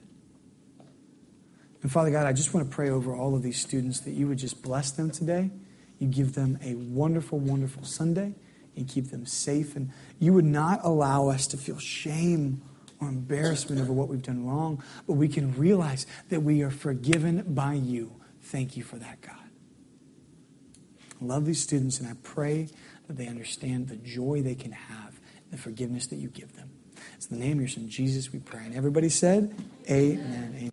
And 1.81 1.91
Father 1.91 2.11
God, 2.11 2.25
I 2.25 2.33
just 2.33 2.53
want 2.53 2.69
to 2.69 2.75
pray 2.75 2.89
over 2.89 3.15
all 3.15 3.35
of 3.35 3.43
these 3.43 3.59
students 3.59 4.01
that 4.01 4.11
you 4.11 4.27
would 4.27 4.37
just 4.37 4.61
bless 4.61 4.91
them 4.91 5.11
today. 5.11 5.49
You 5.99 6.07
give 6.07 6.33
them 6.33 6.57
a 6.63 6.75
wonderful, 6.75 7.39
wonderful 7.39 7.83
Sunday 7.83 8.35
and 8.75 8.87
keep 8.87 9.11
them 9.11 9.25
safe. 9.25 9.75
And 9.75 9.91
you 10.19 10.33
would 10.33 10.45
not 10.45 10.79
allow 10.83 11.29
us 11.29 11.47
to 11.47 11.57
feel 11.57 11.79
shame 11.79 12.61
or 13.01 13.09
embarrassment 13.09 13.81
over 13.81 13.91
what 13.91 14.07
we've 14.07 14.21
done 14.21 14.45
wrong, 14.45 14.81
but 15.07 15.13
we 15.13 15.27
can 15.27 15.57
realize 15.57 16.05
that 16.29 16.41
we 16.41 16.61
are 16.61 16.69
forgiven 16.69 17.43
by 17.53 17.73
you. 17.73 18.13
Thank 18.43 18.77
you 18.77 18.83
for 18.83 18.97
that, 18.97 19.21
God. 19.21 19.35
I 21.21 21.25
love 21.25 21.45
these 21.45 21.61
students, 21.61 21.99
and 21.99 22.07
I 22.07 22.13
pray 22.23 22.69
that 23.07 23.17
they 23.17 23.27
understand 23.27 23.87
the 23.87 23.97
joy 23.97 24.41
they 24.41 24.55
can 24.55 24.71
have, 24.71 25.19
the 25.49 25.57
forgiveness 25.57 26.07
that 26.07 26.17
you 26.17 26.29
give 26.29 26.55
them. 26.55 26.69
It's 27.15 27.25
the 27.25 27.35
name 27.35 27.53
of 27.53 27.61
your 27.61 27.67
son, 27.67 27.89
Jesus, 27.89 28.31
we 28.31 28.39
pray. 28.39 28.63
And 28.65 28.75
everybody 28.75 29.09
said, 29.09 29.53
Amen. 29.89 30.55
Amen. 30.57 30.71